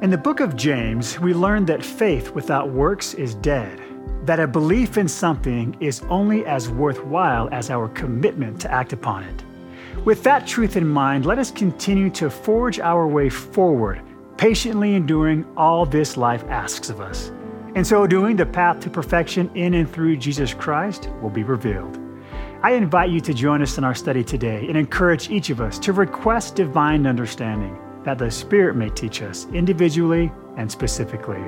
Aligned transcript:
In 0.00 0.10
the 0.10 0.16
book 0.16 0.38
of 0.38 0.54
James, 0.54 1.18
we 1.18 1.34
learn 1.34 1.64
that 1.64 1.84
faith 1.84 2.30
without 2.30 2.70
works 2.70 3.14
is 3.14 3.34
dead, 3.34 3.82
that 4.26 4.38
a 4.38 4.46
belief 4.46 4.96
in 4.96 5.08
something 5.08 5.76
is 5.80 6.02
only 6.08 6.46
as 6.46 6.70
worthwhile 6.70 7.48
as 7.50 7.68
our 7.68 7.88
commitment 7.88 8.60
to 8.60 8.70
act 8.70 8.92
upon 8.92 9.24
it. 9.24 9.42
With 10.04 10.22
that 10.22 10.46
truth 10.46 10.76
in 10.76 10.86
mind, 10.86 11.26
let 11.26 11.40
us 11.40 11.50
continue 11.50 12.10
to 12.10 12.30
forge 12.30 12.78
our 12.78 13.08
way 13.08 13.28
forward, 13.28 14.00
patiently 14.36 14.94
enduring 14.94 15.44
all 15.56 15.84
this 15.84 16.16
life 16.16 16.44
asks 16.44 16.90
of 16.90 17.00
us. 17.00 17.32
In 17.74 17.84
so 17.84 18.06
doing, 18.06 18.36
the 18.36 18.46
path 18.46 18.78
to 18.82 18.90
perfection 18.90 19.50
in 19.56 19.74
and 19.74 19.92
through 19.92 20.18
Jesus 20.18 20.54
Christ 20.54 21.10
will 21.20 21.28
be 21.28 21.42
revealed. 21.42 21.98
I 22.62 22.74
invite 22.74 23.10
you 23.10 23.20
to 23.22 23.34
join 23.34 23.62
us 23.62 23.78
in 23.78 23.82
our 23.82 23.96
study 23.96 24.22
today 24.22 24.64
and 24.68 24.76
encourage 24.76 25.28
each 25.28 25.50
of 25.50 25.60
us 25.60 25.76
to 25.80 25.92
request 25.92 26.54
divine 26.54 27.04
understanding 27.04 27.76
that 28.04 28.18
the 28.18 28.30
Spirit 28.30 28.76
may 28.76 28.90
teach 28.90 29.22
us 29.22 29.46
individually 29.52 30.30
and 30.56 30.70
specifically. 30.70 31.42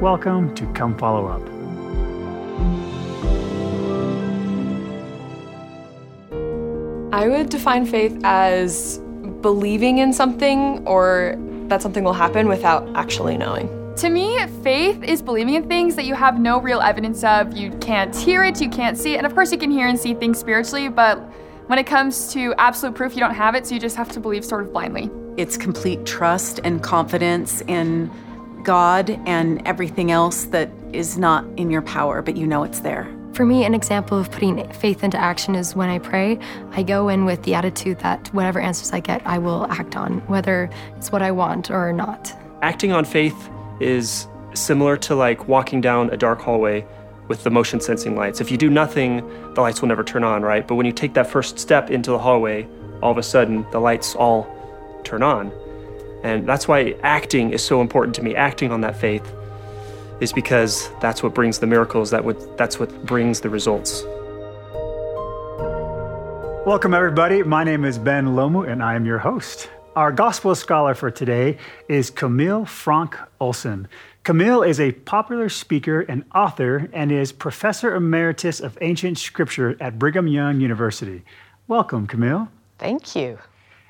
Welcome 0.00 0.54
to 0.54 0.66
Come 0.72 0.96
Follow 0.96 1.26
Up. 1.26 1.42
I 7.12 7.28
would 7.28 7.48
define 7.48 7.86
faith 7.86 8.18
as 8.24 8.98
believing 9.40 9.98
in 9.98 10.12
something 10.12 10.86
or 10.86 11.36
that 11.68 11.80
something 11.80 12.02
will 12.02 12.12
happen 12.12 12.48
without 12.48 12.88
actually 12.96 13.36
knowing. 13.36 13.68
To 13.96 14.08
me, 14.08 14.38
faith 14.62 15.02
is 15.04 15.22
believing 15.22 15.54
in 15.54 15.68
things 15.68 15.94
that 15.94 16.04
you 16.04 16.14
have 16.14 16.40
no 16.40 16.60
real 16.60 16.80
evidence 16.80 17.22
of. 17.22 17.56
You 17.56 17.70
can't 17.78 18.14
hear 18.16 18.42
it, 18.42 18.60
you 18.60 18.68
can't 18.68 18.98
see 18.98 19.14
it. 19.14 19.18
And 19.18 19.26
of 19.26 19.34
course, 19.34 19.52
you 19.52 19.58
can 19.58 19.70
hear 19.70 19.86
and 19.86 19.98
see 19.98 20.14
things 20.14 20.38
spiritually, 20.38 20.88
but 20.88 21.18
when 21.68 21.78
it 21.78 21.86
comes 21.86 22.32
to 22.32 22.52
absolute 22.58 22.94
proof, 22.94 23.14
you 23.14 23.20
don't 23.20 23.34
have 23.34 23.54
it, 23.54 23.66
so 23.66 23.74
you 23.74 23.80
just 23.80 23.96
have 23.96 24.10
to 24.12 24.20
believe 24.20 24.44
sort 24.44 24.62
of 24.62 24.72
blindly. 24.72 25.08
It's 25.36 25.56
complete 25.56 26.06
trust 26.06 26.60
and 26.62 26.82
confidence 26.82 27.60
in 27.62 28.10
God 28.62 29.10
and 29.26 29.66
everything 29.66 30.10
else 30.10 30.44
that 30.46 30.70
is 30.92 31.18
not 31.18 31.44
in 31.56 31.70
your 31.70 31.82
power, 31.82 32.22
but 32.22 32.36
you 32.36 32.46
know 32.46 32.62
it's 32.62 32.80
there. 32.80 33.12
For 33.32 33.44
me, 33.44 33.64
an 33.64 33.74
example 33.74 34.16
of 34.16 34.30
putting 34.30 34.70
faith 34.72 35.02
into 35.02 35.18
action 35.18 35.56
is 35.56 35.74
when 35.74 35.88
I 35.88 35.98
pray, 35.98 36.38
I 36.70 36.84
go 36.84 37.08
in 37.08 37.24
with 37.24 37.42
the 37.42 37.54
attitude 37.54 37.98
that 37.98 38.32
whatever 38.32 38.60
answers 38.60 38.92
I 38.92 39.00
get, 39.00 39.26
I 39.26 39.38
will 39.38 39.66
act 39.70 39.96
on, 39.96 40.20
whether 40.28 40.70
it's 40.96 41.10
what 41.10 41.20
I 41.20 41.32
want 41.32 41.68
or 41.68 41.92
not. 41.92 42.32
Acting 42.62 42.92
on 42.92 43.04
faith 43.04 43.50
is 43.80 44.28
similar 44.54 44.96
to 44.98 45.16
like 45.16 45.48
walking 45.48 45.80
down 45.80 46.10
a 46.10 46.16
dark 46.16 46.40
hallway 46.40 46.86
with 47.26 47.42
the 47.42 47.50
motion 47.50 47.80
sensing 47.80 48.14
lights. 48.14 48.40
If 48.40 48.52
you 48.52 48.56
do 48.56 48.70
nothing, 48.70 49.16
the 49.54 49.62
lights 49.62 49.80
will 49.80 49.88
never 49.88 50.04
turn 50.04 50.22
on, 50.22 50.42
right? 50.42 50.66
But 50.66 50.76
when 50.76 50.86
you 50.86 50.92
take 50.92 51.14
that 51.14 51.26
first 51.26 51.58
step 51.58 51.90
into 51.90 52.12
the 52.12 52.18
hallway, 52.18 52.68
all 53.02 53.10
of 53.10 53.18
a 53.18 53.22
sudden 53.24 53.66
the 53.72 53.80
lights 53.80 54.14
all 54.14 54.53
turn 55.04 55.22
on. 55.22 55.52
And 56.22 56.46
that's 56.46 56.66
why 56.66 56.96
acting 57.02 57.52
is 57.52 57.62
so 57.62 57.80
important 57.80 58.14
to 58.16 58.22
me. 58.22 58.34
Acting 58.34 58.72
on 58.72 58.80
that 58.80 58.96
faith 58.96 59.30
is 60.20 60.32
because 60.32 60.88
that's 61.00 61.22
what 61.22 61.34
brings 61.34 61.58
the 61.58 61.66
miracles, 61.66 62.10
that 62.10 62.24
would, 62.24 62.56
that's 62.56 62.78
what 62.80 63.04
brings 63.04 63.40
the 63.40 63.50
results. 63.50 64.04
Welcome, 66.66 66.94
everybody. 66.94 67.42
My 67.42 67.62
name 67.62 67.84
is 67.84 67.98
Ben 67.98 68.28
Lomu, 68.28 68.66
and 68.66 68.82
I 68.82 68.94
am 68.94 69.04
your 69.04 69.18
host. 69.18 69.68
Our 69.96 70.10
gospel 70.10 70.54
scholar 70.54 70.94
for 70.94 71.10
today 71.10 71.58
is 71.88 72.08
Camille 72.08 72.64
Fronk 72.64 73.18
Olson. 73.38 73.86
Camille 74.22 74.62
is 74.62 74.80
a 74.80 74.92
popular 74.92 75.50
speaker 75.50 76.00
and 76.00 76.24
author 76.34 76.88
and 76.94 77.12
is 77.12 77.30
professor 77.30 77.94
emeritus 77.94 78.60
of 78.60 78.78
ancient 78.80 79.18
scripture 79.18 79.76
at 79.78 79.98
Brigham 79.98 80.26
Young 80.26 80.58
University. 80.58 81.22
Welcome, 81.68 82.06
Camille. 82.06 82.48
Thank 82.78 83.14
you. 83.14 83.38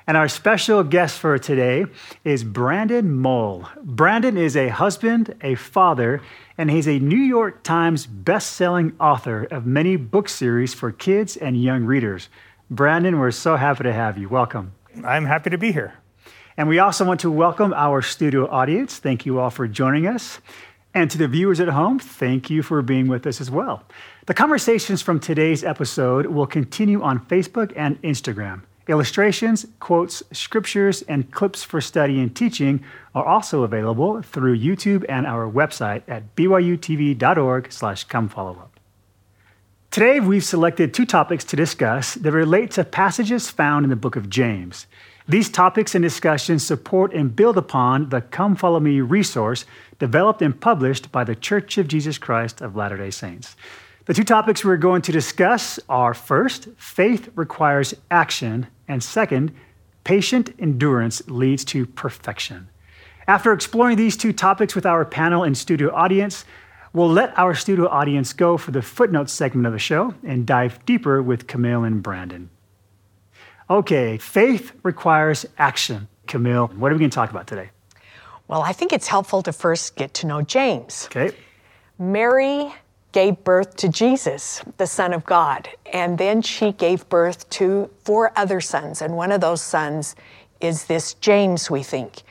And 0.07 0.17
our 0.17 0.27
special 0.27 0.83
guest 0.83 1.17
for 1.17 1.39
today 1.39 1.85
is 2.23 2.43
Brandon 2.43 3.11
Mull. 3.11 3.67
Brandon 3.81 4.37
is 4.37 4.55
a 4.55 4.67
husband, 4.67 5.33
a 5.41 5.55
father, 5.55 6.21
and 6.59 6.69
he's 6.69 6.87
a 6.87 6.99
New 6.99 7.17
York 7.17 7.63
Times 7.63 8.05
best-selling 8.05 8.93
author 8.99 9.45
of 9.45 9.65
many 9.65 9.95
book 9.95 10.29
series 10.29 10.75
for 10.75 10.91
kids 10.91 11.35
and 11.35 11.59
young 11.59 11.85
readers. 11.85 12.29
Brandon, 12.69 13.17
we're 13.17 13.31
so 13.31 13.55
happy 13.55 13.83
to 13.83 13.93
have 13.93 14.15
you. 14.19 14.29
Welcome. 14.29 14.73
I'm 15.03 15.25
happy 15.25 15.49
to 15.49 15.57
be 15.57 15.71
here. 15.71 15.95
And 16.55 16.67
we 16.67 16.77
also 16.77 17.03
want 17.03 17.21
to 17.21 17.31
welcome 17.31 17.73
our 17.73 18.03
studio 18.03 18.47
audience. 18.47 18.99
Thank 18.99 19.25
you 19.25 19.39
all 19.39 19.49
for 19.49 19.67
joining 19.67 20.05
us. 20.05 20.39
And 20.93 21.09
to 21.09 21.17
the 21.17 21.27
viewers 21.27 21.59
at 21.59 21.69
home, 21.69 21.97
thank 21.97 22.51
you 22.51 22.61
for 22.61 22.83
being 22.83 23.07
with 23.07 23.25
us 23.25 23.41
as 23.41 23.49
well. 23.49 23.83
The 24.27 24.35
conversations 24.35 25.01
from 25.01 25.19
today's 25.19 25.63
episode 25.63 26.27
will 26.27 26.45
continue 26.45 27.01
on 27.01 27.25
Facebook 27.25 27.73
and 27.75 27.99
Instagram. 28.03 28.61
Illustrations, 28.87 29.65
quotes, 29.79 30.21
scriptures, 30.31 31.01
and 31.03 31.31
clips 31.31 31.63
for 31.63 31.81
study 31.81 32.19
and 32.19 32.35
teaching 32.35 32.83
are 33.15 33.25
also 33.25 33.63
available 33.63 34.21
through 34.21 34.59
YouTube 34.59 35.03
and 35.09 35.25
our 35.25 35.51
website 35.51 36.03
at 36.07 36.35
byutv.org 36.35 37.71
slash 37.71 38.03
come. 38.03 38.31
Today, 39.89 40.19
we've 40.19 40.43
selected 40.43 40.93
two 40.93 41.05
topics 41.05 41.43
to 41.45 41.55
discuss 41.55 42.15
that 42.15 42.31
relate 42.31 42.71
to 42.71 42.83
passages 42.83 43.49
found 43.49 43.85
in 43.85 43.89
the 43.89 43.95
book 43.95 44.15
of 44.15 44.29
James. 44.29 44.85
These 45.27 45.49
topics 45.49 45.95
and 45.95 46.03
discussions 46.03 46.63
support 46.63 47.11
and 47.11 47.35
build 47.35 47.57
upon 47.57 48.09
the 48.09 48.21
Come 48.21 48.55
Follow 48.55 48.79
Me 48.79 49.01
resource 49.01 49.65
developed 49.97 50.43
and 50.43 50.59
published 50.59 51.11
by 51.11 51.23
the 51.23 51.35
Church 51.35 51.79
of 51.79 51.87
Jesus 51.87 52.19
Christ 52.19 52.61
of 52.61 52.75
Latter 52.75 52.97
day 52.97 53.09
Saints. 53.09 53.55
The 54.05 54.13
two 54.13 54.23
topics 54.23 54.63
we're 54.63 54.77
going 54.77 55.01
to 55.03 55.11
discuss 55.11 55.79
are 55.89 56.13
first, 56.13 56.67
faith 56.77 57.29
requires 57.33 57.95
action, 58.11 58.67
and 58.87 59.03
second, 59.03 59.51
patient 60.03 60.53
endurance 60.59 61.27
leads 61.27 61.65
to 61.65 61.85
perfection. 61.85 62.69
After 63.27 63.51
exploring 63.51 63.97
these 63.97 64.15
two 64.15 64.33
topics 64.33 64.75
with 64.75 64.85
our 64.85 65.03
panel 65.03 65.43
and 65.43 65.57
studio 65.57 65.93
audience, 65.93 66.45
we'll 66.93 67.09
let 67.09 67.37
our 67.37 67.55
studio 67.55 67.87
audience 67.87 68.33
go 68.33 68.57
for 68.57 68.71
the 68.71 68.81
footnotes 68.81 69.33
segment 69.33 69.65
of 69.65 69.73
the 69.73 69.79
show 69.79 70.13
and 70.23 70.45
dive 70.45 70.85
deeper 70.85 71.21
with 71.21 71.47
Camille 71.47 71.83
and 71.83 72.03
Brandon. 72.03 72.49
Okay, 73.69 74.19
faith 74.19 74.73
requires 74.83 75.45
action. 75.57 76.07
Camille, 76.27 76.67
what 76.67 76.91
are 76.91 76.95
we 76.95 76.99
going 76.99 77.09
to 77.09 77.15
talk 77.15 77.31
about 77.31 77.47
today? 77.47 77.71
Well, 78.47 78.61
I 78.61 78.73
think 78.73 78.93
it's 78.93 79.07
helpful 79.07 79.41
to 79.43 79.51
first 79.51 79.95
get 79.95 80.13
to 80.15 80.27
know 80.27 80.43
James. 80.43 81.07
Okay. 81.07 81.35
Mary 81.97 82.71
gave 83.15 83.41
birth 83.45 83.77
to 83.77 83.87
Jesus, 83.87 84.61
the 84.75 84.85
Son 84.85 85.13
of 85.13 85.25
God, 85.25 85.69
and 85.93 86.17
then 86.17 86.41
she 86.41 86.73
gave 86.73 87.07
birth 87.07 87.49
to 87.49 87.89
four 88.03 88.33
other 88.35 88.59
sons, 88.59 89.01
and 89.01 89.15
one 89.15 89.31
of 89.31 89.39
those 89.39 89.61
sons 89.61 90.17
is 90.59 90.83
this 90.83 91.13
James, 91.13 91.71
we 91.71 91.81
think, 91.81 92.23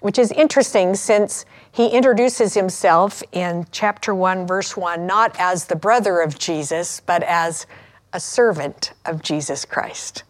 which 0.00 0.18
is 0.18 0.30
interesting 0.32 0.94
since 0.94 1.46
he 1.72 1.88
introduces 1.88 2.52
himself 2.52 3.22
in 3.32 3.66
chapter 3.72 4.14
1, 4.14 4.46
verse 4.46 4.76
1, 4.76 5.06
not 5.06 5.34
as 5.38 5.64
the 5.64 5.74
brother 5.74 6.20
of 6.20 6.38
Jesus, 6.38 7.00
but 7.00 7.22
as 7.22 7.66
a 8.12 8.20
servant 8.20 8.92
of 9.06 9.22
Jesus 9.22 9.64
Christ. 9.64 10.22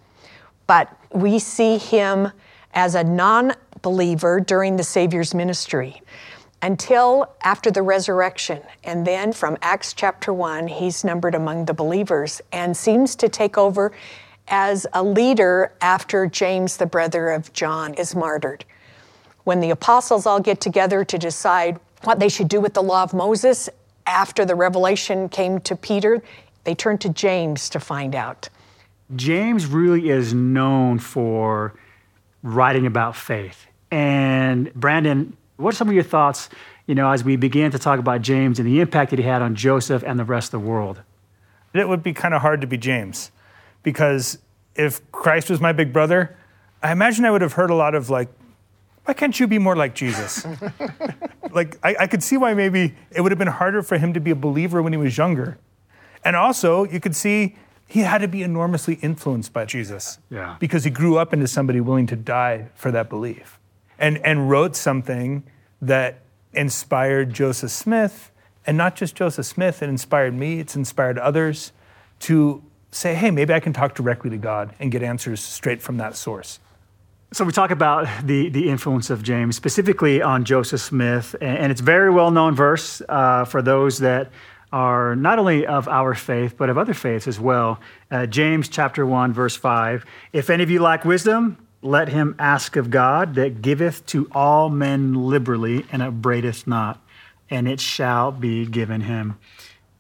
But 0.68 0.88
we 1.10 1.40
see 1.40 1.78
him 1.78 2.30
as 2.74 2.94
a 2.94 3.02
non 3.02 3.54
believer 3.82 4.38
during 4.38 4.76
the 4.76 4.84
Savior's 4.84 5.34
ministry 5.34 6.00
until 6.62 7.34
after 7.42 7.70
the 7.70 7.82
resurrection. 7.82 8.62
And 8.84 9.06
then 9.06 9.32
from 9.32 9.56
Acts 9.62 9.92
chapter 9.92 10.32
1, 10.32 10.68
he's 10.68 11.04
numbered 11.04 11.34
among 11.34 11.66
the 11.66 11.74
believers 11.74 12.40
and 12.52 12.76
seems 12.76 13.14
to 13.16 13.28
take 13.28 13.58
over 13.58 13.92
as 14.48 14.86
a 14.92 15.02
leader 15.02 15.72
after 15.80 16.26
James, 16.26 16.76
the 16.76 16.86
brother 16.86 17.30
of 17.30 17.52
John, 17.52 17.94
is 17.94 18.14
martyred. 18.14 18.64
When 19.44 19.60
the 19.60 19.70
apostles 19.70 20.26
all 20.26 20.40
get 20.40 20.60
together 20.60 21.04
to 21.04 21.18
decide 21.18 21.78
what 22.04 22.18
they 22.18 22.28
should 22.28 22.48
do 22.48 22.60
with 22.60 22.74
the 22.74 22.82
law 22.82 23.02
of 23.02 23.12
Moses 23.12 23.68
after 24.06 24.44
the 24.44 24.54
revelation 24.54 25.28
came 25.28 25.60
to 25.60 25.76
Peter, 25.76 26.22
they 26.64 26.74
turn 26.74 26.98
to 26.98 27.08
James 27.08 27.68
to 27.70 27.80
find 27.80 28.14
out. 28.14 28.48
James 29.14 29.66
really 29.66 30.10
is 30.10 30.34
known 30.34 30.98
for 30.98 31.74
writing 32.42 32.86
about 32.86 33.14
faith. 33.14 33.66
And 33.90 34.72
Brandon, 34.74 35.36
what 35.56 35.74
are 35.74 35.76
some 35.76 35.88
of 35.88 35.94
your 35.94 36.02
thoughts, 36.04 36.48
you 36.86 36.94
know, 36.94 37.10
as 37.10 37.24
we 37.24 37.36
began 37.36 37.70
to 37.70 37.78
talk 37.78 37.98
about 37.98 38.22
James 38.22 38.58
and 38.58 38.66
the 38.68 38.80
impact 38.80 39.10
that 39.10 39.18
he 39.18 39.24
had 39.24 39.42
on 39.42 39.54
Joseph 39.54 40.02
and 40.06 40.18
the 40.18 40.24
rest 40.24 40.52
of 40.54 40.60
the 40.62 40.66
world? 40.66 41.02
It 41.74 41.88
would 41.88 42.02
be 42.02 42.12
kind 42.12 42.32
of 42.34 42.40
hard 42.42 42.60
to 42.62 42.66
be 42.66 42.78
James 42.78 43.30
because 43.82 44.38
if 44.74 45.00
Christ 45.12 45.50
was 45.50 45.60
my 45.60 45.72
big 45.72 45.92
brother, 45.92 46.36
I 46.82 46.92
imagine 46.92 47.24
I 47.24 47.30
would 47.30 47.42
have 47.42 47.54
heard 47.54 47.70
a 47.70 47.74
lot 47.74 47.94
of 47.94 48.08
like, 48.10 48.28
why 49.04 49.14
can't 49.14 49.38
you 49.38 49.46
be 49.46 49.58
more 49.58 49.76
like 49.76 49.94
Jesus? 49.94 50.46
like, 51.52 51.78
I, 51.82 51.96
I 52.00 52.06
could 52.06 52.22
see 52.22 52.36
why 52.36 52.54
maybe 52.54 52.94
it 53.10 53.20
would 53.20 53.30
have 53.30 53.38
been 53.38 53.46
harder 53.48 53.82
for 53.82 53.98
him 53.98 54.12
to 54.14 54.20
be 54.20 54.30
a 54.30 54.34
believer 54.34 54.82
when 54.82 54.92
he 54.92 54.96
was 54.96 55.16
younger. 55.16 55.58
And 56.24 56.34
also, 56.34 56.84
you 56.84 56.98
could 56.98 57.14
see 57.14 57.56
he 57.86 58.00
had 58.00 58.18
to 58.18 58.28
be 58.28 58.42
enormously 58.42 58.94
influenced 59.02 59.52
by 59.52 59.64
Jesus 59.64 60.18
Yeah. 60.30 60.56
because 60.58 60.82
he 60.84 60.90
grew 60.90 61.18
up 61.18 61.32
into 61.32 61.46
somebody 61.46 61.80
willing 61.80 62.06
to 62.08 62.16
die 62.16 62.68
for 62.74 62.90
that 62.90 63.08
belief 63.08 63.60
and, 63.98 64.18
and 64.18 64.50
wrote 64.50 64.76
something 64.76 65.42
that 65.80 66.22
inspired 66.52 67.32
Joseph 67.32 67.70
Smith. 67.70 68.30
And 68.66 68.76
not 68.76 68.96
just 68.96 69.14
Joseph 69.14 69.46
Smith, 69.46 69.82
it 69.82 69.88
inspired 69.88 70.34
me, 70.34 70.58
it's 70.58 70.74
inspired 70.74 71.18
others 71.18 71.72
to 72.20 72.62
say, 72.90 73.14
hey, 73.14 73.30
maybe 73.30 73.52
I 73.52 73.60
can 73.60 73.72
talk 73.72 73.94
directly 73.94 74.30
to 74.30 74.38
God 74.38 74.74
and 74.80 74.90
get 74.90 75.02
answers 75.02 75.40
straight 75.40 75.82
from 75.82 75.98
that 75.98 76.16
source. 76.16 76.58
So 77.32 77.44
we 77.44 77.52
talk 77.52 77.72
about 77.72 78.06
the 78.24 78.48
the 78.50 78.70
influence 78.70 79.10
of 79.10 79.22
James, 79.22 79.56
specifically 79.56 80.22
on 80.22 80.44
Joseph 80.44 80.80
Smith, 80.80 81.34
and 81.40 81.72
it's 81.72 81.80
very 81.80 82.08
well 82.08 82.30
known 82.30 82.54
verse 82.54 83.02
uh, 83.08 83.44
for 83.44 83.62
those 83.62 83.98
that 83.98 84.30
are 84.72 85.16
not 85.16 85.38
only 85.38 85.66
of 85.66 85.88
our 85.88 86.14
faith 86.14 86.56
but 86.56 86.70
of 86.70 86.78
other 86.78 86.94
faiths 86.94 87.26
as 87.26 87.40
well. 87.40 87.80
Uh, 88.12 88.26
James 88.26 88.68
chapter 88.68 89.04
one 89.04 89.32
verse 89.32 89.56
five: 89.56 90.06
If 90.32 90.50
any 90.50 90.62
of 90.62 90.70
you 90.70 90.80
lack 90.80 91.04
wisdom, 91.04 91.58
let 91.86 92.08
him 92.08 92.34
ask 92.38 92.76
of 92.76 92.90
God, 92.90 93.34
that 93.36 93.62
giveth 93.62 94.04
to 94.06 94.28
all 94.32 94.68
men 94.68 95.14
liberally 95.14 95.86
and 95.92 96.02
upbraideth 96.02 96.66
not, 96.66 97.00
and 97.48 97.68
it 97.68 97.80
shall 97.80 98.32
be 98.32 98.66
given 98.66 99.02
him. 99.02 99.38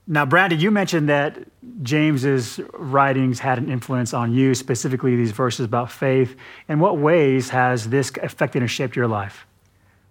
Now, 0.08 0.24
Brandon, 0.24 0.60
you 0.60 0.70
mentioned 0.70 1.08
that 1.08 1.38
James's 1.82 2.60
writings 2.74 3.40
had 3.40 3.58
an 3.58 3.70
influence 3.70 4.14
on 4.14 4.32
you, 4.32 4.54
specifically 4.54 5.16
these 5.16 5.32
verses 5.32 5.64
about 5.64 5.90
faith. 5.90 6.36
In 6.68 6.78
what 6.78 6.98
ways 6.98 7.48
has 7.48 7.88
this 7.88 8.12
affected 8.22 8.62
and 8.62 8.70
shaped 8.70 8.94
your 8.94 9.08
life? 9.08 9.46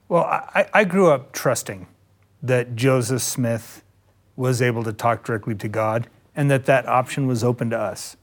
Well, 0.09 0.23
I, 0.23 0.67
I 0.73 0.83
grew 0.83 1.09
up 1.11 1.31
trusting 1.31 1.87
that 2.43 2.75
Joseph 2.75 3.21
Smith 3.21 3.83
was 4.35 4.61
able 4.61 4.83
to 4.83 4.91
talk 4.91 5.23
directly 5.23 5.55
to 5.55 5.67
God 5.69 6.07
and 6.35 6.51
that 6.51 6.65
that 6.65 6.87
option 6.87 7.25
was 7.25 7.43
open 7.43 7.69
to 7.69 7.79
us. 7.79 8.17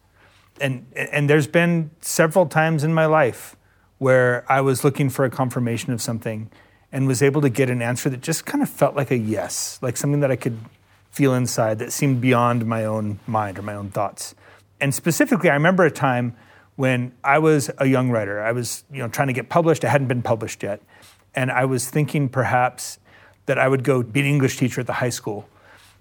And, 0.63 0.87
and 0.95 1.29
there's 1.29 1.49
been 1.49 1.91
several 2.01 2.47
times 2.47 2.85
in 2.85 2.95
my 2.95 3.07
life 3.07 3.57
where 3.99 4.45
I 4.49 4.61
was 4.61 4.85
looking 4.85 5.11
for 5.11 5.25
a 5.25 5.31
confirmation 5.31 5.93
of 5.93 6.01
something 6.01 6.51
and 6.93 7.09
was 7.09 7.21
able 7.21 7.41
to 7.41 7.49
get 7.49 7.69
an 7.69 7.83
answer 7.83 8.09
that 8.11 8.21
just 8.21 8.47
kind 8.47 8.63
of 8.63 8.71
felt 8.71 8.95
like 8.95 9.11
a 9.11 9.17
yes, 9.17 9.81
like 9.83 9.97
something 9.97 10.21
that 10.21 10.31
I 10.31 10.37
could 10.37 10.59
feel 11.11 11.35
inside 11.35 11.81
that 11.81 11.93
seemed 11.93 12.21
beyond 12.21 12.65
my 12.65 12.85
own 12.85 13.19
mind 13.27 13.59
or 13.59 13.63
my 13.63 13.75
own 13.75 13.91
thoughts. 13.91 14.37
And 14.81 14.95
specifically, 14.95 15.51
I 15.51 15.55
remember 15.55 15.85
a 15.85 15.91
time 15.91 16.37
when 16.77 17.13
I 17.25 17.39
was 17.39 17.71
a 17.79 17.87
young 17.87 18.11
writer. 18.11 18.41
I 18.41 18.53
was, 18.53 18.85
you 18.93 18.99
know, 18.99 19.09
trying 19.09 19.29
to 19.29 19.35
get 19.35 19.49
published. 19.49 19.85
I 19.85 19.89
hadn't 19.89 20.09
been 20.09 20.23
published 20.23 20.63
yet, 20.63 20.81
and 21.35 21.51
I 21.51 21.65
was 21.65 21.91
thinking 21.91 22.29
perhaps 22.29 22.99
that 23.47 23.59
I 23.59 23.67
would 23.67 23.83
go 23.83 24.03
be 24.03 24.21
an 24.21 24.27
English 24.27 24.59
teacher 24.59 24.81
at 24.81 24.87
the 24.87 24.95
high 24.95 25.11
school 25.11 25.49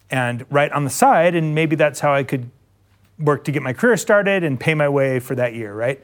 and 0.09 0.45
write 0.49 0.71
on 0.71 0.83
the 0.83 0.89
side, 0.89 1.35
and 1.35 1.55
maybe 1.55 1.75
that's 1.75 1.99
how 1.99 2.13
I 2.13 2.23
could 2.23 2.51
work 3.21 3.44
to 3.45 3.51
get 3.51 3.62
my 3.62 3.73
career 3.73 3.97
started 3.97 4.44
and 4.44 4.59
pay 4.59 4.73
my 4.73 4.89
way 4.89 5.19
for 5.19 5.35
that 5.35 5.53
year, 5.53 5.73
right? 5.73 6.03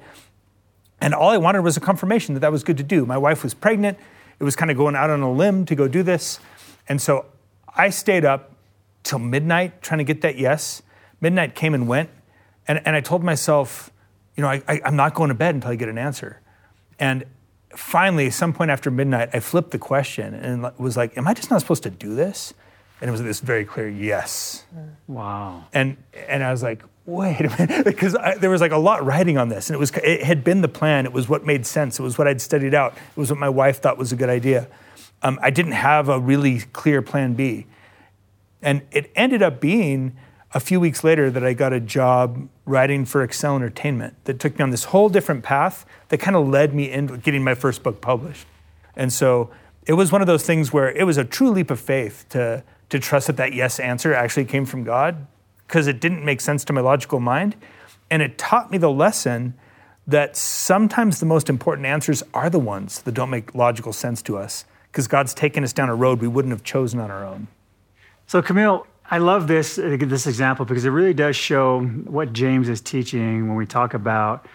And 1.00 1.14
all 1.14 1.30
I 1.30 1.38
wanted 1.38 1.62
was 1.62 1.78
a 1.78 1.80
confirmation 1.80 2.34
that 2.34 2.42
that 2.42 2.52
was 2.52 2.64
good 2.64 2.78
to 2.78 2.84
do. 2.84 3.06
My 3.06 3.18
wife 3.18 3.44
was 3.44 3.54
pregnant. 3.54 3.98
It 4.40 4.44
was 4.44 4.56
kind 4.56 4.72
of 4.72 4.78
going 4.78 4.96
out 4.96 5.10
on 5.10 5.22
a 5.22 5.32
limb 5.32 5.66
to 5.66 5.76
go 5.76 5.88
do 5.88 6.04
this. 6.04 6.40
And 6.88 7.02
so 7.02 7.26
I 7.76 7.90
stayed 7.90 8.26
up 8.26 8.52
till 9.04 9.20
midnight 9.20 9.82
trying 9.82 10.00
to 10.00 10.04
get 10.04 10.22
that 10.22 10.38
yes. 10.38 10.82
Midnight 11.22 11.56
came 11.56 11.74
and 11.74 11.88
went. 11.88 12.10
And, 12.68 12.82
and 12.86 12.96
I 12.96 13.02
told 13.02 13.24
myself, 13.24 13.92
you 14.36 14.42
know, 14.42 14.50
I, 14.50 14.62
I, 14.68 14.82
I'm 14.86 14.96
not 14.96 15.14
going 15.14 15.30
to 15.30 15.36
bed 15.36 15.56
until 15.56 15.72
I 15.72 15.76
get 15.76 15.90
an 15.90 15.98
answer. 15.98 16.42
And 17.00 17.26
finally, 17.76 18.30
some 18.30 18.54
point 18.54 18.72
after 18.72 18.92
midnight, 18.92 19.30
I 19.34 19.40
flipped 19.40 19.72
the 19.72 19.80
question 19.80 20.34
and 20.34 20.72
was 20.78 20.98
like, 20.98 21.18
Am 21.18 21.28
I 21.28 21.34
just 21.34 21.50
not 21.50 21.62
supposed 21.62 21.84
to 21.84 21.90
do 21.90 22.16
this? 22.16 22.54
And 23.00 23.08
it 23.08 23.12
was 23.12 23.22
this 23.22 23.40
very 23.40 23.66
clear 23.66 23.88
yes. 23.88 24.66
Wow. 25.08 25.66
And 25.74 25.98
and 26.28 26.44
I 26.44 26.52
was 26.52 26.64
like, 26.64 26.84
wait 27.08 27.40
a 27.40 27.50
minute, 27.58 27.86
because 27.86 28.16
I, 28.16 28.36
there 28.36 28.52
was 28.52 28.62
like 28.62 28.72
a 28.72 28.78
lot 28.78 29.04
writing 29.04 29.40
on 29.40 29.50
this, 29.50 29.70
and 29.70 29.76
it 29.76 29.80
was 29.80 29.92
it 30.04 30.24
had 30.24 30.44
been 30.44 30.62
the 30.62 30.68
plan. 30.68 31.06
It 31.06 31.14
was 31.14 31.28
what 31.28 31.44
made 31.44 31.66
sense. 31.66 31.98
It 31.98 32.04
was 32.04 32.20
what 32.20 32.28
I'd 32.28 32.42
studied 32.42 32.76
out. 32.76 32.94
It 32.94 33.18
was 33.18 33.32
what 33.32 33.40
my 33.40 33.50
wife 33.50 33.82
thought 33.82 33.98
was 33.98 34.12
a 34.12 34.16
good 34.16 34.30
idea. 34.30 34.68
Um, 35.24 35.40
I 35.42 35.50
didn't 35.50 35.72
have 35.72 36.10
a 36.10 36.20
really 36.20 36.60
clear 36.74 37.02
plan 37.02 37.34
B, 37.34 37.66
and 38.62 38.84
it 38.92 39.10
ended 39.16 39.42
up 39.42 39.60
being 39.60 40.16
a 40.54 40.60
few 40.60 40.80
weeks 40.80 41.04
later 41.04 41.32
that 41.32 41.44
I 41.44 41.54
got 41.54 41.74
a 41.74 41.80
job 41.80 42.48
writing 42.66 43.06
for 43.06 43.24
Excel 43.24 43.56
Entertainment 43.56 44.16
that 44.26 44.40
took 44.40 44.58
me 44.58 44.64
on 44.64 44.70
this 44.70 44.86
whole 44.86 45.10
different 45.10 45.44
path 45.44 45.86
that 46.10 46.20
kind 46.20 46.36
of 46.36 46.48
led 46.48 46.74
me 46.74 46.92
into 46.92 47.18
getting 47.18 47.44
my 47.44 47.54
first 47.54 47.84
book 47.84 48.00
published. 48.00 48.46
And 48.96 49.12
so 49.12 49.50
it 49.86 49.94
was 49.94 50.12
one 50.12 50.22
of 50.22 50.28
those 50.28 50.44
things 50.44 50.72
where 50.72 50.90
it 50.92 51.04
was 51.04 51.18
a 51.18 51.26
true 51.26 51.50
leap 51.50 51.72
of 51.72 51.80
faith 51.80 52.26
to 52.30 52.64
to 52.90 53.00
trust 53.00 53.28
that 53.28 53.36
that 53.36 53.54
yes 53.54 53.82
answer 53.82 54.14
actually 54.14 54.46
came 54.46 54.66
from 54.66 54.86
God 54.86 55.28
because 55.68 55.88
it 55.88 56.00
didn't 56.00 56.24
make 56.24 56.42
sense 56.42 56.64
to 56.66 56.74
my 56.74 56.82
logical 56.82 57.20
mind. 57.20 57.56
And 58.10 58.22
it 58.22 58.38
taught 58.38 58.72
me 58.72 58.78
the 58.78 58.92
lesson 58.92 59.54
that 60.08 60.38
sometimes 60.38 61.20
the 61.20 61.26
most 61.26 61.50
important 61.50 61.86
answers 61.86 62.24
are 62.34 62.50
the 62.50 62.60
ones 62.60 63.02
that 63.02 63.14
don't 63.14 63.30
make 63.30 63.54
logical 63.54 63.92
sense 63.92 64.22
to 64.24 64.38
us 64.38 64.66
because 64.92 65.08
God's 65.08 65.34
taken 65.34 65.64
us 65.64 65.74
down 65.74 65.90
a 65.90 65.96
road 65.96 66.22
we 66.22 66.28
wouldn't 66.28 66.54
have 66.54 66.64
chosen 66.64 67.00
on 67.00 67.12
our 67.12 67.26
own. 67.26 67.48
So, 68.26 68.42
Camille, 68.42 68.88
I 69.12 69.20
love 69.20 69.48
this, 69.48 69.78
uh, 69.78 69.98
this 70.00 70.26
example 70.26 70.66
because 70.66 70.86
it 70.86 70.90
really 70.90 71.14
does 71.14 71.36
show 71.36 71.82
what 71.82 72.34
James 72.34 72.70
is 72.70 72.82
teaching 72.82 73.48
when 73.48 73.58
we 73.58 73.66
talk 73.66 73.94
about 73.94 74.46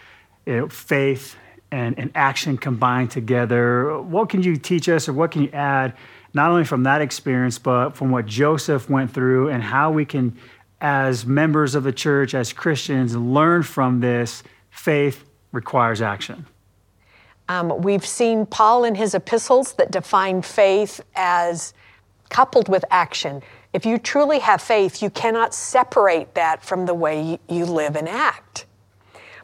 you 0.47 0.57
know, 0.57 0.69
faith 0.69 1.37
and, 1.71 1.99
and 1.99 2.11
action 2.15 2.59
combined 2.59 3.11
together. 3.11 4.01
What 4.01 4.29
can 4.29 4.43
you 4.43 4.57
teach 4.57 4.89
us 4.89 5.09
or 5.09 5.13
what 5.13 5.31
can 5.31 5.43
you 5.43 5.51
add, 5.51 5.95
not 6.35 6.51
only 6.51 6.65
from 6.65 6.83
that 6.83 7.01
experience, 7.01 7.59
but 7.59 7.91
from 7.91 8.11
what 8.11 8.27
Joseph 8.27 8.91
went 8.91 9.13
through 9.13 9.49
and 9.49 9.63
how 9.63 9.91
we 9.91 10.05
can 10.05 10.37
as 10.83 11.25
members 11.25 11.77
of 11.77 11.85
the 11.85 11.93
church, 11.93 12.35
as 12.35 12.53
Christians, 12.53 13.17
learn 13.17 13.63
from 13.63 14.01
this 14.01 14.43
faith 14.71 15.25
requires 15.53 16.03
action? 16.03 16.45
Um, 17.49 17.81
we've 17.83 18.05
seen 18.05 18.45
Paul 18.45 18.85
in 18.85 18.97
his 18.97 19.15
epistles 19.15 19.75
that 19.75 19.93
define 19.93 20.43
faith 20.43 21.01
as 21.15 21.73
coupled 22.29 22.69
with 22.69 22.85
action. 22.91 23.43
If 23.73 23.87
you 23.87 23.97
truly 23.97 24.41
have 24.41 24.61
faith, 24.61 25.03
you 25.03 25.11
cannot 25.11 25.55
separate 25.55 26.35
that 26.35 26.65
from 26.65 26.85
the 26.87 26.95
way 26.95 27.39
you 27.49 27.65
live 27.65 27.95
and 27.95 28.09
act. 28.09 28.67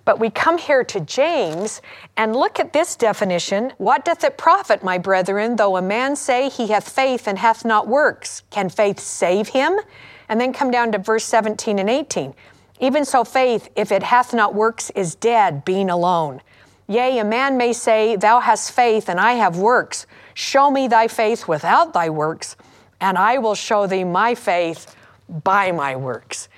But 0.05 0.19
we 0.19 0.31
come 0.31 0.59
here 0.59 0.85
to 0.85 1.01
James 1.01 1.83
and 2.17 2.35
look 2.35 2.59
at 2.59 2.73
this 2.73 2.97
definition. 2.97 3.75
What 3.77 4.05
doth 4.05 4.25
it 4.25 4.39
profit, 4.39 4.83
my 4.83 4.97
brethren, 4.99 5.57
though 5.57 5.77
a 5.77 5.83
man 5.83 6.17
say 6.17 6.49
he 6.49 6.69
hath 6.69 6.89
faith 6.89 7.29
and 7.29 7.39
hath 7.39 7.65
not 7.65 7.87
works? 7.87 8.43
Can 8.51 8.71
faith 8.71 8.99
save 8.99 9.49
him? 9.49 9.79
And 10.29 10.41
then 10.41 10.53
come 10.53 10.71
down 10.71 10.93
to 10.93 10.99
verse 10.99 11.25
17 11.25 11.79
and 11.79 11.89
18. 11.89 12.35
Even 12.81 13.05
so, 13.05 13.25
faith, 13.25 13.69
if 13.75 13.91
it 13.91 14.03
hath 14.03 14.33
not 14.33 14.55
works, 14.55 14.91
is 14.91 15.15
dead, 15.15 15.65
being 15.65 15.91
alone. 15.91 16.41
Yea, 16.87 17.19
a 17.19 17.25
man 17.25 17.57
may 17.57 17.73
say, 17.73 18.17
Thou 18.17 18.41
hast 18.41 18.73
faith, 18.73 19.09
and 19.09 19.21
I 19.21 19.33
have 19.33 19.59
works. 19.59 20.07
Show 20.35 20.71
me 20.71 20.89
thy 20.89 21.09
faith 21.09 21.49
without 21.49 21.93
thy 21.93 22.09
works, 22.09 22.57
and 23.01 23.19
I 23.19 23.39
will 23.39 23.55
show 23.55 23.87
thee 23.87 24.05
my 24.05 24.35
faith 24.35 24.95
by 25.29 25.73
my 25.73 25.97
works. 25.97 26.49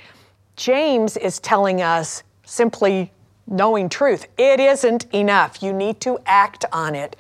James 0.57 1.17
is 1.17 1.41
telling 1.41 1.81
us 1.81 2.23
simply 2.45 3.11
knowing 3.47 3.89
truth. 3.89 4.27
It 4.39 4.61
isn't 4.61 5.07
enough. 5.13 5.63
You 5.63 5.73
need 5.73 6.01
to 6.03 6.19
act 6.27 6.65
on 6.73 6.95
it. 6.95 7.17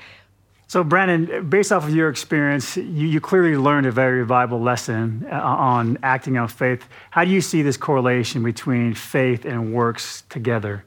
So, 0.70 0.84
Brandon, 0.84 1.48
based 1.48 1.72
off 1.72 1.82
of 1.82 1.96
your 1.96 2.08
experience, 2.08 2.76
you, 2.76 2.84
you 2.84 3.20
clearly 3.20 3.56
learned 3.56 3.88
a 3.88 3.90
very 3.90 4.24
valuable 4.24 4.60
lesson 4.60 5.26
uh, 5.28 5.34
on 5.34 5.98
acting 6.00 6.38
on 6.38 6.46
faith. 6.46 6.84
How 7.10 7.24
do 7.24 7.32
you 7.32 7.40
see 7.40 7.62
this 7.62 7.76
correlation 7.76 8.44
between 8.44 8.94
faith 8.94 9.44
and 9.44 9.74
works 9.74 10.22
together? 10.28 10.84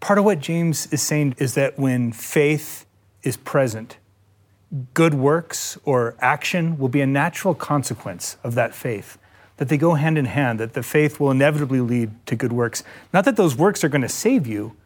Part 0.00 0.18
of 0.18 0.26
what 0.26 0.40
James 0.40 0.92
is 0.92 1.00
saying 1.00 1.34
is 1.38 1.54
that 1.54 1.78
when 1.78 2.12
faith 2.12 2.84
is 3.22 3.38
present, 3.38 3.96
good 4.92 5.14
works 5.14 5.78
or 5.86 6.14
action 6.20 6.76
will 6.76 6.90
be 6.90 7.00
a 7.00 7.06
natural 7.06 7.54
consequence 7.54 8.36
of 8.44 8.54
that 8.54 8.74
faith. 8.74 9.16
That 9.56 9.70
they 9.70 9.78
go 9.78 9.94
hand 9.94 10.18
in 10.18 10.26
hand, 10.26 10.60
that 10.60 10.74
the 10.74 10.82
faith 10.82 11.18
will 11.18 11.30
inevitably 11.30 11.80
lead 11.80 12.10
to 12.26 12.36
good 12.36 12.52
works. 12.52 12.82
Not 13.14 13.24
that 13.24 13.36
those 13.36 13.56
works 13.56 13.82
are 13.82 13.88
going 13.88 14.02
to 14.02 14.10
save 14.10 14.46
you, 14.46 14.76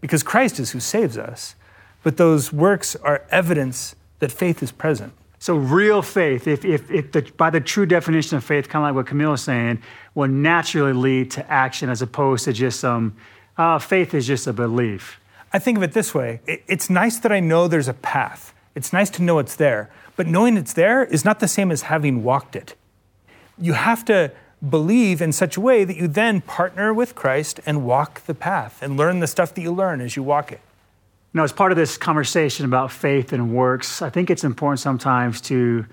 because 0.00 0.22
Christ 0.22 0.60
is 0.60 0.70
who 0.70 0.78
saves 0.78 1.18
us 1.18 1.56
but 2.02 2.16
those 2.16 2.52
works 2.52 2.96
are 2.96 3.24
evidence 3.30 3.94
that 4.18 4.30
faith 4.32 4.62
is 4.62 4.72
present. 4.72 5.12
So, 5.38 5.56
real 5.56 6.02
faith, 6.02 6.46
if, 6.46 6.66
if, 6.66 6.90
if 6.90 7.12
the, 7.12 7.22
by 7.36 7.48
the 7.48 7.60
true 7.60 7.86
definition 7.86 8.36
of 8.36 8.44
faith, 8.44 8.68
kind 8.68 8.84
of 8.84 8.88
like 8.88 8.94
what 8.94 9.06
Camille 9.06 9.32
is 9.32 9.42
saying, 9.42 9.82
will 10.14 10.28
naturally 10.28 10.92
lead 10.92 11.30
to 11.32 11.50
action 11.50 11.88
as 11.88 12.02
opposed 12.02 12.44
to 12.44 12.52
just 12.52 12.78
some, 12.80 13.16
uh, 13.56 13.78
faith 13.78 14.12
is 14.12 14.26
just 14.26 14.46
a 14.46 14.52
belief. 14.52 15.18
I 15.52 15.58
think 15.58 15.78
of 15.78 15.82
it 15.82 15.92
this 15.92 16.14
way 16.14 16.40
it's 16.46 16.90
nice 16.90 17.18
that 17.20 17.32
I 17.32 17.40
know 17.40 17.68
there's 17.68 17.88
a 17.88 17.94
path, 17.94 18.52
it's 18.74 18.92
nice 18.92 19.08
to 19.10 19.22
know 19.22 19.38
it's 19.38 19.56
there, 19.56 19.90
but 20.14 20.26
knowing 20.26 20.58
it's 20.58 20.74
there 20.74 21.04
is 21.04 21.24
not 21.24 21.40
the 21.40 21.48
same 21.48 21.70
as 21.70 21.82
having 21.82 22.22
walked 22.22 22.54
it. 22.54 22.74
You 23.58 23.72
have 23.72 24.04
to 24.06 24.32
believe 24.68 25.22
in 25.22 25.32
such 25.32 25.56
a 25.56 25.60
way 25.60 25.84
that 25.84 25.96
you 25.96 26.06
then 26.06 26.42
partner 26.42 26.92
with 26.92 27.14
Christ 27.14 27.60
and 27.64 27.84
walk 27.84 28.26
the 28.26 28.34
path 28.34 28.82
and 28.82 28.96
learn 28.96 29.20
the 29.20 29.26
stuff 29.26 29.54
that 29.54 29.62
you 29.62 29.72
learn 29.72 30.02
as 30.02 30.16
you 30.16 30.22
walk 30.22 30.52
it. 30.52 30.60
Now, 31.32 31.44
as 31.44 31.52
part 31.52 31.70
of 31.70 31.76
this 31.76 31.96
conversation 31.96 32.64
about 32.64 32.90
faith 32.90 33.32
and 33.32 33.54
works, 33.54 34.02
I 34.02 34.10
think 34.10 34.30
it's 34.30 34.42
important 34.42 34.80
sometimes 34.80 35.40
to, 35.42 35.86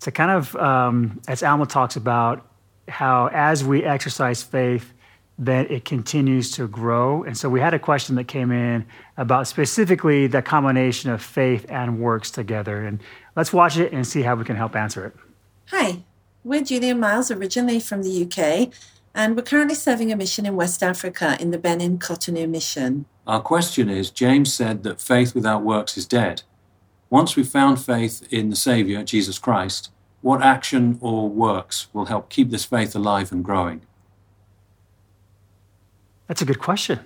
to 0.00 0.10
kind 0.10 0.32
of, 0.32 0.56
um, 0.56 1.20
as 1.28 1.42
Alma 1.42 1.66
talks 1.66 1.94
about, 1.94 2.46
how 2.88 3.28
as 3.32 3.62
we 3.62 3.84
exercise 3.84 4.42
faith, 4.42 4.92
then 5.38 5.66
it 5.70 5.84
continues 5.84 6.50
to 6.52 6.66
grow. 6.66 7.22
And 7.22 7.38
so 7.38 7.48
we 7.48 7.60
had 7.60 7.72
a 7.72 7.78
question 7.78 8.16
that 8.16 8.24
came 8.24 8.50
in 8.50 8.84
about 9.16 9.46
specifically 9.46 10.26
the 10.26 10.42
combination 10.42 11.10
of 11.10 11.22
faith 11.22 11.64
and 11.68 12.00
works 12.00 12.30
together. 12.30 12.84
And 12.84 13.00
let's 13.36 13.52
watch 13.52 13.78
it 13.78 13.92
and 13.92 14.06
see 14.06 14.22
how 14.22 14.34
we 14.34 14.44
can 14.44 14.56
help 14.56 14.74
answer 14.74 15.06
it. 15.06 15.16
Hi, 15.68 16.02
we're 16.42 16.62
Julia 16.62 16.96
Miles, 16.96 17.30
originally 17.30 17.78
from 17.78 18.02
the 18.02 18.24
UK. 18.24 18.72
And 19.14 19.36
we're 19.36 19.42
currently 19.42 19.74
serving 19.74 20.12
a 20.12 20.16
mission 20.16 20.46
in 20.46 20.56
West 20.56 20.82
Africa 20.82 21.36
in 21.40 21.50
the 21.50 21.58
Benin 21.58 21.98
Cotonou 21.98 22.48
mission. 22.48 23.06
Our 23.26 23.40
question 23.40 23.88
is 23.88 24.10
James 24.10 24.52
said 24.52 24.82
that 24.84 25.00
faith 25.00 25.34
without 25.34 25.62
works 25.62 25.96
is 25.96 26.06
dead. 26.06 26.42
Once 27.10 27.34
we've 27.34 27.48
found 27.48 27.80
faith 27.80 28.26
in 28.32 28.50
the 28.50 28.56
Savior, 28.56 29.02
Jesus 29.02 29.38
Christ, 29.38 29.90
what 30.22 30.42
action 30.42 30.98
or 31.00 31.28
works 31.28 31.88
will 31.92 32.06
help 32.06 32.28
keep 32.28 32.50
this 32.50 32.64
faith 32.64 32.94
alive 32.94 33.32
and 33.32 33.44
growing? 33.44 33.82
That's 36.28 36.42
a 36.42 36.44
good 36.44 36.60
question. 36.60 37.00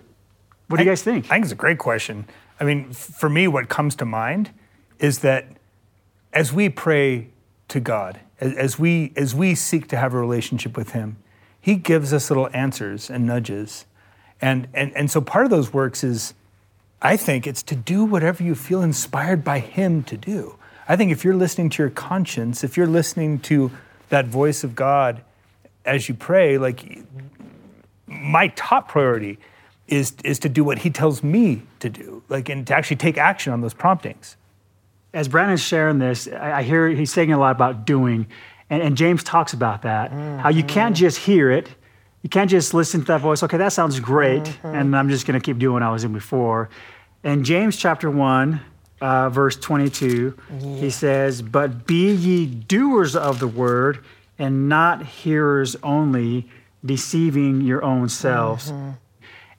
What 0.68 0.78
do 0.78 0.84
you 0.84 0.90
guys 0.90 1.02
think? 1.02 1.26
I 1.26 1.28
think 1.30 1.44
it's 1.44 1.52
a 1.52 1.56
great 1.56 1.78
question. 1.78 2.26
I 2.60 2.64
mean, 2.64 2.92
for 2.92 3.28
me, 3.28 3.48
what 3.48 3.68
comes 3.68 3.94
to 3.96 4.04
mind 4.04 4.50
is 4.98 5.20
that 5.20 5.46
as 6.32 6.52
we 6.52 6.68
pray 6.68 7.28
to 7.68 7.80
God, 7.80 8.20
as, 8.40 8.54
as 8.54 8.78
we 8.78 9.12
as 9.16 9.34
we 9.34 9.54
seek 9.54 9.88
to 9.88 9.96
have 9.96 10.12
a 10.12 10.18
relationship 10.18 10.76
with 10.76 10.90
Him, 10.90 11.16
He 11.64 11.76
gives 11.76 12.12
us 12.12 12.28
little 12.28 12.50
answers 12.52 13.08
and 13.08 13.26
nudges, 13.26 13.86
and 14.38 14.68
and 14.74 14.94
and 14.94 15.10
so 15.10 15.22
part 15.22 15.46
of 15.46 15.50
those 15.50 15.72
works 15.72 16.04
is, 16.04 16.34
I 17.00 17.16
think 17.16 17.46
it's 17.46 17.62
to 17.62 17.74
do 17.74 18.04
whatever 18.04 18.42
you 18.42 18.54
feel 18.54 18.82
inspired 18.82 19.42
by 19.42 19.60
Him 19.60 20.02
to 20.02 20.18
do. 20.18 20.56
I 20.86 20.96
think 20.96 21.10
if 21.10 21.24
you're 21.24 21.34
listening 21.34 21.70
to 21.70 21.82
your 21.82 21.88
conscience, 21.88 22.64
if 22.64 22.76
you're 22.76 22.86
listening 22.86 23.38
to 23.48 23.70
that 24.10 24.26
voice 24.26 24.62
of 24.62 24.74
God 24.74 25.22
as 25.86 26.06
you 26.06 26.14
pray, 26.14 26.58
like 26.58 26.98
my 28.06 28.48
top 28.48 28.90
priority 28.90 29.38
is 29.88 30.12
is 30.22 30.38
to 30.40 30.50
do 30.50 30.64
what 30.64 30.80
he 30.80 30.90
tells 30.90 31.22
me 31.22 31.62
to 31.80 31.88
do, 31.88 32.22
like 32.28 32.50
and 32.50 32.66
to 32.66 32.74
actually 32.74 32.96
take 32.96 33.16
action 33.16 33.54
on 33.54 33.62
those 33.62 33.72
promptings. 33.72 34.36
As 35.14 35.28
Brandon's 35.28 35.62
sharing 35.62 35.98
this, 35.98 36.28
I 36.28 36.58
I 36.58 36.62
hear 36.62 36.90
he's 36.90 37.10
saying 37.10 37.32
a 37.32 37.38
lot 37.38 37.56
about 37.56 37.86
doing, 37.86 38.26
and, 38.74 38.82
and 38.82 38.96
James 38.96 39.22
talks 39.22 39.52
about 39.52 39.82
that. 39.82 40.10
How 40.12 40.48
you 40.48 40.64
can't 40.64 40.94
mm-hmm. 40.94 41.00
just 41.00 41.18
hear 41.18 41.50
it, 41.50 41.68
you 42.22 42.30
can't 42.30 42.50
just 42.50 42.72
listen 42.72 43.00
to 43.00 43.06
that 43.08 43.20
voice. 43.20 43.42
Okay, 43.42 43.58
that 43.58 43.72
sounds 43.72 44.00
great, 44.00 44.42
mm-hmm. 44.42 44.66
and 44.74 44.96
I'm 44.96 45.10
just 45.10 45.26
going 45.26 45.38
to 45.38 45.44
keep 45.44 45.58
doing 45.58 45.74
what 45.74 45.82
I 45.82 45.90
was 45.90 46.02
doing 46.02 46.14
before. 46.14 46.70
In 47.22 47.44
James 47.44 47.76
chapter 47.76 48.10
one, 48.10 48.60
uh, 49.00 49.28
verse 49.28 49.56
22, 49.56 50.36
he 50.80 50.90
says, 50.90 51.42
"But 51.42 51.86
be 51.86 52.12
ye 52.12 52.46
doers 52.46 53.14
of 53.14 53.40
the 53.40 53.46
word, 53.46 54.02
and 54.38 54.68
not 54.68 55.04
hearers 55.04 55.76
only, 55.82 56.48
deceiving 56.84 57.60
your 57.60 57.84
own 57.84 58.08
selves." 58.08 58.72
Mm-hmm. 58.72 58.90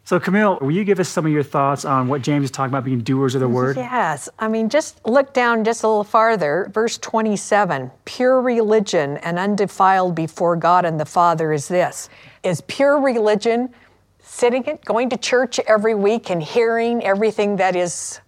So, 0.07 0.19
Camille, 0.19 0.59
will 0.61 0.69
you 0.69 0.83
give 0.83 0.99
us 0.99 1.09
some 1.09 1.25
of 1.25 1.31
your 1.31 1.41
thoughts 1.41 1.83
on 1.83 2.07
what 2.07 2.21
James 2.21 2.45
is 2.45 2.51
talking 2.51 2.71
about 2.71 2.83
being 2.83 2.99
doers 2.99 3.33
of 3.33 3.41
the 3.41 3.49
word? 3.49 3.75
Yes. 3.75 4.29
I 4.37 4.47
mean, 4.47 4.69
just 4.69 5.03
look 5.03 5.33
down 5.33 5.63
just 5.63 5.81
a 5.81 5.87
little 5.87 6.03
farther. 6.03 6.69
Verse 6.71 6.99
27 6.99 7.89
Pure 8.05 8.41
religion 8.41 9.17
and 9.17 9.39
undefiled 9.39 10.13
before 10.13 10.57
God 10.57 10.85
and 10.85 10.99
the 10.99 11.05
Father 11.05 11.51
is 11.51 11.67
this. 11.67 12.07
Is 12.43 12.61
pure 12.67 13.01
religion 13.01 13.73
sitting 14.19 14.63
it, 14.65 14.85
going 14.85 15.09
to 15.09 15.17
church 15.17 15.59
every 15.61 15.95
week 15.95 16.29
and 16.29 16.41
hearing 16.41 17.03
everything 17.03 17.55
that 17.55 17.75
is 17.75 18.19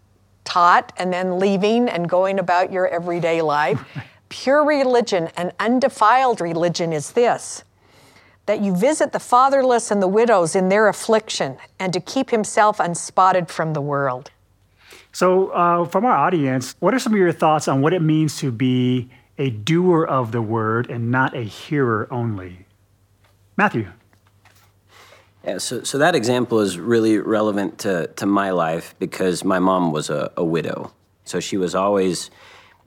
taught 0.45 0.93
and 0.97 1.13
then 1.13 1.37
leaving 1.37 1.89
and 1.89 2.09
going 2.09 2.39
about 2.39 2.71
your 2.71 2.87
everyday 2.87 3.43
life? 3.43 3.79
Pure 4.29 4.65
religion 4.65 5.29
and 5.37 5.53
undefiled 5.59 6.41
religion 6.41 6.91
is 6.91 7.11
this 7.11 7.63
that 8.47 8.61
you 8.61 8.75
visit 8.75 9.11
the 9.11 9.19
fatherless 9.19 9.91
and 9.91 10.01
the 10.01 10.07
widows 10.07 10.55
in 10.55 10.69
their 10.69 10.87
affliction 10.87 11.57
and 11.79 11.93
to 11.93 11.99
keep 11.99 12.31
himself 12.31 12.79
unspotted 12.79 13.49
from 13.49 13.73
the 13.73 13.81
world. 13.81 14.31
So, 15.11 15.49
uh, 15.49 15.85
from 15.85 16.05
our 16.05 16.15
audience, 16.15 16.75
what 16.79 16.93
are 16.93 16.99
some 16.99 17.13
of 17.13 17.19
your 17.19 17.31
thoughts 17.31 17.67
on 17.67 17.81
what 17.81 17.93
it 17.93 18.01
means 18.01 18.37
to 18.37 18.51
be 18.51 19.09
a 19.37 19.49
doer 19.49 20.03
of 20.03 20.31
the 20.31 20.41
word 20.41 20.89
and 20.89 21.11
not 21.11 21.35
a 21.35 21.41
hearer 21.41 22.07
only? 22.09 22.65
Matthew. 23.55 23.87
Yeah, 25.43 25.57
so, 25.59 25.83
so 25.83 25.97
that 25.97 26.13
example 26.13 26.59
is 26.59 26.77
really 26.77 27.17
relevant 27.19 27.79
to, 27.79 28.07
to 28.17 28.25
my 28.25 28.51
life 28.51 28.95
because 28.99 29.43
my 29.43 29.59
mom 29.59 29.91
was 29.91 30.09
a, 30.09 30.31
a 30.35 30.43
widow. 30.43 30.93
So 31.23 31.39
she 31.39 31.57
was 31.57 31.73
always, 31.73 32.29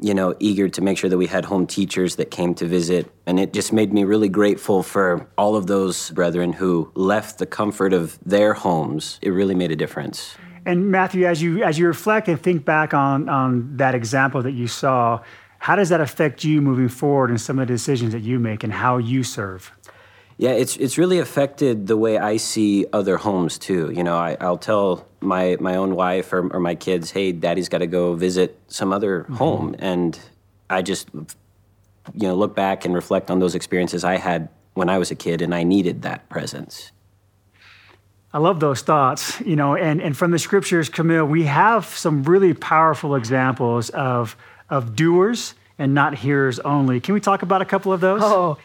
you 0.00 0.14
know, 0.14 0.34
eager 0.38 0.68
to 0.68 0.80
make 0.80 0.98
sure 0.98 1.10
that 1.10 1.18
we 1.18 1.26
had 1.26 1.44
home 1.44 1.66
teachers 1.66 2.16
that 2.16 2.30
came 2.30 2.54
to 2.54 2.66
visit. 2.66 3.10
And 3.26 3.38
it 3.38 3.52
just 3.52 3.72
made 3.72 3.92
me 3.92 4.04
really 4.04 4.28
grateful 4.28 4.82
for 4.82 5.28
all 5.36 5.56
of 5.56 5.66
those 5.66 6.10
brethren 6.10 6.52
who 6.52 6.90
left 6.94 7.38
the 7.38 7.46
comfort 7.46 7.92
of 7.92 8.18
their 8.24 8.54
homes. 8.54 9.18
It 9.22 9.30
really 9.30 9.54
made 9.54 9.70
a 9.70 9.76
difference. 9.76 10.36
And 10.66 10.90
Matthew, 10.90 11.26
as 11.26 11.40
you 11.40 11.62
as 11.62 11.78
you 11.78 11.86
reflect 11.86 12.28
and 12.28 12.40
think 12.40 12.64
back 12.64 12.92
on 12.92 13.28
on 13.28 13.76
that 13.76 13.94
example 13.94 14.42
that 14.42 14.52
you 14.52 14.68
saw, 14.68 15.22
how 15.58 15.76
does 15.76 15.88
that 15.88 16.00
affect 16.00 16.44
you 16.44 16.60
moving 16.60 16.88
forward 16.88 17.30
in 17.30 17.38
some 17.38 17.58
of 17.58 17.68
the 17.68 17.74
decisions 17.74 18.12
that 18.12 18.20
you 18.20 18.38
make 18.38 18.64
and 18.64 18.72
how 18.72 18.98
you 18.98 19.22
serve? 19.22 19.72
Yeah, 20.40 20.52
it's 20.52 20.78
it's 20.78 20.96
really 20.96 21.18
affected 21.18 21.86
the 21.86 21.98
way 21.98 22.16
I 22.16 22.38
see 22.38 22.86
other 22.94 23.18
homes 23.18 23.58
too. 23.58 23.92
You 23.94 24.02
know, 24.02 24.16
I, 24.16 24.38
I'll 24.40 24.56
tell 24.56 25.06
my 25.20 25.58
my 25.60 25.76
own 25.76 25.94
wife 25.94 26.32
or, 26.32 26.50
or 26.50 26.60
my 26.60 26.74
kids, 26.74 27.10
"Hey, 27.10 27.30
Daddy's 27.32 27.68
got 27.68 27.78
to 27.78 27.86
go 27.86 28.14
visit 28.14 28.58
some 28.66 28.90
other 28.90 29.24
mm-hmm. 29.24 29.34
home," 29.34 29.76
and 29.78 30.18
I 30.70 30.80
just 30.80 31.10
you 31.12 32.26
know 32.26 32.34
look 32.34 32.56
back 32.56 32.86
and 32.86 32.94
reflect 32.94 33.30
on 33.30 33.38
those 33.38 33.54
experiences 33.54 34.02
I 34.02 34.16
had 34.16 34.48
when 34.72 34.88
I 34.88 34.96
was 34.96 35.10
a 35.10 35.14
kid, 35.14 35.42
and 35.42 35.54
I 35.54 35.62
needed 35.62 36.00
that 36.02 36.26
presence. 36.30 36.90
I 38.32 38.38
love 38.38 38.60
those 38.60 38.80
thoughts, 38.80 39.38
you 39.42 39.56
know, 39.56 39.76
and, 39.76 40.00
and 40.00 40.16
from 40.16 40.30
the 40.30 40.38
scriptures, 40.38 40.88
Camille, 40.88 41.26
we 41.26 41.42
have 41.42 41.84
some 41.84 42.22
really 42.22 42.54
powerful 42.54 43.14
examples 43.14 43.90
of, 43.90 44.36
of 44.70 44.96
doers 44.96 45.54
and 45.78 45.94
not 45.94 46.14
hearers 46.14 46.60
only. 46.60 47.00
Can 47.00 47.12
we 47.12 47.20
talk 47.20 47.42
about 47.42 47.60
a 47.60 47.64
couple 47.64 47.92
of 47.92 48.00
those? 48.00 48.20
Oh, 48.22 48.56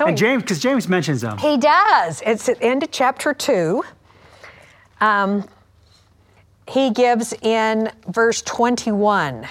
and 0.00 0.16
James, 0.16 0.42
because 0.42 0.58
James 0.58 0.88
mentions 0.88 1.20
them. 1.20 1.38
He 1.38 1.56
does. 1.56 2.22
It's 2.26 2.48
at 2.48 2.58
the 2.58 2.64
end 2.64 2.82
of 2.82 2.90
chapter 2.90 3.32
2. 3.32 3.82
Um, 5.00 5.48
he 6.68 6.90
gives 6.90 7.32
in 7.42 7.90
verse 8.08 8.42
21 8.42 9.46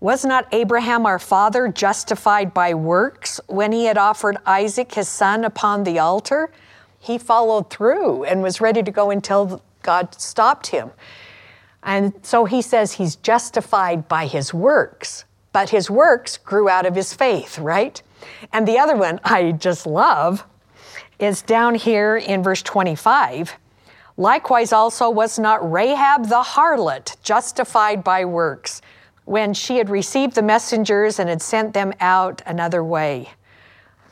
Was 0.00 0.24
not 0.24 0.46
Abraham 0.52 1.06
our 1.06 1.18
father 1.18 1.68
justified 1.68 2.52
by 2.52 2.74
works 2.74 3.40
when 3.46 3.72
he 3.72 3.86
had 3.86 3.96
offered 3.96 4.36
Isaac 4.44 4.92
his 4.94 5.08
son 5.08 5.44
upon 5.44 5.84
the 5.84 5.98
altar? 5.98 6.50
He 6.98 7.18
followed 7.18 7.70
through 7.70 8.24
and 8.24 8.42
was 8.42 8.60
ready 8.60 8.82
to 8.82 8.90
go 8.90 9.10
until 9.10 9.62
God 9.82 10.14
stopped 10.20 10.68
him. 10.68 10.90
And 11.82 12.14
so 12.22 12.46
he 12.46 12.62
says 12.62 12.92
he's 12.92 13.16
justified 13.16 14.08
by 14.08 14.26
his 14.26 14.54
works, 14.54 15.24
but 15.52 15.68
his 15.68 15.90
works 15.90 16.38
grew 16.38 16.68
out 16.68 16.86
of 16.86 16.94
his 16.94 17.12
faith, 17.12 17.58
right? 17.58 18.02
And 18.52 18.66
the 18.66 18.78
other 18.78 18.96
one 18.96 19.20
I 19.24 19.52
just 19.52 19.86
love 19.86 20.44
is 21.18 21.42
down 21.42 21.74
here 21.74 22.16
in 22.16 22.42
verse 22.42 22.62
25. 22.62 23.56
Likewise, 24.16 24.72
also 24.72 25.10
was 25.10 25.38
not 25.38 25.70
Rahab 25.70 26.28
the 26.28 26.42
harlot 26.42 27.16
justified 27.22 28.04
by 28.04 28.24
works 28.24 28.80
when 29.24 29.54
she 29.54 29.78
had 29.78 29.90
received 29.90 30.34
the 30.34 30.42
messengers 30.42 31.18
and 31.18 31.28
had 31.28 31.42
sent 31.42 31.72
them 31.72 31.92
out 32.00 32.42
another 32.46 32.84
way. 32.84 33.30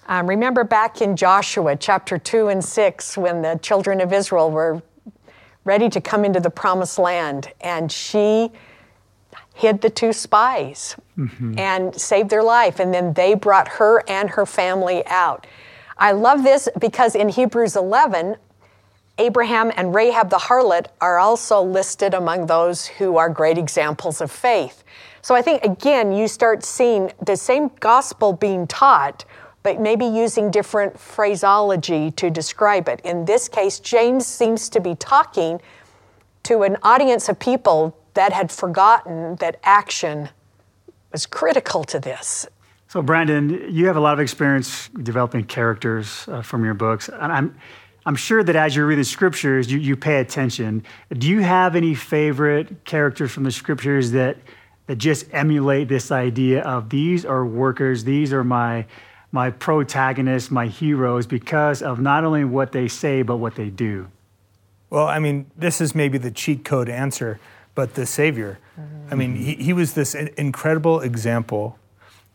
Um, 0.08 0.26
remember 0.26 0.64
back 0.64 1.00
in 1.00 1.16
Joshua 1.16 1.76
chapter 1.76 2.18
2 2.18 2.48
and 2.48 2.64
6 2.64 3.16
when 3.16 3.42
the 3.42 3.58
children 3.62 4.00
of 4.00 4.12
Israel 4.12 4.50
were 4.50 4.82
ready 5.64 5.88
to 5.90 6.00
come 6.00 6.24
into 6.24 6.40
the 6.40 6.50
promised 6.50 6.98
land 6.98 7.52
and 7.60 7.92
she 7.92 8.50
hid 9.54 9.80
the 9.80 9.90
two 9.90 10.12
spies 10.12 10.96
mm-hmm. 11.16 11.58
and 11.58 11.94
saved 11.94 12.30
their 12.30 12.42
life. 12.42 12.80
And 12.80 12.92
then 12.92 13.12
they 13.12 13.34
brought 13.34 13.68
her 13.68 14.02
and 14.08 14.30
her 14.30 14.46
family 14.46 15.06
out. 15.06 15.46
I 15.98 16.12
love 16.12 16.42
this 16.42 16.68
because 16.78 17.14
in 17.14 17.28
Hebrews 17.28 17.76
11, 17.76 18.36
Abraham 19.18 19.70
and 19.76 19.94
Rahab 19.94 20.30
the 20.30 20.38
harlot 20.38 20.86
are 21.00 21.18
also 21.18 21.62
listed 21.62 22.14
among 22.14 22.46
those 22.46 22.86
who 22.86 23.18
are 23.18 23.28
great 23.28 23.58
examples 23.58 24.20
of 24.20 24.30
faith. 24.30 24.82
So 25.20 25.34
I 25.34 25.42
think, 25.42 25.62
again, 25.62 26.12
you 26.12 26.26
start 26.26 26.64
seeing 26.64 27.12
the 27.24 27.36
same 27.36 27.70
gospel 27.78 28.32
being 28.32 28.66
taught, 28.66 29.24
but 29.62 29.80
maybe 29.80 30.06
using 30.06 30.50
different 30.50 30.98
phraseology 30.98 32.10
to 32.12 32.30
describe 32.30 32.88
it. 32.88 33.00
In 33.04 33.24
this 33.24 33.48
case, 33.48 33.78
James 33.78 34.26
seems 34.26 34.68
to 34.70 34.80
be 34.80 34.96
talking 34.96 35.60
to 36.44 36.62
an 36.62 36.76
audience 36.82 37.28
of 37.28 37.38
people 37.38 37.96
that 38.14 38.32
had 38.32 38.50
forgotten 38.52 39.36
that 39.36 39.58
action 39.62 40.28
was 41.10 41.26
critical 41.26 41.84
to 41.84 41.98
this. 41.98 42.46
So, 42.88 43.00
Brandon, 43.00 43.68
you 43.70 43.86
have 43.86 43.96
a 43.96 44.00
lot 44.00 44.12
of 44.12 44.20
experience 44.20 44.88
developing 45.02 45.44
characters 45.44 46.26
uh, 46.28 46.42
from 46.42 46.64
your 46.64 46.74
books. 46.74 47.08
And 47.08 47.32
I'm, 47.32 47.56
I'm 48.04 48.16
sure 48.16 48.42
that 48.42 48.54
as 48.54 48.76
you're 48.76 48.86
reading 48.86 49.04
scriptures, 49.04 49.72
you, 49.72 49.78
you 49.78 49.96
pay 49.96 50.20
attention. 50.20 50.84
Do 51.10 51.28
you 51.28 51.40
have 51.40 51.74
any 51.74 51.94
favorite 51.94 52.84
characters 52.84 53.30
from 53.30 53.44
the 53.44 53.50
scriptures 53.50 54.10
that, 54.10 54.36
that 54.88 54.96
just 54.96 55.26
emulate 55.32 55.88
this 55.88 56.10
idea 56.10 56.62
of 56.64 56.90
these 56.90 57.24
are 57.24 57.46
workers, 57.46 58.04
these 58.04 58.32
are 58.32 58.44
my, 58.44 58.84
my 59.30 59.50
protagonists, 59.50 60.50
my 60.50 60.66
heroes, 60.66 61.26
because 61.26 61.80
of 61.80 62.00
not 62.00 62.24
only 62.24 62.44
what 62.44 62.72
they 62.72 62.88
say, 62.88 63.22
but 63.22 63.36
what 63.36 63.54
they 63.54 63.70
do? 63.70 64.08
Well, 64.90 65.06
I 65.06 65.18
mean, 65.18 65.50
this 65.56 65.80
is 65.80 65.94
maybe 65.94 66.18
the 66.18 66.30
cheat 66.30 66.66
code 66.66 66.90
answer, 66.90 67.40
but 67.74 67.94
the 67.94 68.06
Savior. 68.06 68.58
I 69.10 69.14
mean, 69.14 69.36
he, 69.36 69.54
he 69.54 69.72
was 69.72 69.94
this 69.94 70.14
incredible 70.14 71.00
example 71.00 71.78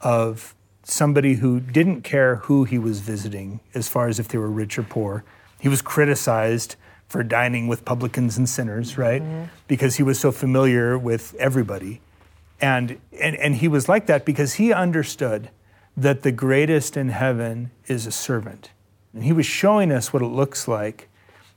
of 0.02 0.56
somebody 0.84 1.36
who 1.36 1.60
didn't 1.60 2.02
care 2.02 2.38
who 2.38 2.64
he 2.64 2.78
was 2.78 3.00
visiting, 3.02 3.60
as 3.74 3.88
far 3.88 4.08
as 4.08 4.20
if 4.20 4.28
they 4.28 4.38
were 4.38 4.50
rich 4.50 4.78
or 4.78 4.84
poor. 4.84 5.24
He 5.60 5.70
was 5.70 5.82
criticized 5.82 6.76
for 7.08 7.24
dining 7.24 7.68
with 7.68 7.86
publicans 7.86 8.38
and 8.38 8.48
sinners, 8.48 8.98
right? 8.98 9.22
Mm-hmm. 9.22 9.46
Because 9.68 9.96
he 9.96 10.04
was 10.04 10.20
so 10.20 10.32
familiar 10.32 10.98
with 10.98 11.36
everybody. 11.36 12.02
And, 12.60 13.00
and, 13.20 13.36
and 13.36 13.56
he 13.56 13.68
was 13.68 13.88
like 13.88 14.08
that 14.08 14.26
because 14.26 14.56
he 14.56 14.74
understood 14.74 15.50
that 15.96 16.24
the 16.24 16.32
greatest 16.32 16.98
in 16.98 17.10
heaven 17.10 17.72
is 17.88 18.06
a 18.06 18.12
servant. 18.12 18.72
And 19.14 19.24
he 19.24 19.34
was 19.34 19.46
showing 19.46 19.92
us 19.92 20.14
what 20.14 20.22
it 20.22 20.28
looks 20.28 20.68
like 20.68 21.10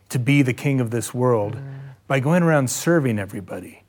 to 0.09 0.19
be 0.19 0.43
the 0.43 0.53
king 0.53 0.81
of 0.81 0.91
this 0.91 1.13
world 1.15 1.57
mm-hmm. 1.57 1.80
By 2.11 2.19
going 2.19 2.43
around 2.43 2.69
serving 2.69 3.21
everybody, 3.21 3.85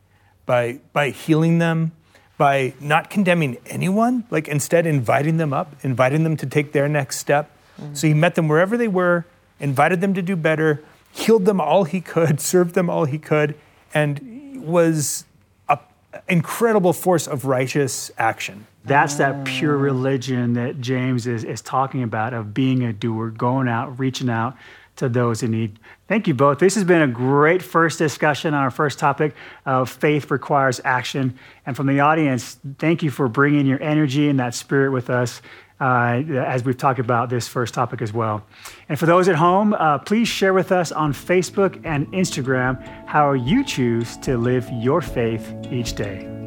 by, 0.45 0.79
by 0.93 1.09
healing 1.09 1.57
them, 1.57 1.91
by 2.37 2.71
not 2.79 3.09
condemning 3.09 3.57
anyone, 3.65 4.23
like 4.29 4.47
instead 4.47 4.85
inviting 4.85 5.37
them 5.37 5.51
up, 5.51 5.73
inviting 5.81 6.23
them 6.23 6.37
to 6.37 6.45
take 6.45 6.71
their 6.71 6.87
next 6.87 7.17
step. 7.17 7.49
Mm-hmm. 7.81 7.95
So 7.95 8.05
he 8.05 8.13
met 8.13 8.35
them 8.35 8.47
wherever 8.47 8.77
they 8.77 8.87
were, 8.87 9.25
invited 9.59 10.01
them 10.01 10.13
to 10.13 10.21
do 10.21 10.35
better, 10.35 10.83
healed 11.11 11.45
them 11.45 11.59
all 11.59 11.83
he 11.85 11.99
could, 11.99 12.39
served 12.53 12.75
them 12.75 12.91
all 12.91 13.05
he 13.05 13.17
could, 13.17 13.55
and 13.91 14.67
was 14.67 15.25
an 15.67 15.79
incredible 16.27 16.93
force 16.93 17.25
of 17.25 17.45
righteous 17.45 18.11
action. 18.19 18.67
That's 18.85 19.15
that 19.15 19.33
ah. 19.33 19.43
pure 19.45 19.75
religion 19.75 20.53
that 20.53 20.79
James 20.79 21.25
is, 21.25 21.43
is 21.43 21.61
talking 21.61 22.03
about 22.03 22.35
of 22.35 22.53
being 22.53 22.83
a 22.83 22.93
doer, 22.93 23.31
going 23.31 23.67
out, 23.67 23.97
reaching 23.97 24.29
out 24.29 24.55
to 24.97 25.09
those 25.09 25.43
in 25.43 25.51
need. 25.51 25.79
Thank 26.07 26.27
you 26.27 26.33
both. 26.33 26.59
This 26.59 26.75
has 26.75 26.83
been 26.83 27.01
a 27.01 27.07
great 27.07 27.61
first 27.61 27.97
discussion 27.97 28.53
on 28.53 28.61
our 28.61 28.71
first 28.71 28.99
topic 28.99 29.33
of 29.65 29.89
faith 29.89 30.29
requires 30.29 30.81
action. 30.83 31.37
And 31.65 31.75
from 31.75 31.87
the 31.87 31.99
audience, 31.99 32.57
thank 32.77 33.01
you 33.01 33.09
for 33.09 33.27
bringing 33.27 33.65
your 33.65 33.81
energy 33.81 34.29
and 34.29 34.39
that 34.39 34.53
spirit 34.53 34.91
with 34.91 35.09
us 35.09 35.41
uh, 35.79 36.21
as 36.45 36.63
we've 36.63 36.77
talked 36.77 36.99
about 36.99 37.29
this 37.29 37.47
first 37.47 37.73
topic 37.73 38.01
as 38.01 38.13
well. 38.13 38.45
And 38.87 38.99
for 38.99 39.07
those 39.07 39.27
at 39.27 39.35
home, 39.35 39.73
uh, 39.73 39.97
please 39.97 40.27
share 40.27 40.53
with 40.53 40.71
us 40.71 40.91
on 40.91 41.11
Facebook 41.11 41.81
and 41.83 42.07
Instagram 42.11 42.79
how 43.07 43.31
you 43.33 43.63
choose 43.65 44.15
to 44.17 44.37
live 44.37 44.69
your 44.71 45.01
faith 45.01 45.55
each 45.71 45.93
day. 45.93 46.40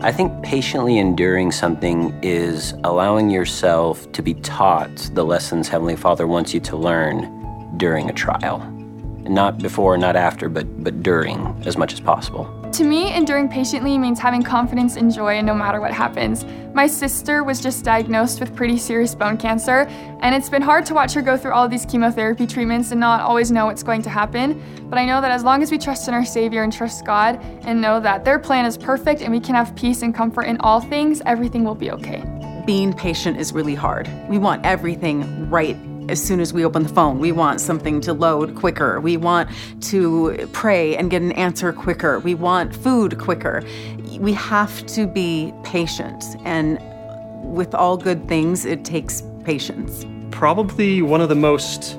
I 0.00 0.12
think 0.12 0.44
patiently 0.44 0.98
enduring 0.98 1.50
something 1.50 2.16
is 2.22 2.72
allowing 2.84 3.30
yourself 3.30 4.10
to 4.12 4.22
be 4.22 4.34
taught 4.34 4.94
the 5.14 5.24
lessons 5.24 5.66
Heavenly 5.66 5.96
Father 5.96 6.24
wants 6.24 6.54
you 6.54 6.60
to 6.60 6.76
learn 6.76 7.76
during 7.78 8.08
a 8.08 8.12
trial. 8.12 8.60
Not 9.24 9.58
before, 9.58 9.98
not 9.98 10.14
after, 10.14 10.48
but, 10.48 10.84
but 10.84 11.02
during 11.02 11.60
as 11.66 11.76
much 11.76 11.92
as 11.92 11.98
possible. 11.98 12.44
To 12.72 12.84
me, 12.84 13.12
enduring 13.12 13.48
patiently 13.48 13.98
means 13.98 14.18
having 14.18 14.42
confidence 14.42 14.96
and 14.96 15.12
joy 15.12 15.38
and 15.38 15.46
no 15.46 15.54
matter 15.54 15.80
what 15.80 15.92
happens. 15.92 16.44
My 16.74 16.86
sister 16.86 17.42
was 17.42 17.60
just 17.60 17.84
diagnosed 17.84 18.38
with 18.40 18.54
pretty 18.54 18.76
serious 18.76 19.14
bone 19.14 19.36
cancer, 19.36 19.86
and 20.20 20.34
it's 20.34 20.48
been 20.48 20.62
hard 20.62 20.86
to 20.86 20.94
watch 20.94 21.12
her 21.14 21.22
go 21.22 21.36
through 21.36 21.52
all 21.52 21.66
these 21.68 21.84
chemotherapy 21.86 22.46
treatments 22.46 22.90
and 22.90 23.00
not 23.00 23.20
always 23.20 23.50
know 23.50 23.66
what's 23.66 23.82
going 23.82 24.02
to 24.02 24.10
happen. 24.10 24.62
But 24.88 24.98
I 24.98 25.06
know 25.06 25.20
that 25.20 25.30
as 25.30 25.42
long 25.42 25.62
as 25.62 25.72
we 25.72 25.78
trust 25.78 26.08
in 26.08 26.14
our 26.14 26.24
Savior 26.24 26.62
and 26.62 26.72
trust 26.72 27.04
God 27.04 27.40
and 27.62 27.80
know 27.80 27.98
that 28.00 28.24
their 28.24 28.38
plan 28.38 28.64
is 28.64 28.76
perfect 28.76 29.22
and 29.22 29.32
we 29.32 29.40
can 29.40 29.54
have 29.54 29.74
peace 29.74 30.02
and 30.02 30.14
comfort 30.14 30.42
in 30.42 30.58
all 30.60 30.80
things, 30.80 31.20
everything 31.26 31.64
will 31.64 31.74
be 31.74 31.90
okay. 31.90 32.22
Being 32.66 32.92
patient 32.92 33.38
is 33.38 33.52
really 33.52 33.74
hard. 33.74 34.08
We 34.28 34.38
want 34.38 34.64
everything 34.64 35.48
right 35.50 35.76
as 36.08 36.22
soon 36.22 36.40
as 36.40 36.52
we 36.52 36.64
open 36.64 36.82
the 36.82 36.88
phone. 36.88 37.18
We 37.18 37.32
want 37.32 37.60
something 37.60 38.00
to 38.02 38.12
load 38.12 38.54
quicker. 38.54 39.00
We 39.00 39.16
want 39.16 39.50
to 39.82 40.48
pray 40.52 40.96
and 40.96 41.10
get 41.10 41.22
an 41.22 41.32
answer 41.32 41.72
quicker. 41.72 42.18
We 42.20 42.34
want 42.34 42.74
food 42.74 43.18
quicker. 43.18 43.62
We 44.18 44.32
have 44.32 44.86
to 44.86 45.06
be 45.06 45.52
patient. 45.64 46.24
And 46.44 46.78
with 47.42 47.74
all 47.74 47.96
good 47.96 48.26
things, 48.28 48.64
it 48.64 48.84
takes 48.84 49.22
patience. 49.44 50.06
Probably 50.30 51.02
one 51.02 51.20
of 51.20 51.28
the 51.28 51.34
most 51.34 51.94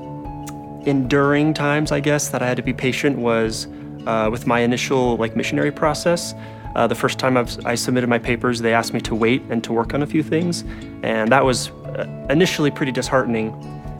enduring 0.86 1.54
times, 1.54 1.92
I 1.92 2.00
guess, 2.00 2.30
that 2.30 2.42
I 2.42 2.48
had 2.48 2.58
to 2.58 2.64
be 2.64 2.74
patient 2.74 3.18
was 3.20 3.68
uh, 4.08 4.30
with 4.32 4.48
my 4.48 4.60
initial 4.60 5.18
like 5.18 5.36
missionary 5.36 5.72
process. 5.72 6.34
Uh, 6.76 6.88
the 6.88 6.96
first 6.96 7.20
time 7.20 7.36
I've, 7.36 7.66
I 7.66 7.76
submitted 7.76 8.08
my 8.08 8.20
papers, 8.20 8.62
they 8.62 8.74
asked 8.74 8.94
me 8.94 9.02
to 9.02 9.16
wait 9.16 9.42
and 9.50 9.64
to 9.64 9.74
work 9.74 9.94
on 9.94 10.04
a 10.04 10.08
few 10.08 10.22
things, 10.22 10.64
and 11.02 11.32
that 11.32 11.44
was 11.44 11.72
uh, 11.72 12.06
initially 12.30 12.70
pretty 12.70 12.92
disheartening 12.92 13.52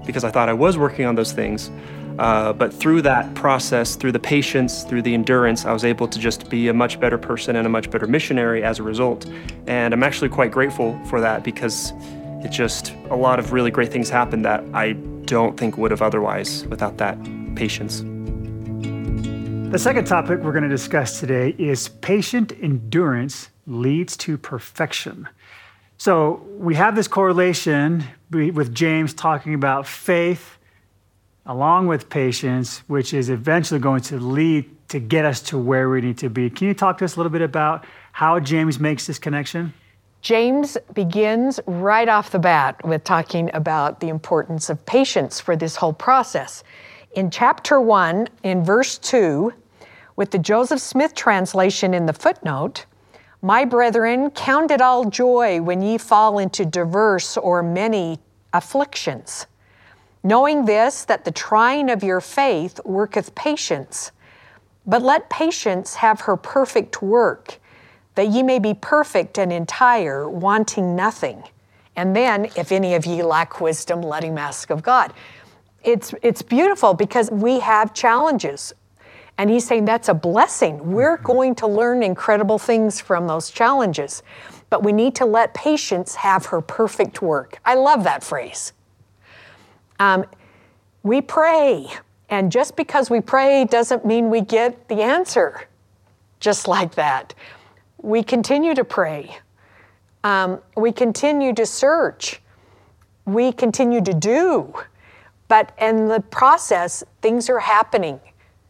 because 0.10 0.24
I 0.24 0.32
thought 0.32 0.50
I 0.50 0.54
was 0.54 0.76
working 0.76 1.06
on 1.06 1.14
those 1.14 1.32
things. 1.32 1.70
Uh, 2.18 2.52
but 2.52 2.74
through 2.74 3.00
that 3.04 3.32
process, 3.36 3.96
through 3.96 4.12
the 4.12 4.20
patience, 4.20 4.84
through 4.84 5.04
the 5.04 5.14
endurance, 5.14 5.66
I 5.66 5.72
was 5.72 5.86
able 5.86 6.08
to 6.08 6.18
just 6.18 6.50
be 6.50 6.68
a 6.68 6.74
much 6.74 7.00
better 7.00 7.20
person 7.20 7.56
and 7.56 7.68
a 7.68 7.70
much 7.70 7.92
better 7.92 8.08
missionary 8.08 8.64
as 8.64 8.80
a 8.80 8.84
result. 8.84 9.28
And 9.68 9.94
I'm 9.94 10.02
actually 10.02 10.30
quite 10.30 10.52
grateful 10.52 11.00
for 11.06 11.22
that 11.22 11.44
because 11.44 11.94
it 12.44 12.50
just, 12.50 12.92
a 13.12 13.16
lot 13.16 13.38
of 13.38 13.54
really 13.54 13.70
great 13.70 13.92
things 13.92 14.10
happened 14.10 14.44
that 14.46 14.64
I 14.74 14.94
don't 15.26 15.58
think 15.58 15.78
would 15.78 15.92
have 15.92 16.02
otherwise 16.02 16.66
without 16.66 16.98
that 16.98 17.20
patience. 17.56 18.04
The 19.72 19.78
second 19.78 20.06
topic 20.06 20.40
we're 20.40 20.54
going 20.54 20.64
to 20.64 20.70
discuss 20.70 21.20
today 21.20 21.54
is 21.60 21.90
patient 21.90 22.52
endurance 22.64 23.50
leads 23.68 24.18
to 24.18 24.40
perfection. 24.40 25.30
So 26.00 26.46
we 26.58 26.76
have 26.76 26.96
this 26.96 27.10
correlation 27.10 28.06
with 28.32 28.74
James 28.74 29.14
talking 29.14 29.54
about 29.54 29.86
faith 29.86 30.58
along 31.46 31.88
with 31.88 32.10
patience, 32.10 32.84
which 32.88 33.14
is 33.14 33.30
eventually 33.30 33.82
going 33.82 34.00
to 34.04 34.18
lead 34.18 34.70
to 34.88 35.00
get 35.02 35.26
us 35.26 35.42
to 35.42 35.58
where 35.58 35.90
we 35.90 36.00
need 36.00 36.18
to 36.20 36.30
be. 36.30 36.50
Can 36.50 36.70
you 36.70 36.74
talk 36.74 37.00
to 37.00 37.06
us 37.06 37.18
a 37.18 37.20
little 37.20 37.30
bit 37.30 37.42
about 37.42 37.84
how 38.14 38.40
James 38.40 38.80
makes 38.80 39.08
this 39.08 39.20
connection? 39.20 39.74
James 40.22 40.78
begins 40.94 41.60
right 41.66 42.08
off 42.08 42.32
the 42.32 42.40
bat 42.40 42.80
with 42.86 43.04
talking 43.04 43.50
about 43.54 44.00
the 44.00 44.08
importance 44.08 44.70
of 44.70 44.86
patience 44.86 45.42
for 45.42 45.58
this 45.58 45.76
whole 45.76 45.94
process. 45.94 46.64
In 47.12 47.30
chapter 47.30 47.82
1, 47.82 48.30
in 48.44 48.64
verse 48.64 48.98
2, 49.00 49.54
with 50.16 50.32
the 50.32 50.40
Joseph 50.40 50.80
Smith 50.80 51.14
translation 51.14 51.94
in 51.94 52.06
the 52.06 52.14
footnote, 52.14 52.86
my 53.42 53.64
brethren, 53.64 54.32
count 54.32 54.72
it 54.72 54.82
all 54.82 55.06
joy 55.06 55.62
when 55.62 55.82
ye 55.82 55.98
fall 55.98 56.40
into 56.40 56.66
diverse 56.66 57.38
or 57.38 57.64
many 57.64 58.20
afflictions, 58.54 59.48
knowing 60.24 60.66
this, 60.66 61.06
that 61.06 61.24
the 61.24 61.32
trying 61.32 61.90
of 61.90 62.04
your 62.04 62.20
faith 62.20 62.80
worketh 62.84 63.34
patience. 63.36 64.12
But 64.86 65.02
let 65.02 65.30
patience 65.30 65.96
have 65.96 66.22
her 66.22 66.36
perfect 66.36 67.02
work, 67.02 67.60
that 68.16 68.28
ye 68.28 68.44
may 68.44 68.60
be 68.60 68.74
perfect 68.74 69.38
and 69.38 69.54
entire, 69.54 70.30
wanting 70.30 70.96
nothing. 70.96 71.44
And 71.96 72.16
then, 72.16 72.46
if 72.58 72.72
any 72.72 72.96
of 72.96 73.06
ye 73.06 73.24
lack 73.24 73.62
wisdom, 73.62 74.02
let 74.02 74.24
him 74.24 74.38
ask 74.38 74.70
of 74.70 74.82
God. 74.82 75.14
It's, 75.84 76.14
it's 76.22 76.42
beautiful 76.42 76.94
because 76.94 77.32
we 77.32 77.60
have 77.60 77.94
challenges. 77.94 78.74
And 79.40 79.50
he's 79.50 79.66
saying 79.66 79.86
that's 79.86 80.10
a 80.10 80.14
blessing. 80.14 80.92
We're 80.92 81.16
going 81.16 81.56
to 81.56 81.68
learn 81.68 82.04
incredible 82.04 82.60
things 82.60 83.00
from 83.00 83.26
those 83.26 83.50
challenges, 83.50 84.22
but 84.70 84.84
we 84.84 84.92
need 84.92 85.16
to 85.16 85.26
let 85.26 85.54
patience 85.54 86.14
have 86.16 86.48
her 86.48 86.60
perfect 86.60 87.22
work. 87.22 87.58
I 87.64 87.76
love 87.76 88.04
that 88.04 88.22
phrase. 88.22 88.74
Um, 89.98 90.26
we 91.04 91.22
pray, 91.22 91.88
and 92.28 92.52
just 92.52 92.76
because 92.76 93.10
we 93.10 93.22
pray 93.22 93.64
doesn't 93.64 94.06
mean 94.06 94.30
we 94.30 94.42
get 94.42 94.90
the 94.90 95.02
answer 95.02 95.70
just 96.42 96.68
like 96.68 96.96
that. 96.96 97.34
We 98.02 98.24
continue 98.24 98.76
to 98.76 98.84
pray, 98.84 99.38
um, 100.26 100.60
we 100.76 100.92
continue 100.92 101.54
to 101.54 101.66
search, 101.66 102.42
we 103.24 103.54
continue 103.54 104.02
to 104.02 104.14
do. 104.14 104.74
But 105.48 105.72
in 105.80 106.10
the 106.10 106.20
process, 106.20 107.06
things 107.22 107.50
are 107.50 107.60
happening 107.60 108.20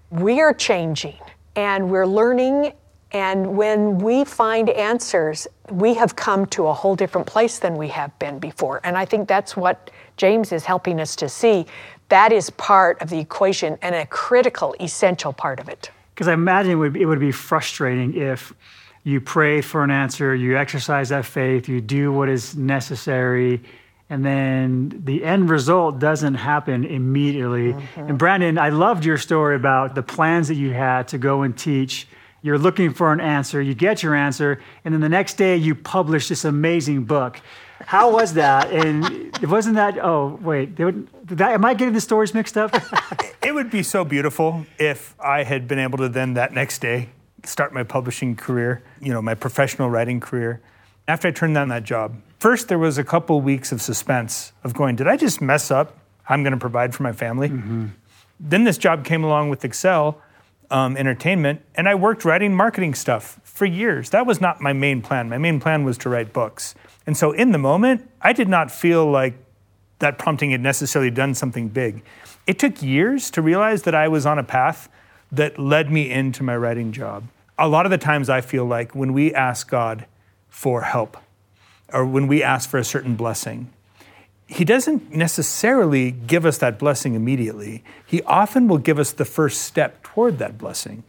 we 0.09 0.41
are 0.41 0.53
changing 0.53 1.17
and 1.55 1.89
we're 1.89 2.07
learning. 2.07 2.73
And 3.11 3.57
when 3.57 3.97
we 3.97 4.23
find 4.23 4.69
answers, 4.69 5.47
we 5.71 5.95
have 5.95 6.15
come 6.15 6.45
to 6.47 6.67
a 6.67 6.73
whole 6.73 6.95
different 6.95 7.25
place 7.25 7.59
than 7.59 7.75
we 7.75 7.87
have 7.89 8.17
been 8.19 8.39
before. 8.39 8.81
And 8.83 8.97
I 8.97 9.05
think 9.05 9.27
that's 9.27 9.57
what 9.57 9.89
James 10.17 10.51
is 10.51 10.65
helping 10.65 10.99
us 10.99 11.15
to 11.17 11.29
see. 11.29 11.65
That 12.09 12.31
is 12.31 12.49
part 12.51 13.01
of 13.01 13.09
the 13.09 13.19
equation 13.19 13.77
and 13.81 13.95
a 13.95 14.05
critical, 14.05 14.75
essential 14.79 15.33
part 15.33 15.59
of 15.59 15.69
it. 15.69 15.91
Because 16.13 16.27
I 16.27 16.33
imagine 16.33 16.71
it 16.71 16.75
would, 16.75 16.93
be, 16.93 17.01
it 17.01 17.05
would 17.05 17.19
be 17.19 17.31
frustrating 17.31 18.15
if 18.15 18.53
you 19.03 19.21
pray 19.21 19.61
for 19.61 19.83
an 19.83 19.91
answer, 19.91 20.35
you 20.35 20.57
exercise 20.57 21.09
that 21.09 21.25
faith, 21.25 21.69
you 21.69 21.81
do 21.81 22.11
what 22.11 22.29
is 22.29 22.55
necessary, 22.55 23.61
and 24.09 24.25
then 24.25 25.01
the 25.05 25.23
end 25.23 25.49
result 25.49 25.99
doesn't 25.99 26.35
happen 26.35 26.83
immediately. 26.83 27.73
Mm-hmm. 27.73 28.01
And 28.01 28.17
Brandon, 28.17 28.57
I 28.57 28.69
loved 28.69 29.05
your 29.05 29.17
story 29.17 29.55
about 29.55 29.93
the 29.93 30.01
plans 30.01 30.47
that 30.47 30.55
you 30.55 30.71
had 30.71 31.07
to 31.09 31.17
go 31.17 31.43
and 31.43 31.55
teach. 31.55 32.07
You're 32.41 32.57
looking 32.57 32.93
for 32.93 33.13
an 33.13 33.19
answer, 33.19 33.61
you 33.61 33.75
get 33.75 34.01
your 34.01 34.15
answer, 34.15 34.61
and 34.83 34.93
then 34.93 35.01
the 35.01 35.09
next 35.09 35.35
day 35.35 35.57
you 35.57 35.75
publish 35.75 36.27
this 36.27 36.45
amazing 36.45 37.03
book. 37.03 37.39
How 37.81 38.11
was 38.11 38.33
that? 38.33 38.71
And 38.79 39.05
it 39.41 39.47
wasn't 39.47 39.75
that? 39.75 39.97
Oh, 39.99 40.39
wait. 40.41 40.79
Would, 40.79 41.07
that, 41.37 41.53
am 41.53 41.65
I 41.65 41.73
getting 41.73 41.93
the 41.93 42.01
stories 42.01 42.33
mixed 42.33 42.57
up? 42.57 42.73
it 43.43 43.53
would 43.53 43.69
be 43.69 43.83
so 43.83 44.03
beautiful 44.03 44.65
if 44.79 45.15
I 45.19 45.43
had 45.43 45.67
been 45.67 45.79
able 45.79 45.97
to 45.99 46.09
then 46.09 46.33
that 46.33 46.53
next 46.53 46.79
day 46.79 47.09
start 47.43 47.73
my 47.73 47.83
publishing 47.83 48.35
career, 48.35 48.81
you 49.01 49.13
know, 49.13 49.21
my 49.21 49.35
professional 49.35 49.89
writing 49.89 50.19
career. 50.19 50.61
after 51.07 51.27
I 51.27 51.31
turned 51.31 51.55
down 51.55 51.69
that 51.69 51.83
job, 51.83 52.15
first 52.39 52.67
there 52.67 52.79
was 52.79 52.97
a 52.97 53.03
couple 53.03 53.39
weeks 53.41 53.71
of 53.71 53.81
suspense 53.81 54.53
of 54.63 54.73
going, 54.73 54.95
did 54.95 55.07
I 55.07 55.17
just 55.17 55.41
mess 55.41 55.71
up? 55.71 55.97
I'm 56.27 56.43
going 56.43 56.53
to 56.53 56.59
provide 56.59 56.95
for 56.95 57.03
my 57.03 57.11
family. 57.11 57.49
Then 58.39 58.63
this 58.63 58.77
job 58.77 59.03
came 59.03 59.23
along 59.23 59.49
with 59.49 59.65
Excel 59.65 60.21
um, 60.71 60.95
Entertainment, 60.95 61.61
and 61.75 61.89
I 61.89 61.95
worked 61.95 62.23
writing 62.23 62.55
marketing 62.55 62.93
stuff 62.93 63.39
for 63.43 63.65
years. 63.65 64.11
That 64.11 64.25
was 64.25 64.39
not 64.39 64.61
my 64.61 64.71
main 64.71 65.01
plan. 65.01 65.27
My 65.27 65.37
main 65.37 65.59
plan 65.59 65.83
was 65.83 65.97
to 65.99 66.09
write 66.09 66.31
books. 66.31 66.75
And 67.05 67.17
so 67.17 67.31
in 67.31 67.51
the 67.51 67.57
moment, 67.57 68.09
I 68.21 68.33
did 68.33 68.47
not 68.47 68.71
feel 68.71 69.09
like 69.09 69.33
that 69.97 70.17
prompting 70.17 70.51
had 70.51 70.61
necessarily 70.61 71.11
done 71.11 71.33
something 71.33 71.67
big. 71.67 72.03
It 72.47 72.59
took 72.59 72.81
years 72.81 73.29
to 73.31 73.41
realize 73.41 73.83
that 73.83 73.95
I 73.95 74.07
was 74.07 74.25
on 74.25 74.39
a 74.39 74.43
path 74.43 74.87
that 75.31 75.59
led 75.59 75.91
me 75.91 76.09
into 76.09 76.43
my 76.43 76.55
writing 76.55 76.91
job. 76.91 77.25
A 77.57 77.67
lot 77.67 77.85
of 77.85 77.89
the 77.89 77.97
times 77.97 78.29
I 78.29 78.41
feel 78.41 78.65
like 78.65 78.95
when 78.95 79.11
we 79.11 79.33
ask 79.33 79.69
God 79.69 80.05
for 80.47 80.83
help 80.83 81.17
or 81.93 82.05
when 82.05 82.27
we 82.27 82.43
ask 82.43 82.69
for 82.69 82.77
a 82.77 82.83
certain 82.83 83.15
blessing, 83.15 83.71
he 84.47 84.65
doesn't 84.65 85.13
necessarily 85.13 86.11
give 86.11 86.45
us 86.45 86.57
that 86.57 86.79
blessing 86.79 87.13
immediately. 87.13 87.83
He 88.05 88.23
often 88.23 88.67
will 88.67 88.79
give 88.79 88.97
us 88.97 89.11
the 89.11 89.25
first 89.25 89.61
step 89.61 90.01
toward 90.01 90.39
that 90.39 90.57
blessing. 90.57 91.03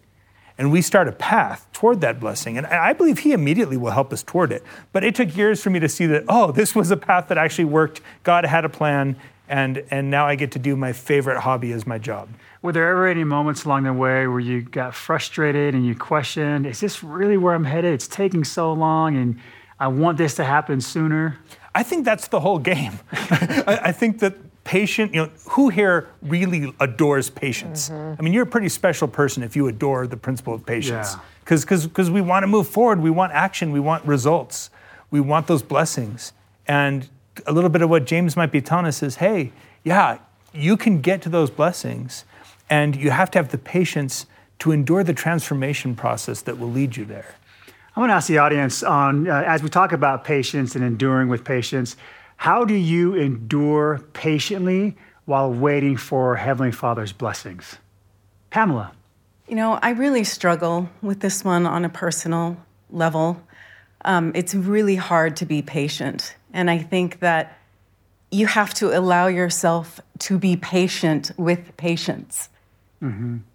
And 0.58 0.70
we 0.70 0.82
start 0.82 1.08
a 1.08 1.12
path 1.12 1.66
toward 1.72 2.02
that 2.02 2.20
blessing. 2.20 2.58
And 2.58 2.66
I 2.66 2.92
believe 2.92 3.20
he 3.20 3.32
immediately 3.32 3.78
will 3.78 3.92
help 3.92 4.12
us 4.12 4.22
toward 4.22 4.52
it. 4.52 4.62
But 4.92 5.04
it 5.04 5.14
took 5.14 5.34
years 5.34 5.62
for 5.62 5.70
me 5.70 5.80
to 5.80 5.88
see 5.88 6.04
that, 6.06 6.24
oh, 6.28 6.52
this 6.52 6.74
was 6.74 6.90
a 6.90 6.98
path 6.98 7.28
that 7.28 7.38
actually 7.38 7.64
worked. 7.64 8.02
God 8.24 8.44
had 8.44 8.66
a 8.66 8.68
plan. 8.68 9.16
And, 9.48 9.82
and 9.90 10.10
now 10.10 10.26
I 10.26 10.34
get 10.34 10.52
to 10.52 10.58
do 10.58 10.76
my 10.76 10.92
favorite 10.92 11.40
hobby 11.40 11.72
as 11.72 11.86
my 11.86 11.96
job. 11.96 12.28
Were 12.60 12.72
there 12.72 12.90
ever 12.90 13.08
any 13.08 13.24
moments 13.24 13.64
along 13.64 13.84
the 13.84 13.92
way 13.94 14.26
where 14.26 14.38
you 14.38 14.60
got 14.60 14.94
frustrated 14.94 15.74
and 15.74 15.86
you 15.86 15.94
questioned, 15.94 16.66
is 16.66 16.80
this 16.80 17.02
really 17.02 17.38
where 17.38 17.54
I'm 17.54 17.64
headed? 17.64 17.94
It's 17.94 18.06
taking 18.06 18.44
so 18.44 18.70
long 18.74 19.16
and 19.16 19.40
I 19.80 19.88
want 19.88 20.18
this 20.18 20.34
to 20.34 20.44
happen 20.44 20.80
sooner. 20.80 21.38
I 21.74 21.82
think 21.82 22.04
that's 22.04 22.28
the 22.28 22.40
whole 22.40 22.58
game. 22.58 23.00
I, 23.12 23.80
I 23.84 23.92
think 23.92 24.18
that 24.20 24.34
patient, 24.64 25.14
you 25.14 25.22
know, 25.22 25.30
who 25.48 25.70
here 25.70 26.08
really 26.22 26.74
adores 26.80 27.30
patience? 27.30 27.88
Mm-hmm. 27.88 28.20
I 28.20 28.22
mean, 28.22 28.34
you're 28.34 28.42
a 28.42 28.46
pretty 28.46 28.68
special 28.68 29.08
person 29.08 29.42
if 29.42 29.56
you 29.56 29.66
adore 29.68 30.06
the 30.06 30.18
principle 30.18 30.54
of 30.54 30.66
patience. 30.66 31.14
Yeah. 31.14 31.20
Because 31.40 31.64
because 31.64 32.10
we 32.10 32.20
want 32.20 32.42
to 32.42 32.46
move 32.46 32.68
forward, 32.68 33.00
we 33.00 33.10
want 33.10 33.32
action, 33.32 33.72
we 33.72 33.80
want 33.80 34.04
results, 34.04 34.70
we 35.10 35.20
want 35.20 35.46
those 35.46 35.62
blessings. 35.62 36.32
And 36.68 37.08
a 37.46 37.52
little 37.52 37.70
bit 37.70 37.82
of 37.82 37.88
what 37.88 38.04
James 38.04 38.36
might 38.36 38.52
be 38.52 38.60
telling 38.60 38.86
us 38.86 39.02
is, 39.02 39.16
hey, 39.16 39.52
yeah, 39.82 40.18
you 40.52 40.76
can 40.76 41.00
get 41.00 41.22
to 41.22 41.28
those 41.28 41.50
blessings, 41.50 42.24
and 42.68 42.94
you 42.94 43.10
have 43.10 43.30
to 43.32 43.38
have 43.38 43.50
the 43.50 43.58
patience 43.58 44.26
to 44.60 44.72
endure 44.72 45.02
the 45.02 45.14
transformation 45.14 45.94
process 45.94 46.42
that 46.42 46.58
will 46.58 46.70
lead 46.70 46.96
you 46.96 47.04
there. 47.04 47.34
I'm 47.96 48.02
going 48.02 48.08
to 48.08 48.14
ask 48.14 48.28
the 48.28 48.38
audience 48.38 48.82
on 48.82 49.28
uh, 49.28 49.42
as 49.46 49.62
we 49.62 49.68
talk 49.68 49.92
about 49.92 50.24
patience 50.24 50.74
and 50.76 50.84
enduring 50.84 51.28
with 51.28 51.44
patience, 51.44 51.96
how 52.36 52.64
do 52.64 52.74
you 52.74 53.14
endure 53.14 54.00
patiently 54.12 54.96
while 55.24 55.52
waiting 55.52 55.96
for 55.96 56.36
Heavenly 56.36 56.72
Father's 56.72 57.12
blessings? 57.12 57.78
Pamela. 58.50 58.92
You 59.48 59.56
know, 59.56 59.78
I 59.82 59.90
really 59.90 60.24
struggle 60.24 60.88
with 61.02 61.20
this 61.20 61.44
one 61.44 61.66
on 61.66 61.84
a 61.84 61.88
personal 61.88 62.56
level. 62.90 63.42
Um, 64.04 64.32
it's 64.34 64.54
really 64.54 64.96
hard 64.96 65.36
to 65.36 65.46
be 65.46 65.60
patient. 65.60 66.36
And 66.52 66.70
I 66.70 66.78
think 66.78 67.20
that 67.20 67.58
you 68.30 68.46
have 68.46 68.72
to 68.74 68.96
allow 68.96 69.26
yourself 69.26 70.00
to 70.20 70.38
be 70.38 70.56
patient 70.56 71.32
with 71.36 71.76
patience. 71.76 72.48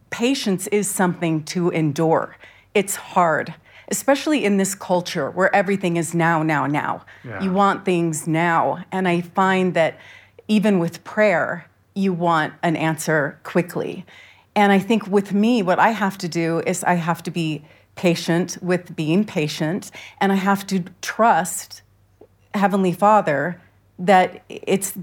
Patience 0.09 0.67
is 0.67 0.89
something 0.89 1.43
to 1.45 1.69
endure. 1.69 2.35
It's 2.73 2.95
hard, 2.95 3.53
especially 3.89 4.45
in 4.45 4.57
this 4.57 4.75
culture 4.75 5.29
where 5.31 5.53
everything 5.55 5.97
is 5.97 6.13
now, 6.13 6.43
now, 6.43 6.65
now. 6.65 7.05
Yeah. 7.23 7.43
You 7.43 7.51
want 7.51 7.85
things 7.85 8.27
now. 8.27 8.83
And 8.91 9.07
I 9.07 9.21
find 9.21 9.73
that 9.73 9.99
even 10.47 10.79
with 10.79 11.03
prayer, 11.03 11.69
you 11.93 12.13
want 12.13 12.53
an 12.63 12.75
answer 12.75 13.39
quickly. 13.43 14.05
And 14.55 14.71
I 14.71 14.79
think 14.79 15.07
with 15.07 15.33
me, 15.33 15.61
what 15.61 15.79
I 15.79 15.89
have 15.89 16.17
to 16.19 16.27
do 16.27 16.61
is 16.65 16.83
I 16.83 16.95
have 16.95 17.23
to 17.23 17.31
be 17.31 17.63
patient 17.95 18.57
with 18.61 18.95
being 18.95 19.23
patient, 19.23 19.89
and 20.19 20.31
I 20.31 20.35
have 20.35 20.67
to 20.67 20.83
trust 21.01 21.81
Heavenly 22.53 22.91
Father 22.91 23.61
that 23.97 24.43
it's 24.49 24.93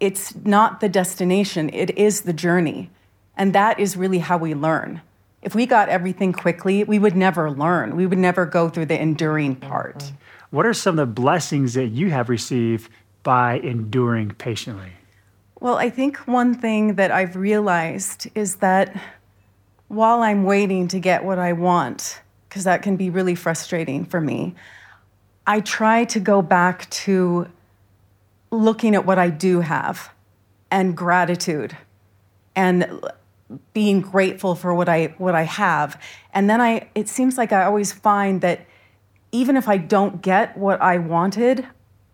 it's 0.00 0.34
not 0.44 0.80
the 0.80 0.88
destination, 0.88 1.70
it 1.72 1.96
is 1.96 2.22
the 2.22 2.32
journey. 2.32 2.90
And 3.36 3.54
that 3.54 3.78
is 3.78 3.96
really 3.96 4.18
how 4.18 4.36
we 4.36 4.52
learn. 4.52 5.00
If 5.42 5.54
we 5.54 5.66
got 5.66 5.88
everything 5.88 6.32
quickly, 6.32 6.84
we 6.84 6.98
would 6.98 7.16
never 7.16 7.50
learn. 7.50 7.96
We 7.96 8.06
would 8.06 8.18
never 8.18 8.46
go 8.46 8.68
through 8.68 8.86
the 8.86 9.00
enduring 9.00 9.56
mm-hmm. 9.56 9.68
part. 9.68 10.12
What 10.50 10.66
are 10.66 10.74
some 10.74 10.98
of 10.98 11.08
the 11.08 11.12
blessings 11.12 11.74
that 11.74 11.88
you 11.88 12.10
have 12.10 12.28
received 12.28 12.90
by 13.22 13.54
enduring 13.54 14.30
patiently? 14.32 14.92
Well, 15.60 15.76
I 15.76 15.90
think 15.90 16.16
one 16.26 16.54
thing 16.54 16.94
that 16.94 17.10
I've 17.10 17.36
realized 17.36 18.28
is 18.34 18.56
that 18.56 19.00
while 19.88 20.22
I'm 20.22 20.44
waiting 20.44 20.88
to 20.88 20.98
get 20.98 21.24
what 21.24 21.38
I 21.38 21.52
want, 21.52 22.20
because 22.48 22.64
that 22.64 22.82
can 22.82 22.96
be 22.96 23.10
really 23.10 23.34
frustrating 23.34 24.04
for 24.04 24.20
me, 24.20 24.54
I 25.46 25.60
try 25.60 26.04
to 26.06 26.20
go 26.20 26.42
back 26.42 26.88
to 26.90 27.48
looking 28.50 28.94
at 28.94 29.06
what 29.06 29.18
I 29.18 29.30
do 29.30 29.60
have 29.60 30.12
and 30.70 30.96
gratitude 30.96 31.76
and 32.54 33.00
being 33.72 34.00
grateful 34.00 34.54
for 34.54 34.74
what 34.74 34.88
I 34.88 35.14
what 35.18 35.34
I 35.34 35.42
have. 35.42 36.00
And 36.32 36.48
then 36.48 36.60
I 36.60 36.88
it 36.94 37.08
seems 37.08 37.38
like 37.38 37.52
I 37.52 37.64
always 37.64 37.92
find 37.92 38.40
that 38.40 38.66
even 39.32 39.56
if 39.56 39.68
I 39.68 39.78
don't 39.78 40.22
get 40.22 40.56
what 40.56 40.80
I 40.80 40.98
wanted, 40.98 41.66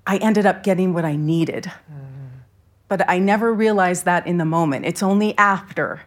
I 0.06 0.16
ended 0.18 0.46
up 0.46 0.62
getting 0.62 0.94
what 0.94 1.04
I 1.04 1.16
needed. 1.16 1.64
Mm-hmm. 1.64 2.04
But 2.88 3.08
I 3.08 3.18
never 3.18 3.52
realized 3.52 4.04
that 4.06 4.26
in 4.26 4.38
the 4.38 4.44
moment. 4.44 4.86
It's 4.86 5.02
only 5.02 5.36
after. 5.36 6.02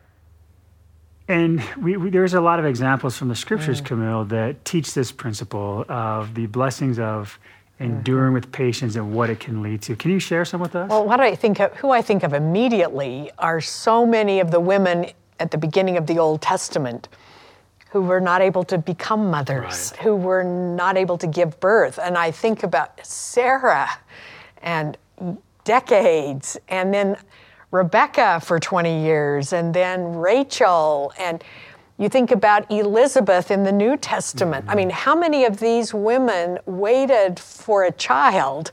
And 1.27 1.63
we, 1.77 1.95
we, 1.95 2.09
there's 2.09 2.33
a 2.33 2.41
lot 2.41 2.59
of 2.59 2.65
examples 2.65 3.17
from 3.17 3.29
the 3.29 3.35
scriptures, 3.35 3.81
mm. 3.81 3.85
Camille, 3.85 4.25
that 4.25 4.65
teach 4.65 4.93
this 4.93 5.11
principle 5.11 5.85
of 5.87 6.33
the 6.33 6.47
blessings 6.47 6.99
of 6.99 7.39
mm-hmm. 7.79 7.83
enduring 7.83 8.33
with 8.33 8.51
patience 8.51 8.95
and 8.95 9.13
what 9.13 9.29
it 9.29 9.39
can 9.39 9.61
lead 9.61 9.81
to. 9.83 9.95
Can 9.95 10.11
you 10.11 10.19
share 10.19 10.43
some 10.43 10.59
with 10.59 10.75
us? 10.75 10.89
Well, 10.89 11.05
what 11.05 11.19
I 11.19 11.35
think 11.35 11.59
of, 11.59 11.73
who 11.75 11.91
I 11.91 12.01
think 12.01 12.23
of 12.23 12.33
immediately 12.33 13.31
are 13.37 13.61
so 13.61 14.05
many 14.05 14.39
of 14.39 14.51
the 14.51 14.59
women 14.59 15.11
at 15.41 15.51
the 15.51 15.57
beginning 15.57 15.97
of 15.97 16.07
the 16.07 16.19
Old 16.19 16.41
Testament 16.41 17.09
who 17.89 18.01
were 18.01 18.21
not 18.21 18.41
able 18.41 18.63
to 18.63 18.77
become 18.77 19.29
mothers, 19.29 19.91
who 19.97 20.15
were 20.15 20.43
not 20.43 20.95
able 20.95 21.17
to 21.17 21.27
give 21.27 21.59
birth. 21.59 21.99
And 22.01 22.17
I 22.17 22.31
think 22.31 22.63
about 22.63 23.05
Sarah 23.05 23.89
and 24.61 24.97
decades, 25.65 26.57
and 26.69 26.93
then 26.93 27.17
Rebecca 27.71 28.39
for 28.41 28.59
20 28.59 29.03
years, 29.03 29.51
and 29.51 29.73
then 29.73 30.15
Rachel, 30.15 31.11
and 31.19 31.43
you 31.97 32.07
think 32.07 32.31
about 32.31 32.69
Elizabeth 32.71 33.51
in 33.51 33.63
the 33.63 33.71
New 33.71 33.97
Testament. 33.97 34.65
I 34.65 34.69
mm-hmm. 34.69 34.77
mean, 34.77 34.89
how 34.89 35.15
many 35.15 35.43
of 35.43 35.59
these 35.59 35.93
women 35.93 36.59
waited 36.65 37.39
for 37.39 37.83
a 37.83 37.91
child? 37.91 38.71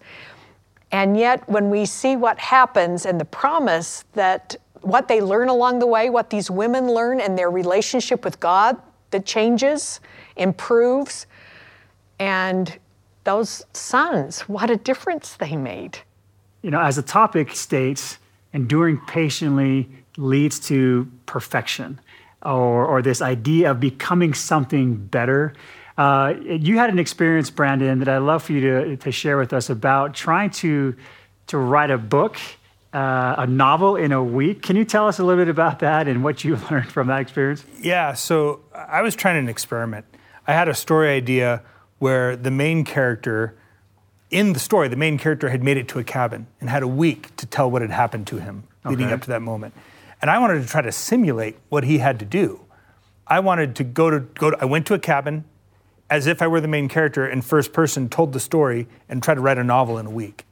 And 0.92 1.16
yet, 1.16 1.46
when 1.48 1.70
we 1.70 1.84
see 1.84 2.16
what 2.16 2.38
happens 2.38 3.04
and 3.04 3.20
the 3.20 3.24
promise 3.24 4.04
that 4.14 4.56
what 4.82 5.08
they 5.08 5.20
learn 5.20 5.48
along 5.48 5.78
the 5.78 5.86
way, 5.86 6.10
what 6.10 6.30
these 6.30 6.50
women 6.50 6.92
learn, 6.92 7.20
and 7.20 7.36
their 7.38 7.50
relationship 7.50 8.24
with 8.24 8.40
God 8.40 8.76
that 9.10 9.24
changes, 9.26 10.00
improves, 10.36 11.26
and 12.18 12.78
those 13.24 13.64
sons, 13.72 14.40
what 14.42 14.70
a 14.70 14.76
difference 14.76 15.36
they 15.36 15.56
made. 15.56 15.98
you 16.62 16.70
know, 16.70 16.80
as 16.80 16.96
the 16.96 17.02
topic 17.02 17.54
states, 17.54 18.18
enduring 18.52 18.98
patiently 19.06 19.88
leads 20.16 20.58
to 20.58 21.10
perfection 21.26 22.00
or, 22.42 22.84
or 22.86 23.02
this 23.02 23.22
idea 23.22 23.70
of 23.70 23.80
becoming 23.80 24.34
something 24.34 24.96
better. 24.96 25.54
Uh, 25.96 26.34
you 26.42 26.78
had 26.78 26.90
an 26.90 26.98
experience, 26.98 27.50
Brandon, 27.50 27.98
that 27.98 28.08
I'd 28.08 28.18
love 28.18 28.42
for 28.44 28.52
you 28.52 28.60
to, 28.60 28.96
to 28.96 29.12
share 29.12 29.36
with 29.36 29.52
us 29.52 29.70
about 29.70 30.14
trying 30.14 30.50
to, 30.50 30.94
to 31.48 31.58
write 31.58 31.90
a 31.90 31.98
book, 31.98 32.36
uh, 32.92 33.34
a 33.38 33.46
novel 33.46 33.96
in 33.96 34.12
a 34.12 34.22
week. 34.22 34.62
Can 34.62 34.76
you 34.76 34.84
tell 34.84 35.08
us 35.08 35.18
a 35.18 35.24
little 35.24 35.42
bit 35.42 35.50
about 35.50 35.80
that 35.80 36.08
and 36.08 36.24
what 36.24 36.44
you 36.44 36.56
learned 36.70 36.90
from 36.90 37.08
that 37.08 37.20
experience? 37.20 37.64
Yeah, 37.80 38.14
so 38.14 38.60
I 38.74 39.02
was 39.02 39.14
trying 39.14 39.36
an 39.36 39.48
experiment. 39.48 40.06
I 40.46 40.52
had 40.52 40.68
a 40.68 40.74
story 40.74 41.10
idea 41.10 41.62
where 41.98 42.36
the 42.36 42.50
main 42.50 42.84
character, 42.84 43.56
in 44.30 44.52
the 44.52 44.58
story, 44.58 44.88
the 44.88 44.96
main 44.96 45.18
character 45.18 45.50
had 45.50 45.62
made 45.62 45.76
it 45.76 45.88
to 45.88 45.98
a 45.98 46.04
cabin 46.04 46.46
and 46.60 46.70
had 46.70 46.82
a 46.82 46.88
week 46.88 47.34
to 47.36 47.46
tell 47.46 47.70
what 47.70 47.82
had 47.82 47.90
happened 47.90 48.26
to 48.28 48.38
him 48.38 48.64
leading 48.84 49.12
up 49.12 49.20
to 49.22 49.28
that 49.28 49.42
moment. 49.42 49.74
And 50.22 50.30
I 50.30 50.38
wanted 50.38 50.62
to 50.62 50.68
try 50.68 50.80
to 50.80 50.92
simulate 50.92 51.56
what 51.68 51.84
he 51.84 51.98
had 51.98 52.18
to 52.20 52.24
do. 52.24 52.64
I 53.26 53.40
wanted 53.40 53.76
to 53.76 53.84
go 53.84 54.10
to 54.10 54.20
go. 54.20 54.50
To, 54.50 54.58
I 54.58 54.64
went 54.64 54.86
to 54.86 54.94
a 54.94 54.98
cabin, 54.98 55.44
as 56.08 56.26
if 56.26 56.40
I 56.40 56.46
were 56.46 56.60
the 56.60 56.68
main 56.68 56.88
character 56.88 57.28
in 57.28 57.42
first 57.42 57.72
person, 57.72 58.08
told 58.08 58.32
the 58.32 58.40
story, 58.40 58.88
and 59.08 59.22
tried 59.22 59.34
to 59.34 59.40
write 59.42 59.58
a 59.58 59.64
novel 59.64 59.98
in 59.98 60.06
a 60.06 60.10
week. 60.10 60.46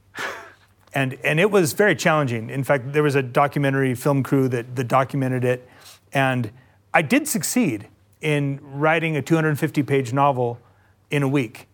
And 0.97 1.19
and 1.23 1.39
it 1.39 1.51
was 1.51 1.75
very 1.75 1.95
challenging. 1.95 2.49
In 2.49 2.65
fact, 2.65 2.95
there 2.95 3.03
was 3.03 3.15
a 3.15 3.23
documentary 3.23 3.95
film 3.95 4.23
crew 4.23 4.49
that, 4.49 4.75
that 4.77 4.89
documented 4.89 5.45
it, 5.45 5.69
and 6.11 6.51
I 6.95 7.03
did 7.03 7.29
succeed 7.29 7.89
in 8.23 8.59
writing 8.63 9.15
a 9.15 9.21
250 9.21 9.83
page 9.83 10.15
novel 10.15 10.59
in 11.11 11.23
a 11.23 11.29
week. 11.29 11.69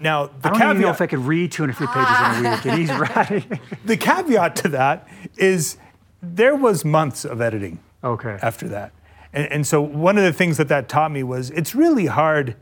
Now, 0.00 0.26
the 0.26 0.32
I 0.48 0.50
don't 0.50 0.52
caveat, 0.58 0.70
even 0.70 0.82
know 0.82 0.90
if 0.90 1.02
I 1.02 1.06
could 1.06 1.18
read 1.18 1.52
203 1.52 1.86
pages 1.86 2.38
in 2.38 2.46
a 2.46 2.50
week, 2.50 2.66
and 2.66 2.78
he's 2.80 2.92
writing. 3.16 3.60
the 3.84 3.96
caveat 3.98 4.56
to 4.56 4.68
that 4.68 5.06
is 5.36 5.76
there 6.22 6.56
was 6.56 6.82
months 6.84 7.26
of 7.26 7.40
editing 7.42 7.78
Okay. 8.02 8.38
after 8.40 8.68
that. 8.68 8.92
And, 9.34 9.52
and 9.52 9.66
so 9.66 9.82
one 9.82 10.16
of 10.16 10.24
the 10.24 10.32
things 10.32 10.56
that 10.56 10.68
that 10.68 10.88
taught 10.88 11.10
me 11.12 11.22
was 11.22 11.50
it's 11.50 11.74
really 11.74 12.06
hard 12.06 12.56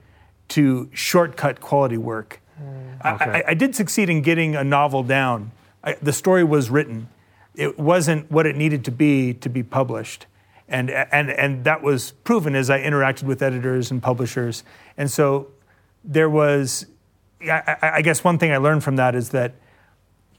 to 0.48 0.88
shortcut 0.92 1.60
quality 1.60 1.98
work. 1.98 2.40
Hmm. 2.56 3.06
Okay. 3.14 3.44
I, 3.46 3.50
I 3.50 3.54
did 3.54 3.76
succeed 3.76 4.10
in 4.10 4.22
getting 4.22 4.56
a 4.56 4.64
novel 4.64 5.04
down. 5.04 5.52
I, 5.84 5.94
the 6.02 6.12
story 6.12 6.44
was 6.44 6.70
written. 6.70 7.08
It 7.54 7.78
wasn't 7.78 8.30
what 8.30 8.46
it 8.46 8.56
needed 8.56 8.84
to 8.86 8.90
be 8.90 9.34
to 9.34 9.48
be 9.48 9.62
published. 9.62 10.26
And, 10.68 10.90
and, 10.90 11.30
and 11.30 11.64
that 11.64 11.82
was 11.82 12.10
proven 12.24 12.54
as 12.54 12.68
I 12.68 12.80
interacted 12.80 13.22
with 13.22 13.42
editors 13.42 13.90
and 13.90 14.02
publishers. 14.02 14.64
And 14.98 15.10
so 15.10 15.48
there 16.04 16.28
was, 16.28 16.86
I, 17.42 17.76
I- 17.82 18.02
guess 18.02 18.22
one 18.22 18.38
thing 18.38 18.52
I 18.52 18.58
learned 18.58 18.84
from 18.84 18.96
that 18.96 19.14
is 19.14 19.30
that 19.30 19.54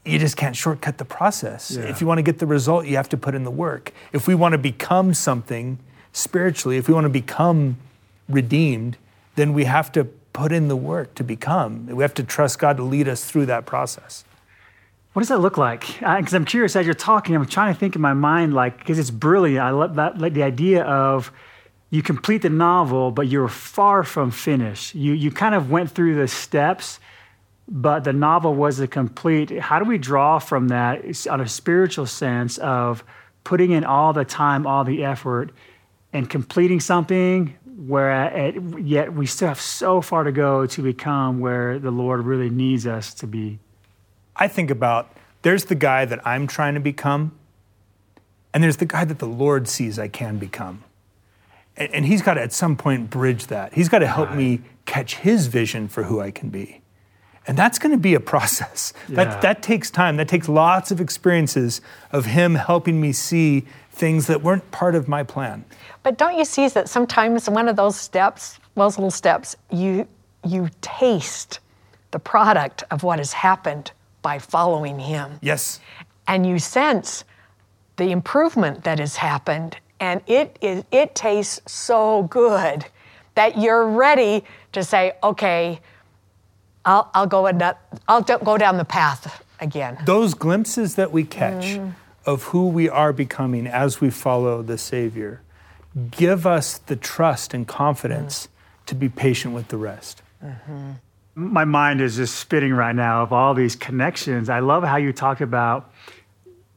you 0.04 0.18
just 0.18 0.36
can't 0.36 0.54
shortcut 0.56 0.98
the 0.98 1.04
process. 1.04 1.72
Yeah. 1.72 1.84
If 1.84 2.00
you 2.00 2.06
want 2.06 2.18
to 2.18 2.22
get 2.22 2.38
the 2.38 2.46
result, 2.46 2.86
you 2.86 2.96
have 2.96 3.08
to 3.10 3.16
put 3.16 3.34
in 3.34 3.42
the 3.44 3.50
work. 3.50 3.92
If 4.12 4.26
we 4.28 4.34
want 4.34 4.52
to 4.52 4.58
become 4.58 5.14
something 5.14 5.78
spiritually, 6.12 6.76
if 6.76 6.88
we 6.88 6.94
want 6.94 7.04
to 7.04 7.10
become 7.10 7.76
redeemed, 8.28 8.96
then 9.34 9.52
we 9.52 9.64
have 9.64 9.90
to 9.92 10.04
put 10.32 10.52
in 10.52 10.68
the 10.68 10.76
work 10.76 11.14
to 11.16 11.24
become. 11.24 11.86
We 11.86 12.02
have 12.02 12.14
to 12.14 12.22
trust 12.24 12.58
God 12.58 12.76
to 12.76 12.82
lead 12.84 13.08
us 13.08 13.24
through 13.24 13.46
that 13.46 13.66
process. 13.66 14.24
What 15.12 15.22
does 15.22 15.28
that 15.28 15.38
look 15.38 15.58
like? 15.58 15.98
Because 15.98 16.34
I'm 16.34 16.44
curious 16.44 16.76
as 16.76 16.86
you're 16.86 16.94
talking, 16.94 17.34
I'm 17.34 17.44
trying 17.46 17.74
to 17.74 17.78
think 17.78 17.96
in 17.96 18.00
my 18.00 18.12
mind, 18.12 18.54
like, 18.54 18.78
because 18.78 18.98
it's 18.98 19.10
brilliant. 19.10 19.64
I 19.64 19.70
love 19.70 19.96
that, 19.96 20.18
like 20.18 20.34
the 20.34 20.44
idea 20.44 20.84
of 20.84 21.32
you 21.90 22.02
complete 22.02 22.42
the 22.42 22.50
novel, 22.50 23.10
but 23.10 23.26
you're 23.26 23.48
far 23.48 24.04
from 24.04 24.30
finished. 24.30 24.94
You 24.94 25.12
you 25.12 25.32
kind 25.32 25.56
of 25.56 25.68
went 25.70 25.90
through 25.90 26.14
the 26.14 26.28
steps, 26.28 27.00
but 27.66 28.04
the 28.04 28.12
novel 28.12 28.54
wasn't 28.54 28.92
complete. 28.92 29.50
How 29.58 29.80
do 29.80 29.84
we 29.84 29.98
draw 29.98 30.38
from 30.38 30.68
that 30.68 31.26
on 31.28 31.40
a 31.40 31.48
spiritual 31.48 32.06
sense 32.06 32.58
of 32.58 33.02
putting 33.42 33.72
in 33.72 33.84
all 33.84 34.12
the 34.12 34.24
time, 34.24 34.64
all 34.64 34.84
the 34.84 35.04
effort, 35.04 35.50
and 36.12 36.30
completing 36.30 36.78
something 36.78 37.56
where 37.86 38.26
it, 38.26 38.54
yet 38.80 39.12
we 39.12 39.26
still 39.26 39.48
have 39.48 39.60
so 39.60 40.00
far 40.00 40.22
to 40.22 40.30
go 40.30 40.66
to 40.66 40.82
become 40.82 41.40
where 41.40 41.80
the 41.80 41.90
Lord 41.90 42.24
really 42.24 42.50
needs 42.50 42.86
us 42.86 43.12
to 43.14 43.26
be? 43.26 43.58
I 44.40 44.48
think 44.48 44.70
about 44.70 45.12
there's 45.42 45.66
the 45.66 45.74
guy 45.74 46.06
that 46.06 46.26
I'm 46.26 46.46
trying 46.46 46.74
to 46.74 46.80
become, 46.80 47.32
and 48.52 48.64
there's 48.64 48.78
the 48.78 48.86
guy 48.86 49.04
that 49.04 49.18
the 49.18 49.28
Lord 49.28 49.68
sees 49.68 49.98
I 49.98 50.08
can 50.08 50.38
become. 50.38 50.82
And, 51.76 51.94
and 51.94 52.06
he's 52.06 52.22
got 52.22 52.34
to 52.34 52.42
at 52.42 52.52
some 52.52 52.76
point 52.76 53.10
bridge 53.10 53.46
that. 53.48 53.74
He's 53.74 53.88
got 53.88 54.00
to 54.00 54.06
help 54.06 54.32
me 54.32 54.62
catch 54.86 55.16
his 55.16 55.46
vision 55.46 55.88
for 55.88 56.04
who 56.04 56.20
I 56.20 56.30
can 56.30 56.48
be. 56.48 56.80
And 57.46 57.56
that's 57.56 57.78
going 57.78 57.92
to 57.92 57.98
be 57.98 58.14
a 58.14 58.20
process. 58.34 58.92
Yeah. 59.08 59.16
That, 59.16 59.42
that 59.42 59.62
takes 59.62 59.90
time. 59.90 60.16
That 60.16 60.28
takes 60.28 60.48
lots 60.48 60.90
of 60.90 61.00
experiences 61.00 61.80
of 62.10 62.26
him 62.26 62.54
helping 62.54 63.00
me 63.00 63.12
see 63.12 63.66
things 63.92 64.26
that 64.26 64.42
weren't 64.42 64.70
part 64.70 64.94
of 64.94 65.06
my 65.06 65.22
plan. 65.22 65.64
But 66.02 66.16
don't 66.16 66.38
you 66.38 66.44
see 66.44 66.68
that 66.68 66.88
sometimes 66.88 67.48
one 67.48 67.68
of 67.68 67.76
those 67.76 67.96
steps, 67.96 68.58
those 68.74 68.96
little 68.96 69.10
steps, 69.10 69.54
you 69.70 70.08
you 70.42 70.70
taste 70.80 71.60
the 72.12 72.18
product 72.18 72.82
of 72.90 73.02
what 73.02 73.18
has 73.18 73.34
happened 73.34 73.92
by 74.22 74.38
following 74.38 74.98
him. 74.98 75.38
Yes. 75.40 75.80
And 76.26 76.46
you 76.46 76.58
sense 76.58 77.24
the 77.96 78.10
improvement 78.10 78.84
that 78.84 78.98
has 78.98 79.16
happened 79.16 79.76
and 80.00 80.22
it 80.26 80.58
is 80.60 80.84
it 80.90 81.14
tastes 81.14 81.60
so 81.70 82.22
good 82.24 82.86
that 83.34 83.58
you're 83.58 83.86
ready 83.86 84.44
to 84.72 84.82
say, 84.82 85.12
okay, 85.22 85.80
I'll, 86.84 87.10
I'll 87.14 87.26
go 87.26 87.46
and 87.46 87.62
I'll 88.08 88.22
go 88.22 88.56
down 88.56 88.78
the 88.78 88.84
path 88.84 89.44
again. 89.60 89.98
Those 90.06 90.34
glimpses 90.34 90.96
that 90.96 91.12
we 91.12 91.24
catch 91.24 91.76
mm. 91.76 91.94
of 92.24 92.44
who 92.44 92.68
we 92.68 92.88
are 92.88 93.12
becoming 93.12 93.66
as 93.66 94.00
we 94.00 94.10
follow 94.10 94.62
the 94.62 94.78
Savior 94.78 95.42
give 96.10 96.46
us 96.46 96.78
the 96.78 96.96
trust 96.96 97.52
and 97.52 97.66
confidence 97.66 98.46
mm. 98.46 98.86
to 98.86 98.94
be 98.94 99.08
patient 99.08 99.54
with 99.54 99.68
the 99.68 99.76
rest. 99.76 100.22
Mm-hmm. 100.42 100.92
My 101.40 101.64
mind 101.64 102.00
is 102.00 102.16
just 102.16 102.36
spinning 102.36 102.72
right 102.72 102.94
now 102.94 103.22
of 103.22 103.32
all 103.32 103.54
these 103.54 103.76
connections. 103.76 104.48
I 104.48 104.60
love 104.60 104.84
how 104.84 104.96
you 104.96 105.12
talked 105.12 105.40
about 105.40 105.92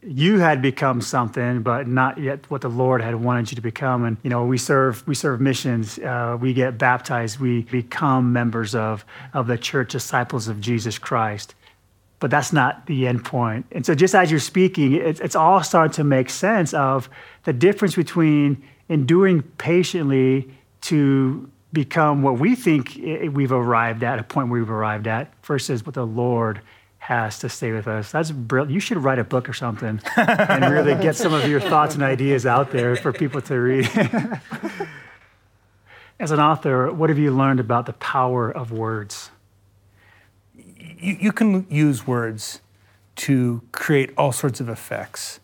you 0.06 0.40
had 0.40 0.62
become 0.62 1.02
something, 1.02 1.62
but 1.62 1.88
not 1.88 2.18
yet 2.18 2.50
what 2.50 2.62
the 2.62 2.70
Lord 2.70 3.02
had 3.02 3.16
wanted 3.16 3.52
you 3.52 3.56
to 3.56 3.62
become. 3.62 4.04
And 4.04 4.18
you 4.24 4.30
know, 4.30 4.46
we 4.46 4.58
serve 4.58 5.06
we 5.08 5.16
serve 5.16 5.40
missions. 5.40 6.00
Uh, 6.00 6.38
we 6.40 6.54
get 6.54 6.78
baptized. 6.78 7.40
We 7.40 7.64
become 7.64 8.34
members 8.34 8.76
of 8.76 9.06
of 9.34 9.48
the 9.48 9.58
church, 9.58 9.92
disciples 9.92 10.48
of 10.48 10.60
Jesus 10.60 10.98
Christ. 10.98 11.56
But 12.20 12.32
that's 12.32 12.54
not 12.54 12.86
the 12.86 13.08
end 13.08 13.26
point. 13.26 13.66
And 13.72 13.86
so, 13.86 13.96
just 13.96 14.16
as 14.16 14.32
you're 14.32 14.40
speaking, 14.40 14.94
it's 14.94 15.36
all 15.36 15.62
starting 15.64 15.94
to 15.94 16.04
make 16.04 16.30
sense 16.30 16.74
of 16.74 17.10
the 17.44 17.54
difference 17.54 17.96
between 17.96 18.64
enduring 18.88 19.42
patiently 19.42 20.50
to 20.82 21.50
become 21.74 22.22
what 22.22 22.40
we 22.40 22.56
think 22.56 23.00
we've 23.32 23.52
arrived 23.52 24.04
at, 24.04 24.20
a 24.20 24.24
point 24.24 24.50
we've 24.50 24.70
arrived 24.70 25.08
at, 25.08 25.34
versus 25.44 25.86
what 25.86 25.96
the 25.96 26.06
Lord 26.06 26.62
has 27.00 27.40
to 27.40 27.50
stay 27.50 27.74
with 27.74 27.88
us. 27.88 28.12
That's 28.12 28.32
brilliant. 28.32 28.74
You 28.74 28.80
should 28.80 28.98
write 28.98 29.20
a 29.20 29.26
book 29.26 29.50
or 29.50 29.54
something 29.54 30.00
and 30.16 30.74
really 30.74 30.96
get 30.96 31.18
some 31.18 31.34
of 31.34 31.50
your 31.50 31.60
thoughts 31.60 31.96
and 31.96 32.04
ideas 32.04 32.46
out 32.46 32.72
there 32.72 32.96
for 32.96 33.12
people 33.12 33.42
to 33.42 33.56
read. 33.56 33.90
As 36.20 36.32
an 36.32 36.40
author, 36.40 36.94
what 36.94 37.10
have 37.10 37.20
you 37.20 37.32
learned 37.32 37.60
about 37.60 37.88
the 37.88 37.94
power 37.94 38.50
of 38.50 38.72
words? 38.72 39.32
You, 40.56 41.18
you 41.20 41.32
can 41.34 41.68
use 41.70 42.08
words 42.08 42.62
to 43.18 43.62
create 43.74 44.12
all 44.18 44.32
sorts 44.32 44.62
of 44.62 44.70
effects. 44.70 45.42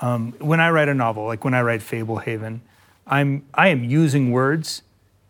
Um, 0.00 0.34
when 0.38 0.60
I 0.60 0.70
write 0.70 0.88
a 0.88 0.94
novel, 0.94 1.24
like 1.24 1.44
when 1.44 1.54
I 1.54 1.62
write 1.62 1.80
Fablehaven, 1.80 2.60
I'm, 3.08 3.44
I 3.54 3.68
am 3.68 3.82
using 3.82 4.30
words 4.30 4.82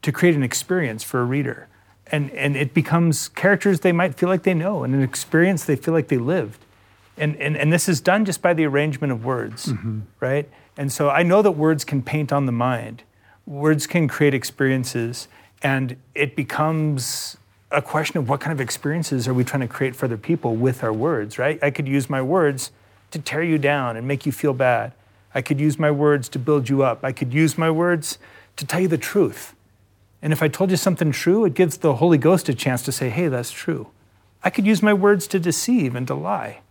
to 0.07 0.13
create 0.13 0.37
an 0.37 0.45
experience 0.45 1.03
for 1.03 1.21
a 1.21 1.25
reader. 1.25 1.67
And, 2.07 2.31
and 2.31 2.57
it 2.57 2.73
becomes 2.73 3.29
characters 3.31 3.81
they 3.81 3.91
might 3.91 4.15
feel 4.15 4.29
like 4.29 4.45
they 4.45 4.55
know 4.55 4.85
and 4.85 4.95
an 4.95 5.03
experience 5.03 5.65
they 5.65 5.75
feel 5.75 5.93
like 5.93 6.07
they 6.07 6.17
lived. 6.17 6.65
And, 7.17 7.35
and, 7.39 7.57
and 7.57 7.73
this 7.73 7.89
is 7.89 8.01
done 8.01 8.25
just 8.25 8.41
by 8.41 8.55
the 8.55 8.65
arrangement 8.67 9.13
of 9.13 9.25
words, 9.25 9.67
mm-hmm. 9.67 10.03
right? 10.21 10.49
And 10.77 10.93
so 10.93 11.11
I 11.11 11.25
know 11.25 11.43
that 11.43 11.51
words 11.51 11.85
can 11.85 12.03
paint 12.03 12.33
on 12.33 12.47
the 12.47 12.53
mind, 12.53 13.03
words 13.47 13.89
can 13.89 14.07
create 14.07 14.33
experiences, 14.33 15.27
and 15.61 15.97
it 16.15 16.37
becomes 16.37 17.37
a 17.73 17.83
question 17.83 18.19
of 18.19 18.29
what 18.29 18.39
kind 18.39 18.53
of 18.53 18.61
experiences 18.61 19.27
are 19.27 19.35
we 19.35 19.43
trying 19.43 19.63
to 19.63 19.69
create 19.69 19.97
for 19.97 20.07
other 20.07 20.17
people 20.17 20.55
with 20.55 20.85
our 20.85 20.93
words, 20.93 21.37
right? 21.37 21.59
I 21.65 21.73
could 21.73 21.89
use 21.89 22.09
my 22.09 22.23
words 22.23 22.71
to 23.11 23.19
tear 23.19 23.43
you 23.43 23.59
down 23.59 23.97
and 23.97 24.07
make 24.07 24.25
you 24.25 24.31
feel 24.31 24.55
bad. 24.55 24.93
I 25.35 25.43
could 25.43 25.59
use 25.59 25.81
my 25.81 25.91
words 25.91 26.29
to 26.29 26.39
build 26.39 26.69
you 26.69 26.85
up. 26.85 27.03
I 27.03 27.11
could 27.11 27.35
use 27.35 27.59
my 27.59 27.73
words 27.73 28.19
to 28.55 28.65
tell 28.65 28.79
you 28.79 28.89
the 28.89 28.99
truth. 28.99 29.56
And 30.27 30.33
if 30.33 30.43
I 30.43 30.49
told 30.49 30.73
you 30.73 30.77
something 30.77 31.13
true, 31.13 31.45
it 31.45 31.55
gives 31.55 31.77
the 31.77 31.95
Holy 31.95 32.19
Ghost 32.19 32.49
a 32.49 32.55
chance 32.55 32.83
to 32.83 32.91
say, 32.91 33.11
hey, 33.11 33.29
that's 33.29 33.53
true. 33.53 33.91
I 34.43 34.51
could 34.51 34.67
use 34.67 34.83
my 34.83 34.93
words 34.93 35.29
to 35.29 35.39
deceive 35.39 35.95
and 35.95 36.05
to 36.09 36.17
lie. 36.17 36.63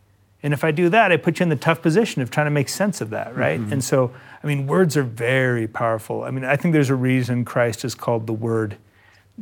And 0.43 0.53
if 0.53 0.65
I 0.65 0.71
do 0.71 0.89
that, 0.89 1.13
I 1.13 1.15
put 1.15 1.39
you 1.39 1.43
in 1.43 1.47
the 1.47 1.55
tough 1.55 1.81
position 1.81 2.21
of 2.21 2.29
trying 2.29 2.47
to 2.47 2.51
make 2.51 2.67
sense 2.67 2.99
of 2.99 3.11
that, 3.11 3.33
right? 3.33 3.57
And 3.57 3.81
so, 3.81 4.13
I 4.43 4.47
mean, 4.47 4.67
words 4.67 4.97
are 4.97 5.03
very 5.03 5.69
powerful. 5.69 6.25
I 6.25 6.31
mean, 6.31 6.43
I 6.43 6.57
think 6.57 6.73
there's 6.73 6.89
a 6.89 6.95
reason 6.95 7.45
Christ 7.45 7.85
is 7.85 7.95
called 7.95 8.27
the 8.27 8.33
Word. 8.33 8.75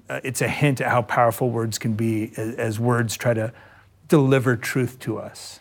Uh, 0.08 0.22
it's 0.24 0.44
a 0.44 0.48
hint 0.48 0.80
at 0.80 0.90
how 0.90 1.02
powerful 1.02 1.50
words 1.50 1.80
can 1.80 1.96
be 1.96 2.34
as, 2.38 2.54
as 2.54 2.80
words 2.80 3.18
try 3.18 3.34
to 3.34 3.52
deliver 4.10 4.56
truth 4.56 5.00
to 5.00 5.18
us. 5.18 5.60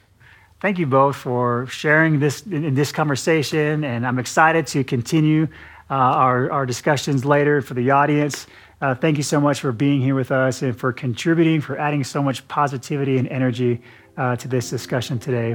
Thank 0.61 0.79
you 0.79 0.85
both 0.85 1.17
for 1.17 1.67
sharing 1.69 2.21
this 2.21 2.43
in 2.43 2.75
this 2.75 2.93
conversation, 2.93 3.83
and 3.83 4.07
I'm 4.07 4.19
excited 4.19 4.67
to 4.67 4.85
continue 4.85 5.49
uh, 5.91 5.95
our, 5.95 6.51
our 6.51 6.67
discussions 6.67 7.25
later 7.25 7.61
for 7.61 7.75
the 7.75 7.91
audience. 7.91 8.47
Uh, 8.81 8.95
thank 8.95 9.17
you 9.17 9.23
so 9.23 9.41
much 9.41 9.61
for 9.61 9.73
being 9.73 10.01
here 10.01 10.15
with 10.15 10.33
us 10.33 10.63
and 10.63 10.77
for 10.79 10.93
contributing, 10.93 11.61
for 11.61 11.79
adding 11.79 12.03
so 12.03 12.23
much 12.23 12.47
positivity 12.49 13.17
and 13.17 13.29
energy 13.29 13.81
uh, 14.17 14.37
to 14.37 14.49
this 14.49 14.71
discussion 14.71 15.19
today. 15.19 15.55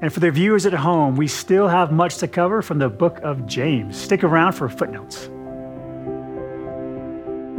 And 0.00 0.12
for 0.12 0.20
the 0.20 0.30
viewers 0.30 0.64
at 0.64 0.72
home, 0.72 1.16
we 1.16 1.26
still 1.26 1.66
have 1.66 1.90
much 1.90 2.18
to 2.18 2.28
cover 2.28 2.62
from 2.62 2.78
the 2.78 2.88
book 2.88 3.18
of 3.22 3.46
James. 3.46 4.00
Stick 4.00 4.22
around 4.22 4.52
for 4.52 4.68
footnotes. 4.68 5.28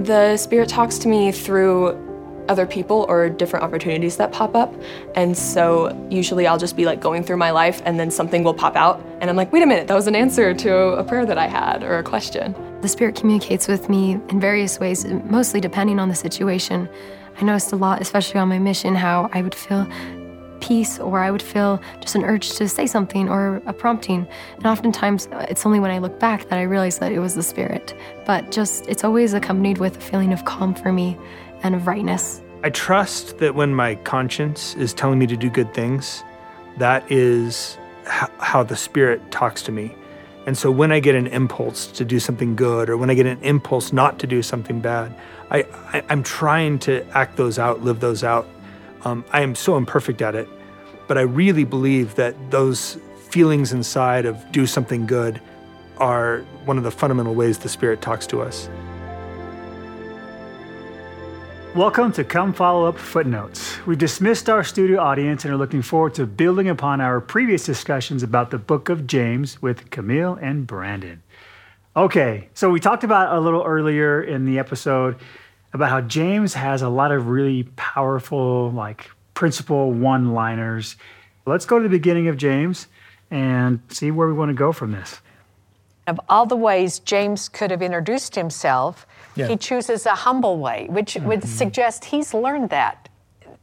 The 0.05 0.37
Spirit 0.37 0.69
talks 0.69 0.97
to 0.99 1.09
me 1.09 1.33
through 1.33 2.08
other 2.49 2.65
people 2.65 3.05
or 3.07 3.29
different 3.29 3.63
opportunities 3.63 4.17
that 4.17 4.31
pop 4.31 4.55
up. 4.55 4.73
And 5.15 5.37
so 5.37 5.95
usually 6.09 6.47
I'll 6.47 6.57
just 6.57 6.75
be 6.75 6.85
like 6.85 6.99
going 6.99 7.23
through 7.23 7.37
my 7.37 7.51
life 7.51 7.81
and 7.85 7.99
then 7.99 8.11
something 8.11 8.43
will 8.43 8.53
pop 8.53 8.75
out. 8.75 9.01
And 9.21 9.29
I'm 9.29 9.35
like, 9.35 9.53
wait 9.53 9.63
a 9.63 9.65
minute, 9.65 9.87
that 9.87 9.95
was 9.95 10.07
an 10.07 10.15
answer 10.15 10.53
to 10.53 10.73
a 10.73 11.03
prayer 11.03 11.25
that 11.25 11.37
I 11.37 11.47
had 11.47 11.83
or 11.83 11.97
a 11.99 12.03
question. 12.03 12.55
The 12.81 12.87
Spirit 12.87 13.15
communicates 13.15 13.67
with 13.67 13.87
me 13.87 14.13
in 14.29 14.39
various 14.39 14.79
ways, 14.79 15.05
mostly 15.05 15.61
depending 15.61 15.99
on 15.99 16.09
the 16.09 16.15
situation. 16.15 16.89
I 17.39 17.43
noticed 17.43 17.71
a 17.71 17.75
lot, 17.75 18.01
especially 18.01 18.39
on 18.39 18.49
my 18.49 18.59
mission, 18.59 18.95
how 18.95 19.29
I 19.31 19.41
would 19.41 19.55
feel 19.55 19.87
peace 20.59 20.99
or 20.99 21.19
I 21.19 21.31
would 21.31 21.41
feel 21.41 21.81
just 22.01 22.15
an 22.15 22.23
urge 22.23 22.51
to 22.55 22.67
say 22.67 22.85
something 22.85 23.29
or 23.29 23.61
a 23.65 23.73
prompting. 23.73 24.27
And 24.57 24.65
oftentimes 24.65 25.27
uh, 25.27 25.45
it's 25.49 25.65
only 25.65 25.79
when 25.79 25.91
I 25.91 25.99
look 25.99 26.19
back 26.19 26.49
that 26.49 26.59
I 26.59 26.63
realize 26.63 26.99
that 26.99 27.11
it 27.11 27.19
was 27.19 27.35
the 27.35 27.43
Spirit. 27.43 27.95
But 28.25 28.51
just, 28.51 28.87
it's 28.87 29.03
always 29.03 29.33
accompanied 29.33 29.77
with 29.77 29.97
a 29.97 30.01
feeling 30.01 30.33
of 30.33 30.45
calm 30.45 30.73
for 30.73 30.91
me 30.91 31.17
and 31.63 31.75
of 31.75 31.87
rightness. 31.87 32.41
I 32.63 32.69
trust 32.69 33.37
that 33.37 33.55
when 33.55 33.73
my 33.73 33.95
conscience 33.95 34.75
is 34.75 34.93
telling 34.93 35.19
me 35.19 35.27
to 35.27 35.37
do 35.37 35.49
good 35.49 35.73
things, 35.73 36.23
that 36.77 37.09
is 37.11 37.77
h- 38.07 38.29
how 38.39 38.63
the 38.63 38.75
Spirit 38.75 39.31
talks 39.31 39.61
to 39.63 39.71
me. 39.71 39.95
And 40.45 40.57
so 40.57 40.71
when 40.71 40.91
I 40.91 40.99
get 40.99 41.15
an 41.15 41.27
impulse 41.27 41.87
to 41.87 42.03
do 42.03 42.19
something 42.19 42.55
good 42.55 42.89
or 42.89 42.97
when 42.97 43.09
I 43.09 43.13
get 43.13 43.25
an 43.25 43.41
impulse 43.43 43.93
not 43.93 44.19
to 44.19 44.27
do 44.27 44.41
something 44.41 44.79
bad, 44.79 45.15
I, 45.51 45.65
I, 45.93 46.03
am 46.09 46.23
trying 46.23 46.79
to 46.79 47.05
act 47.15 47.37
those 47.37 47.59
out, 47.59 47.83
live 47.83 47.99
those 47.99 48.23
out. 48.23 48.47
Um, 49.05 49.23
I 49.31 49.41
am 49.41 49.55
so 49.55 49.77
imperfect 49.77 50.21
at 50.21 50.35
it, 50.35 50.49
but 51.07 51.17
I 51.17 51.21
really 51.21 51.63
believe 51.63 52.15
that 52.15 52.35
those 52.51 52.97
feelings 53.29 53.71
inside 53.73 54.25
of 54.25 54.51
do 54.51 54.65
something 54.65 55.05
good 55.05 55.41
are 55.97 56.39
one 56.65 56.77
of 56.77 56.83
the 56.83 56.91
fundamental 56.91 57.35
ways 57.35 57.59
the 57.59 57.69
Spirit 57.69 58.01
talks 58.01 58.25
to 58.27 58.41
us. 58.41 58.69
Welcome 61.75 62.11
to 62.13 62.23
Come 62.23 62.51
Follow 62.51 62.85
Up 62.85 62.97
Footnotes. 62.97 63.85
We've 63.85 63.95
dismissed 63.95 64.49
our 64.49 64.63
studio 64.63 64.99
audience 64.99 65.45
and 65.45 65.53
are 65.53 65.57
looking 65.57 65.83
forward 65.83 66.15
to 66.15 66.25
building 66.25 66.67
upon 66.67 66.99
our 66.99 67.21
previous 67.21 67.63
discussions 67.63 68.23
about 68.23 68.49
the 68.49 68.57
book 68.57 68.89
of 68.89 69.05
James 69.05 69.61
with 69.61 69.91
Camille 69.91 70.33
and 70.41 70.65
Brandon. 70.65 71.21
Okay, 71.95 72.49
so 72.55 72.71
we 72.71 72.79
talked 72.79 73.03
about 73.03 73.37
a 73.37 73.39
little 73.39 73.61
earlier 73.61 74.19
in 74.19 74.45
the 74.45 74.57
episode 74.57 75.17
about 75.71 75.91
how 75.91 76.01
James 76.01 76.55
has 76.55 76.81
a 76.81 76.89
lot 76.89 77.11
of 77.11 77.27
really 77.27 77.63
powerful, 77.75 78.71
like 78.71 79.11
principle 79.35 79.91
one 79.93 80.33
liners. 80.33 80.95
Let's 81.45 81.67
go 81.67 81.77
to 81.77 81.83
the 81.83 81.89
beginning 81.89 82.29
of 82.29 82.35
James 82.35 82.87
and 83.29 83.79
see 83.89 84.09
where 84.09 84.27
we 84.27 84.33
want 84.33 84.49
to 84.49 84.55
go 84.55 84.71
from 84.71 84.91
this. 84.91 85.21
Of 86.07 86.19
all 86.27 86.47
the 86.47 86.55
ways 86.55 86.97
James 86.97 87.47
could 87.47 87.69
have 87.69 87.83
introduced 87.83 88.33
himself, 88.33 89.05
yeah. 89.39 89.47
he 89.47 89.57
chooses 89.57 90.05
a 90.05 90.15
humble 90.15 90.57
way, 90.59 90.87
which 90.89 91.15
mm-hmm. 91.15 91.27
would 91.27 91.43
suggest 91.43 92.05
he's 92.05 92.33
learned 92.33 92.69
that. 92.69 93.09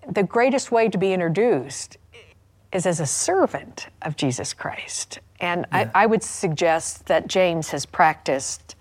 The 0.09 0.23
greatest 0.23 0.71
way 0.71 0.89
to 0.89 0.99
be 0.99 1.13
introduced 1.13 1.99
is 2.73 2.87
as 2.87 3.01
a 3.01 3.07
servant 3.07 3.89
of 4.03 4.17
Jesus 4.17 4.53
Christ. 4.53 5.21
And 5.41 5.67
yeah. 5.73 5.91
I, 5.95 6.03
I 6.03 6.07
would 6.07 6.23
suggest 6.23 7.07
that 7.07 7.27
James 7.27 7.71
has 7.71 7.87
practiced 7.87 8.77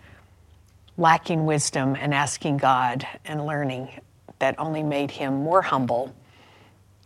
lacking 0.97 1.45
wisdom 1.45 1.95
and 1.95 2.13
asking 2.13 2.57
God 2.57 3.07
and 3.25 3.45
learning 3.45 3.89
that 4.39 4.57
only 4.59 4.83
made 4.83 5.11
him 5.11 5.35
more 5.35 5.61
humble 5.61 6.13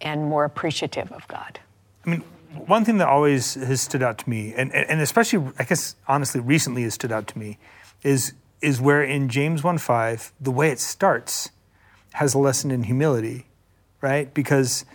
and 0.02 0.24
more 0.26 0.46
appreciative 0.46 1.12
of 1.12 1.28
God. 1.28 1.60
I 2.06 2.10
mean, 2.10 2.24
one 2.66 2.86
thing 2.86 2.98
that 2.98 3.08
always 3.08 3.56
has 3.56 3.82
stood 3.82 4.02
out 4.02 4.18
to 4.20 4.30
me, 4.30 4.54
and, 4.56 4.74
and 4.74 5.02
especially, 5.02 5.52
I 5.60 5.64
guess, 5.64 5.96
honestly, 6.08 6.42
recently 6.42 6.84
has 6.84 6.94
stood 6.94 7.12
out 7.12 7.28
to 7.28 7.38
me, 7.38 7.58
is, 8.04 8.34
is 8.62 8.82
where 8.82 9.04
in 9.04 9.30
James 9.30 9.62
1.5, 9.62 10.32
the 10.40 10.52
way 10.52 10.70
it 10.70 10.80
starts 10.80 11.50
has 12.14 12.34
a 12.34 12.40
lesson 12.40 12.72
in 12.72 12.84
humility, 12.84 13.46
right? 14.02 14.34
Because 14.34 14.86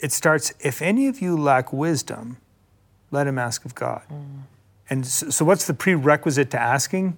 it 0.00 0.12
starts, 0.12 0.52
if 0.60 0.82
any 0.82 1.06
of 1.06 1.20
you 1.20 1.36
lack 1.36 1.72
wisdom, 1.72 2.38
let 3.10 3.26
him 3.26 3.38
ask 3.38 3.64
of 3.64 3.74
God. 3.74 4.02
Mm. 4.10 4.42
And 4.90 5.06
so, 5.06 5.30
so, 5.30 5.44
what's 5.44 5.66
the 5.66 5.74
prerequisite 5.74 6.50
to 6.50 6.60
asking? 6.60 7.16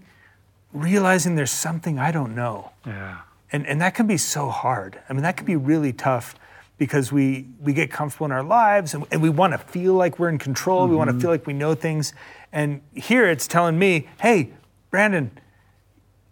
Realizing 0.73 1.37
there's 1.37 1.51
something 1.51 1.99
I 1.99 2.13
don't 2.13 2.35
know. 2.35 2.73
Yeah. 2.87 3.21
And, 3.51 3.67
and 3.67 3.81
that 3.81 3.95
can 3.95 4.07
be 4.07 4.17
so 4.17 4.51
hard. 4.51 5.01
I 5.09 5.13
mean, 5.13 5.23
that 5.23 5.37
can 5.37 5.47
be 5.47 5.57
really 5.57 5.93
tough 5.93 6.35
because 6.77 7.13
we, 7.13 7.47
we 7.61 7.73
get 7.73 7.91
comfortable 7.91 8.27
in 8.27 8.33
our 8.33 8.43
lives 8.43 8.95
and, 8.95 9.07
and 9.11 9.23
we 9.23 9.31
want 9.31 9.53
to 9.53 9.59
feel 9.59 9.95
like 9.95 10.19
we're 10.19 10.29
in 10.29 10.39
control. 10.39 10.83
Mm-hmm. 10.83 10.91
We 10.91 10.97
want 10.97 11.11
to 11.11 11.21
feel 11.21 11.31
like 11.31 11.47
we 11.47 11.53
know 11.53 11.75
things. 11.75 12.13
And 12.53 12.83
here 12.95 13.29
it's 13.29 13.47
telling 13.47 13.79
me, 13.79 14.09
hey, 14.21 14.51
Brandon, 14.91 15.31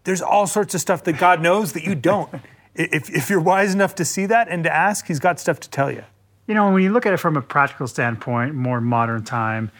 there's 0.05 0.23
all 0.23 0.47
sorts 0.47 0.75
of 0.75 0.81
stuff 0.81 1.05
that 1.05 1.15
God 1.15 1.41
knows 1.41 1.73
that 1.73 1.85
you 1.85 1.95
don't. 1.95 2.33
if, 2.75 3.11
if 3.11 3.31
you're 3.31 3.41
wise 3.41 3.75
enough 3.75 3.95
to 3.97 4.05
see 4.05 4.27
that 4.27 4.49
and 4.49 4.65
to 4.65 4.75
ask, 4.75 5.07
He's 5.07 5.21
got 5.21 5.39
stuff 5.39 5.61
to 5.61 5.71
tell 5.71 5.91
you. 5.91 6.05
You 6.47 6.55
know, 6.55 6.73
when 6.73 6.83
you 6.83 6.93
look 6.93 7.07
at 7.07 7.13
it 7.13 7.19
from 7.19 7.37
a 7.37 7.43
practical 7.43 7.87
standpoint, 7.87 8.55
more 8.55 8.81
modern 8.81 9.25
time, 9.25 9.71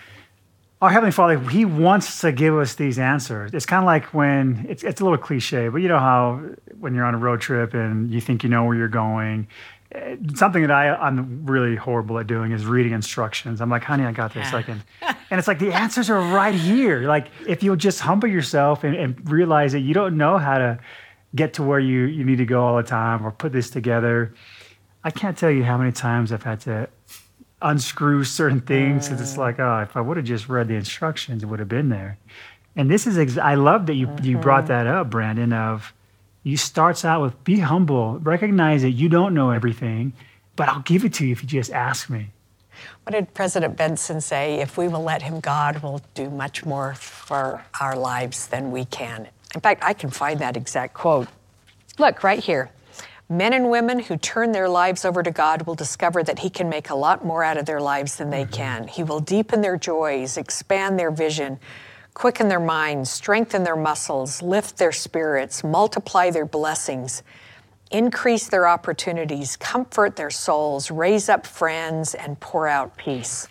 our 0.81 0.91
Heavenly 0.91 1.13
Father, 1.13 1.39
He 1.39 1.65
wants 1.65 2.21
to 2.21 2.33
give 2.33 2.57
us 2.57 2.75
these 2.75 2.99
answers. 2.99 3.53
It's 3.55 3.67
kind 3.67 3.83
of 3.83 3.87
like 3.87 4.15
when, 4.15 4.67
it's, 4.69 4.83
it's 4.83 5.01
a 5.01 5.05
little 5.05 5.19
cliche, 5.19 5.69
but 5.69 5.79
you 5.79 5.89
know 5.89 5.99
how 5.99 6.43
when 6.79 6.95
you're 6.95 7.05
on 7.05 7.15
a 7.15 7.19
road 7.19 7.41
trip 7.41 7.75
and 7.75 8.11
you 8.11 8.21
think 8.21 8.43
you 8.43 8.49
know 8.49 8.65
where 8.65 8.77
you're 8.77 8.89
going 8.89 9.47
something 10.35 10.63
that 10.63 10.71
I, 10.71 10.95
I'm 10.95 11.45
really 11.45 11.77
horrible 11.77 12.19
at 12.19 12.27
doing 12.27 12.53
is 12.53 12.65
reading 12.65 12.93
instructions. 12.93 13.61
I'm 13.61 13.71
like, 13.71 13.85
honey, 13.85 14.05
I 14.05 14.13
got 14.13 14.33
this. 14.33 14.53
I 14.53 14.63
can. 14.63 14.83
and 15.03 15.39
it's 15.39 15.49
like 15.49 15.59
the 15.59 15.73
answers 15.73 16.09
are 16.09 16.21
right 16.21 16.55
here. 16.55 17.03
Like 17.03 17.29
if 17.47 17.63
you'll 17.63 17.77
just 17.77 18.01
humble 18.01 18.29
yourself 18.29 18.85
and, 18.85 18.95
and, 18.95 19.31
realize 19.31 19.73
that 19.73 19.81
you 19.81 19.95
don't 19.95 20.17
know 20.17 20.39
how 20.39 20.59
to 20.59 20.79
get 21.35 21.55
to 21.55 21.63
where 21.63 21.81
you, 21.81 22.05
you 22.05 22.25
need 22.25 22.37
to 22.37 22.45
go 22.45 22.63
all 22.63 22.77
the 22.77 22.83
time 22.83 23.25
or 23.25 23.31
put 23.31 23.53
this 23.53 23.71
together. 23.71 24.35
I 25.05 25.11
can't 25.11 25.37
tell 25.37 25.51
you 25.51 25.65
how 25.65 25.77
many 25.77 25.93
times 25.93 26.33
I've 26.33 26.43
had 26.43 26.61
to 26.61 26.89
unscrew 27.61 28.25
certain 28.25 28.61
things. 28.61 29.11
Uh. 29.11 29.17
It's 29.21 29.37
like, 29.37 29.59
oh, 29.59 29.81
if 29.81 29.97
I 29.97 30.01
would 30.01 30.17
have 30.17 30.27
just 30.27 30.49
read 30.49 30.69
the 30.69 30.75
instructions, 30.75 31.43
it 31.43 31.47
would 31.47 31.59
have 31.59 31.69
been 31.69 31.89
there. 31.89 32.19
And 32.77 32.91
this 32.91 33.07
is, 33.07 33.19
ex- 33.19 33.37
I 33.37 33.55
love 33.55 33.87
that 33.87 33.95
you, 33.95 34.07
mm-hmm. 34.07 34.25
you 34.25 34.39
brought 34.39 34.67
that 34.69 34.87
up, 34.87 35.11
Brandon, 35.11 35.53
of, 35.53 35.93
he 36.43 36.57
starts 36.57 37.05
out 37.05 37.23
with 37.23 37.43
be 37.45 37.61
humble, 37.61 38.19
recognize 38.19 38.83
that 38.83 38.91
you 38.91 39.09
don't 39.09 39.35
know 39.35 39.51
everything, 39.51 40.13
but 40.57 40.69
I'll 40.69 40.83
give 40.83 41.05
it 41.05 41.15
to 41.15 41.27
you 41.27 41.33
if 41.33 41.43
you 41.43 41.49
just 41.49 41.73
ask 41.73 42.11
me. 42.11 42.31
What 43.05 43.13
did 43.13 43.33
President 43.35 43.77
Benson 43.77 44.21
say? 44.21 44.61
If 44.61 44.77
we 44.77 44.89
will 44.89 45.03
let 45.03 45.23
him, 45.23 45.41
God 45.41 45.83
will 45.83 46.01
do 46.15 46.31
much 46.31 46.65
more 46.65 46.95
for 46.95 47.65
our 47.81 47.97
lives 47.97 48.49
than 48.49 48.71
we 48.71 48.85
can. 48.87 49.29
In 49.55 49.61
fact, 49.61 49.85
I 49.85 49.93
can 49.93 50.11
find 50.11 50.41
that 50.41 50.57
exact 50.57 50.95
quote. 50.95 51.29
Look, 51.99 52.25
right 52.25 52.39
here. 52.39 52.71
Men 53.29 53.53
and 53.53 53.71
women 53.71 53.99
who 53.99 54.17
turn 54.17 54.53
their 54.53 54.69
lives 54.69 55.05
over 55.05 55.23
to 55.23 55.31
God 55.31 55.63
will 55.63 55.75
discover 55.75 56.23
that 56.23 56.41
He 56.41 56.51
can 56.51 56.69
make 56.69 56.91
a 56.91 56.95
lot 56.95 57.25
more 57.25 57.45
out 57.45 57.57
of 57.57 57.67
their 57.67 57.81
lives 57.81 58.17
than 58.17 58.31
they 58.31 58.43
mm-hmm. 58.45 58.53
can. 58.53 58.89
He 58.89 59.03
will 59.03 59.21
deepen 59.21 59.61
their 59.61 59.77
joys, 59.77 60.37
expand 60.37 60.99
their 60.99 61.11
vision, 61.11 61.59
quicken 62.15 62.49
their 62.49 62.61
minds, 62.61 63.11
strengthen 63.11 63.65
their 63.65 63.77
muscles, 63.77 64.43
lift 64.43 64.77
their 64.77 64.93
spirits, 64.93 65.65
multiply 65.65 66.31
their 66.31 66.45
blessings, 66.45 67.23
increase 67.91 68.49
their 68.49 68.67
opportunities, 68.67 69.57
comfort 69.57 70.17
their 70.17 70.31
souls, 70.31 70.91
raise 70.91 71.29
up 71.29 71.47
friends, 71.47 72.15
and 72.15 72.39
pour 72.41 72.69
out 72.69 72.97
peace. 72.97 73.49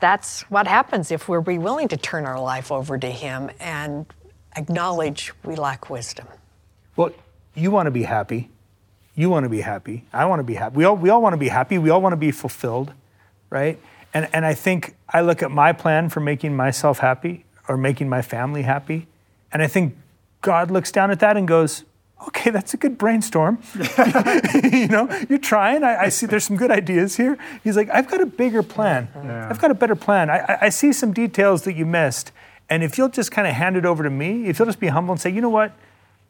That's 0.00 0.42
what 0.42 0.66
happens 0.66 1.10
if 1.10 1.28
we're 1.28 1.40
willing 1.40 1.88
to 1.88 1.96
turn 1.96 2.24
our 2.24 2.40
life 2.40 2.72
over 2.72 2.96
to 2.98 3.10
Him 3.10 3.50
and 3.60 4.06
acknowledge 4.56 5.32
we 5.44 5.56
lack 5.56 5.90
wisdom. 5.90 6.26
Well, 6.96 7.10
you 7.54 7.70
want 7.70 7.86
to 7.86 7.90
be 7.90 8.04
happy. 8.04 8.50
You 9.14 9.28
want 9.28 9.44
to 9.44 9.50
be 9.50 9.60
happy. 9.60 10.04
I 10.12 10.24
want 10.24 10.40
to 10.40 10.44
be 10.44 10.54
happy. 10.54 10.76
We 10.76 10.84
all, 10.84 10.96
we 10.96 11.10
all 11.10 11.20
want 11.20 11.34
to 11.34 11.38
be 11.38 11.48
happy. 11.48 11.78
We 11.78 11.90
all 11.90 12.00
want 12.00 12.14
to 12.14 12.16
be 12.16 12.30
fulfilled, 12.30 12.92
right? 13.50 13.78
And, 14.14 14.28
and 14.32 14.46
I 14.46 14.54
think 14.54 14.96
I 15.08 15.20
look 15.20 15.42
at 15.42 15.50
my 15.50 15.72
plan 15.72 16.08
for 16.08 16.20
making 16.20 16.56
myself 16.56 17.00
happy 17.00 17.44
or 17.70 17.76
making 17.76 18.08
my 18.08 18.20
family 18.20 18.62
happy. 18.62 19.06
And 19.52 19.62
I 19.62 19.68
think 19.68 19.96
God 20.40 20.72
looks 20.72 20.90
down 20.90 21.12
at 21.12 21.20
that 21.20 21.36
and 21.36 21.46
goes, 21.46 21.84
okay, 22.26 22.50
that's 22.50 22.74
a 22.74 22.76
good 22.76 22.98
brainstorm. 22.98 23.62
you 24.72 24.88
know, 24.88 25.08
you're 25.28 25.38
trying. 25.38 25.84
I, 25.84 26.02
I, 26.02 26.08
see 26.08 26.26
there's 26.26 26.42
some 26.42 26.56
good 26.56 26.72
ideas 26.72 27.16
here. 27.16 27.38
He's 27.62 27.76
like, 27.76 27.88
I've 27.90 28.10
got 28.10 28.20
a 28.20 28.26
bigger 28.26 28.64
plan. 28.64 29.08
Yeah. 29.14 29.48
I've 29.48 29.60
got 29.60 29.70
a 29.70 29.74
better 29.74 29.94
plan. 29.94 30.30
I, 30.30 30.58
I, 30.62 30.68
see 30.68 30.92
some 30.92 31.12
details 31.12 31.62
that 31.62 31.74
you 31.74 31.86
missed. 31.86 32.32
And 32.68 32.82
if 32.82 32.98
you'll 32.98 33.08
just 33.08 33.30
kind 33.30 33.46
of 33.46 33.54
hand 33.54 33.76
it 33.76 33.86
over 33.86 34.02
to 34.02 34.10
me, 34.10 34.46
if 34.46 34.58
you'll 34.58 34.66
just 34.66 34.80
be 34.80 34.88
humble 34.88 35.12
and 35.12 35.20
say, 35.20 35.30
you 35.30 35.40
know 35.40 35.48
what, 35.48 35.72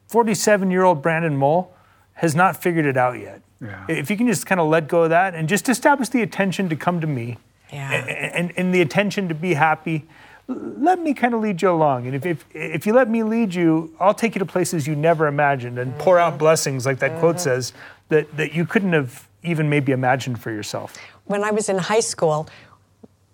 47 0.09 0.69
year 0.69 0.83
old 0.83 1.01
Brandon 1.01 1.35
Mull 1.35 1.73
has 2.13 2.35
not 2.35 2.55
figured 2.55 2.85
it 2.85 2.97
out 2.97 3.19
yet. 3.19 3.41
Yeah. 3.59 3.85
If 3.89 4.11
you 4.11 4.17
can 4.17 4.27
just 4.27 4.45
kind 4.45 4.61
of 4.61 4.67
let 4.67 4.87
go 4.87 5.03
of 5.03 5.09
that 5.09 5.33
and 5.33 5.49
just 5.49 5.69
establish 5.69 6.09
the 6.09 6.21
attention 6.21 6.69
to 6.69 6.75
come 6.75 7.01
to 7.01 7.07
me 7.07 7.39
yeah. 7.73 7.91
and, 7.93 8.09
and, 8.09 8.53
and 8.57 8.75
the 8.75 8.81
attention 8.81 9.27
to 9.29 9.33
be 9.33 9.55
happy 9.55 10.05
let 10.47 10.99
me 10.99 11.13
kind 11.13 11.33
of 11.33 11.41
lead 11.41 11.61
you 11.61 11.69
along. 11.69 12.07
And 12.07 12.15
if, 12.15 12.25
if, 12.25 12.45
if 12.53 12.85
you 12.85 12.93
let 12.93 13.09
me 13.09 13.23
lead 13.23 13.53
you, 13.53 13.95
I'll 13.99 14.13
take 14.13 14.35
you 14.35 14.39
to 14.39 14.45
places 14.45 14.87
you 14.87 14.95
never 14.95 15.27
imagined 15.27 15.79
and 15.79 15.97
pour 15.97 16.19
out 16.19 16.31
mm-hmm. 16.31 16.39
blessings, 16.39 16.85
like 16.85 16.99
that 16.99 17.19
quote 17.19 17.35
mm-hmm. 17.35 17.43
says, 17.43 17.73
that, 18.09 18.35
that 18.37 18.53
you 18.53 18.65
couldn't 18.65 18.93
have 18.93 19.27
even 19.43 19.69
maybe 19.69 19.91
imagined 19.91 20.39
for 20.39 20.51
yourself. 20.51 20.97
When 21.25 21.43
I 21.43 21.51
was 21.51 21.69
in 21.69 21.77
high 21.77 22.01
school, 22.01 22.49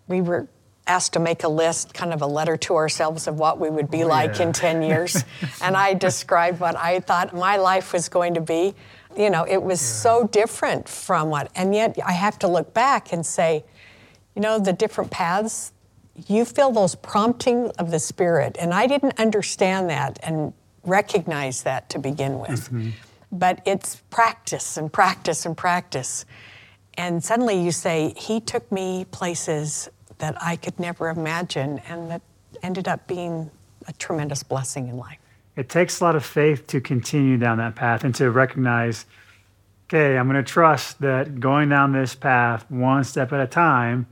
we 0.07 0.21
were 0.21 0.47
asked 0.85 1.13
to 1.13 1.19
make 1.19 1.43
a 1.43 1.49
list, 1.49 1.93
kind 1.93 2.13
of 2.13 2.21
a 2.21 2.27
letter 2.27 2.55
to 2.55 2.75
ourselves 2.75 3.27
of 3.27 3.39
what 3.39 3.59
we 3.59 3.69
would 3.69 3.91
be 3.91 4.03
oh, 4.03 4.07
like 4.07 4.37
yeah. 4.37 4.43
in 4.43 4.53
10 4.53 4.81
years. 4.81 5.23
and 5.61 5.75
I 5.75 5.93
described 5.93 6.59
what 6.59 6.75
I 6.75 6.99
thought 7.01 7.35
my 7.35 7.57
life 7.57 7.93
was 7.93 8.07
going 8.07 8.35
to 8.35 8.41
be. 8.41 8.73
You 9.17 9.29
know, 9.29 9.45
it 9.45 9.61
was 9.61 9.81
yeah. 9.81 10.11
so 10.11 10.27
different 10.27 10.87
from 10.87 11.29
what, 11.29 11.51
and 11.55 11.73
yet 11.73 11.97
I 12.05 12.13
have 12.13 12.39
to 12.39 12.47
look 12.47 12.73
back 12.73 13.11
and 13.11 13.25
say, 13.25 13.65
you 14.35 14.41
know, 14.41 14.59
the 14.59 14.73
different 14.73 15.09
paths 15.09 15.73
you 16.27 16.45
feel 16.45 16.71
those 16.71 16.95
prompting 16.95 17.69
of 17.77 17.91
the 17.91 17.99
Spirit. 17.99 18.57
And 18.59 18.73
I 18.73 18.87
didn't 18.87 19.19
understand 19.19 19.89
that 19.89 20.19
and 20.23 20.53
recognize 20.83 21.63
that 21.63 21.89
to 21.91 21.99
begin 21.99 22.39
with. 22.39 22.65
Mm-hmm. 22.65 22.89
But 23.31 23.61
it's 23.65 23.97
practice 24.09 24.77
and 24.77 24.91
practice 24.91 25.45
and 25.45 25.55
practice. 25.55 26.25
And 26.95 27.23
suddenly 27.23 27.61
you 27.61 27.71
say, 27.71 28.13
He 28.17 28.39
took 28.39 28.69
me 28.71 29.05
places 29.11 29.89
that 30.17 30.35
I 30.41 30.55
could 30.55 30.79
never 30.79 31.09
imagine, 31.09 31.79
and 31.87 32.09
that 32.09 32.21
ended 32.63 32.87
up 32.87 33.05
being 33.07 33.51
a 33.87 33.93
tremendous 33.93 34.41
blessing 34.41 34.87
in 34.87 34.97
life. 34.97 35.19
It 35.55 35.69
takes 35.69 35.99
a 35.99 36.03
lot 36.03 36.15
of 36.15 36.25
faith 36.25 36.67
to 36.67 36.81
continue 36.81 37.37
down 37.37 37.57
that 37.57 37.75
path 37.75 38.03
and 38.03 38.15
to 38.15 38.31
recognize 38.31 39.05
okay, 39.87 40.17
I'm 40.17 40.27
going 40.27 40.43
to 40.43 40.51
trust 40.51 40.99
that 40.99 41.39
going 41.39 41.69
down 41.69 41.93
this 41.93 42.13
path 42.13 42.69
one 42.69 43.05
step 43.05 43.31
at 43.31 43.39
a 43.39 43.47
time, 43.47 44.05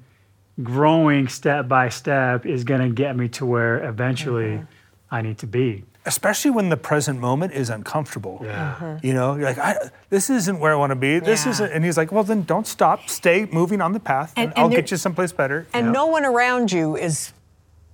growing 0.63 1.27
step 1.27 1.67
by 1.67 1.89
step 1.89 2.45
is 2.45 2.63
going 2.63 2.81
to 2.81 2.89
get 2.89 3.15
me 3.15 3.27
to 3.29 3.45
where 3.45 3.83
eventually 3.87 4.51
mm-hmm. 4.57 4.65
I 5.11 5.21
need 5.21 5.37
to 5.39 5.47
be. 5.47 5.83
Especially 6.07 6.51
when 6.51 6.69
the 6.69 6.77
present 6.77 7.19
moment 7.19 7.53
is 7.53 7.69
uncomfortable. 7.69 8.39
Yeah. 8.43 8.71
Uh-huh. 8.71 8.99
You 9.01 9.13
know, 9.13 9.35
you're 9.35 9.45
like, 9.45 9.57
I, 9.57 9.89
this 10.09 10.29
isn't 10.29 10.59
where 10.59 10.71
I 10.71 10.75
want 10.75 10.91
to 10.91 10.95
be. 10.95 11.19
This 11.19 11.45
Yeah. 11.45 11.51
isn't. 11.51 11.71
And 11.71 11.83
he's 11.83 11.97
like, 11.97 12.11
well, 12.11 12.23
then 12.23 12.43
don't 12.43 12.67
stop. 12.67 13.09
Stay 13.09 13.47
moving 13.51 13.81
on 13.81 13.91
the 13.93 13.99
path, 13.99 14.33
and, 14.37 14.49
And- 14.49 14.53
and 14.53 14.63
I'll 14.63 14.69
there- 14.69 14.81
get 14.81 14.91
you 14.91 14.97
someplace 14.97 15.31
better. 15.31 15.67
And 15.73 15.91
no 15.91 16.05
one 16.05 16.23
around 16.23 16.71
you 16.71 16.95
is 16.95 17.33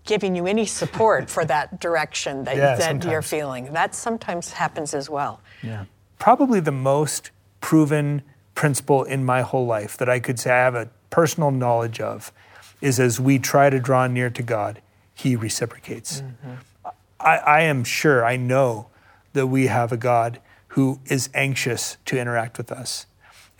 giving 0.03 0.35
you 0.35 0.45
any 0.45 0.65
support 0.65 1.29
for 1.29 1.45
that 1.45 1.79
direction 1.79 2.43
that, 2.43 2.57
Yeah, 2.57 2.75
that 2.75 3.03
you're 3.05 3.21
feeling. 3.21 3.71
That 3.73 3.95
sometimes 3.95 4.53
happens 4.53 4.93
as 4.93 5.09
well. 5.09 5.39
Yeah. 5.61 5.85
Probably 6.19 6.59
the 6.59 6.71
most 6.71 7.31
proven 7.61 8.23
principle 8.55 9.03
in 9.03 9.23
my 9.23 9.41
whole 9.41 9.65
life 9.65 9.97
that 9.97 10.09
I 10.09 10.19
could 10.19 10.39
say 10.39 10.51
I 10.51 10.57
have 10.57 10.75
a 10.75 10.89
personal 11.11 11.51
knowledge 11.51 12.01
of 12.01 12.33
is 12.81 12.99
as 12.99 13.19
we 13.19 13.39
try 13.39 13.69
to 13.69 13.79
draw 13.79 14.07
near 14.07 14.29
to 14.29 14.43
God, 14.43 14.81
He 15.13 15.35
reciprocates. 15.35 16.21
Mm-hmm. 16.21 16.89
I, 17.19 17.37
I 17.37 17.61
am 17.61 17.83
sure, 17.83 18.25
I 18.25 18.35
know 18.35 18.87
that 19.33 19.47
we 19.47 19.67
have 19.67 19.91
a 19.91 19.97
God 19.97 20.39
who 20.69 20.99
is 21.05 21.29
anxious 21.33 21.97
to 22.05 22.17
interact 22.17 22.57
with 22.57 22.71
us. 22.71 23.05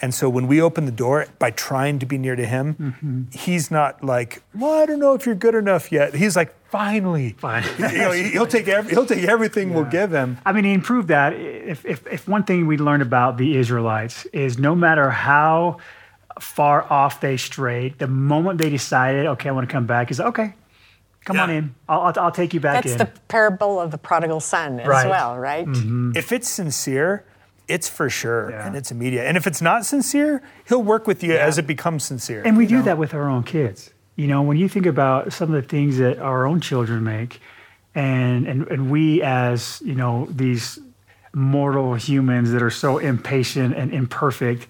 And 0.02 0.16
so 0.16 0.30
when 0.30 0.48
we 0.48 0.60
open 0.60 0.86
the 0.86 0.92
door 0.92 1.28
by 1.38 1.52
trying 1.52 2.00
to 2.00 2.08
be 2.08 2.18
near 2.18 2.36
to 2.36 2.46
Him, 2.46 2.74
mm-hmm. 2.74 3.38
He's 3.38 3.70
not 3.70 4.04
like, 4.04 4.42
well, 4.56 4.82
I 4.82 4.86
don't 4.88 5.00
know 5.00 5.14
if 5.14 5.26
you're 5.26 5.36
good 5.36 5.54
enough 5.54 5.92
yet. 5.92 6.16
He's 6.16 6.36
like, 6.36 6.56
finally. 6.70 7.36
Fine. 7.38 7.64
you 7.78 7.98
know, 7.98 8.12
he'll, 8.12 8.48
take 8.48 8.68
every, 8.68 8.92
he'll 8.92 9.06
take 9.06 9.26
everything 9.26 9.74
we'll 9.74 9.84
give 9.84 10.12
Him. 10.12 10.40
I 10.44 10.54
mean, 10.54 10.64
he 10.64 10.74
improved 10.74 11.10
that. 11.10 11.34
If, 11.34 11.86
if, 11.86 12.08
if 12.08 12.28
one 12.28 12.44
thing 12.44 12.66
we 12.66 12.78
learned 12.78 13.04
about 13.04 13.38
the 13.38 13.58
Israelites 13.58 14.26
is 14.28 14.58
no 14.58 14.74
matter 14.74 15.12
how 15.12 15.78
far 16.42 16.92
off 16.92 17.22
they 17.22 17.38
strayed, 17.38 18.00
the 18.00 18.08
moment 18.08 18.58
they 18.58 18.70
decided, 18.70 19.26
okay, 19.26 19.50
I 19.50 19.52
want 19.52 19.68
to 19.70 19.72
come 19.72 19.86
back, 19.86 20.12
is 20.12 20.20
okay, 20.20 20.54
come 21.26 21.40
on 21.40 21.50
in. 21.50 21.76
I'll, 21.88 22.02
I'll, 22.02 22.14
I'll 22.26 22.32
take 22.32 22.54
you 22.54 22.60
back 22.60 22.84
That's 22.84 22.94
in. 22.94 22.98
the 22.98 23.12
parable 23.28 23.80
of 23.80 23.92
the 23.92 23.98
prodigal 23.98 24.40
son 24.40 24.80
as 24.80 24.88
Right. 24.88 25.08
well, 25.10 25.38
right? 25.38 25.66
Mm-hmm. 25.66 25.82
Mm-hmm. 26.10 26.18
If 26.18 26.32
it's 26.32 26.50
sincere, 26.50 27.26
it's 27.68 27.88
for 27.88 28.10
sure 28.10 28.50
and 28.50 28.76
it's 28.76 28.92
immediate. 28.92 29.26
And 29.26 29.38
if 29.38 29.48
it's 29.48 29.62
not 29.62 29.86
sincere, 29.86 30.42
he'll 30.68 30.84
work 30.84 31.08
with 31.08 31.24
you 31.24 31.34
as 31.34 31.58
it 31.58 31.66
becomes 31.68 32.04
sincere. 32.04 32.42
And 32.44 32.58
we 32.58 32.66
do 32.66 32.82
that 32.82 32.98
with 32.98 33.14
our 33.14 33.30
own 33.30 33.44
kids. 33.44 33.92
You 34.18 34.28
know, 34.28 34.42
when 34.42 34.58
you 34.58 34.68
think 34.68 34.86
about 34.86 35.32
some 35.32 35.54
of 35.54 35.62
the 35.62 35.68
things 35.68 35.98
that 35.98 36.20
our 36.20 36.46
own 36.46 36.60
children 36.60 37.04
make, 37.04 37.40
and 37.96 38.46
and, 38.48 38.68
and 38.68 38.92
we 38.92 39.22
as, 39.22 39.82
you 39.86 39.96
know, 39.96 40.28
these 40.30 40.80
mortal 41.34 41.94
humans 41.96 42.52
that 42.52 42.62
are 42.62 42.70
so 42.70 42.98
impatient 42.98 43.74
and 43.76 43.94
imperfect, 43.94 44.68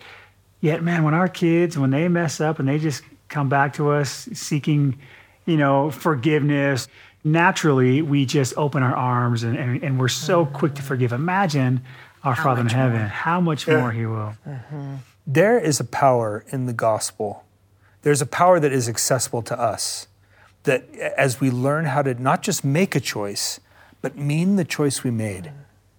yet 0.61 0.81
man, 0.81 1.03
when 1.03 1.13
our 1.13 1.27
kids, 1.27 1.77
when 1.77 1.89
they 1.91 2.07
mess 2.07 2.39
up 2.39 2.59
and 2.59 2.67
they 2.67 2.79
just 2.79 3.03
come 3.27 3.49
back 3.49 3.73
to 3.73 3.89
us 3.89 4.29
seeking, 4.33 4.97
you 5.45 5.57
know, 5.57 5.91
forgiveness, 5.91 6.87
naturally 7.23 8.01
we 8.01 8.25
just 8.25 8.53
open 8.57 8.81
our 8.83 8.95
arms 8.95 9.43
and, 9.43 9.57
and, 9.57 9.83
and 9.83 9.99
we're 9.99 10.07
so 10.07 10.45
quick 10.45 10.75
to 10.75 10.81
forgive. 10.81 11.11
Imagine 11.11 11.81
our 12.23 12.35
Father 12.35 12.61
in 12.61 12.69
heaven, 12.69 13.01
how 13.01 13.41
much 13.41 13.67
more 13.67 13.91
he 13.91 14.05
will. 14.05 14.35
Mm-hmm. 14.47 14.95
There 15.25 15.59
is 15.59 15.79
a 15.79 15.83
power 15.83 16.45
in 16.49 16.65
the 16.67 16.73
gospel. 16.73 17.43
There's 18.03 18.21
a 18.21 18.25
power 18.25 18.59
that 18.59 18.71
is 18.71 18.87
accessible 18.87 19.41
to 19.43 19.59
us. 19.59 20.07
That 20.63 20.87
as 20.95 21.39
we 21.39 21.49
learn 21.49 21.85
how 21.85 22.03
to 22.03 22.13
not 22.13 22.43
just 22.43 22.63
make 22.63 22.95
a 22.95 22.99
choice, 22.99 23.59
but 24.01 24.15
mean 24.15 24.55
the 24.55 24.65
choice 24.65 25.03
we 25.03 25.09
made, 25.09 25.51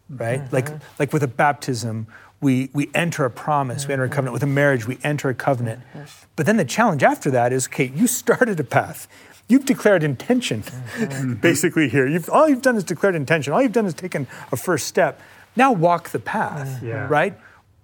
right? 0.09 0.41
Mm-hmm. 0.41 0.55
Like, 0.55 0.69
like 0.99 1.13
with 1.13 1.25
a 1.25 1.29
baptism, 1.29 2.07
we, 2.43 2.69
we 2.75 2.91
enter 2.95 3.25
a 3.25 3.31
promise, 3.31 3.87
we 3.87 3.93
enter 3.93 4.05
a 4.05 4.07
mm-hmm. 4.09 4.15
covenant. 4.15 4.33
With 4.35 4.43
a 4.43 4.47
marriage, 4.47 4.87
we 4.87 4.99
enter 5.03 5.29
a 5.31 5.35
covenant. 5.35 5.81
Mm-hmm. 5.95 6.27
But 6.37 6.47
then 6.47 6.57
the 6.57 6.65
challenge 6.65 7.03
after 7.03 7.31
that 7.31 7.53
is 7.53 7.69
okay, 7.69 7.93
you 7.95 8.07
started 8.07 8.59
a 8.61 8.65
path. 8.65 9.09
You've 9.49 9.65
declared 9.65 10.03
intention, 10.03 10.63
mm-hmm. 10.63 11.35
basically, 11.41 11.89
here. 11.89 12.07
You've, 12.07 12.29
all 12.29 12.49
you've 12.49 12.63
done 12.63 12.77
is 12.77 12.85
declared 12.85 13.15
intention. 13.15 13.53
All 13.53 13.63
you've 13.63 13.73
done 13.73 13.87
is 13.87 13.95
taken 13.95 14.27
a 14.51 14.57
first 14.57 14.87
step. 14.87 15.21
Now 15.57 15.73
walk 15.73 16.11
the 16.11 16.19
path, 16.19 16.83
Yeah. 16.83 17.07
right? 17.09 17.39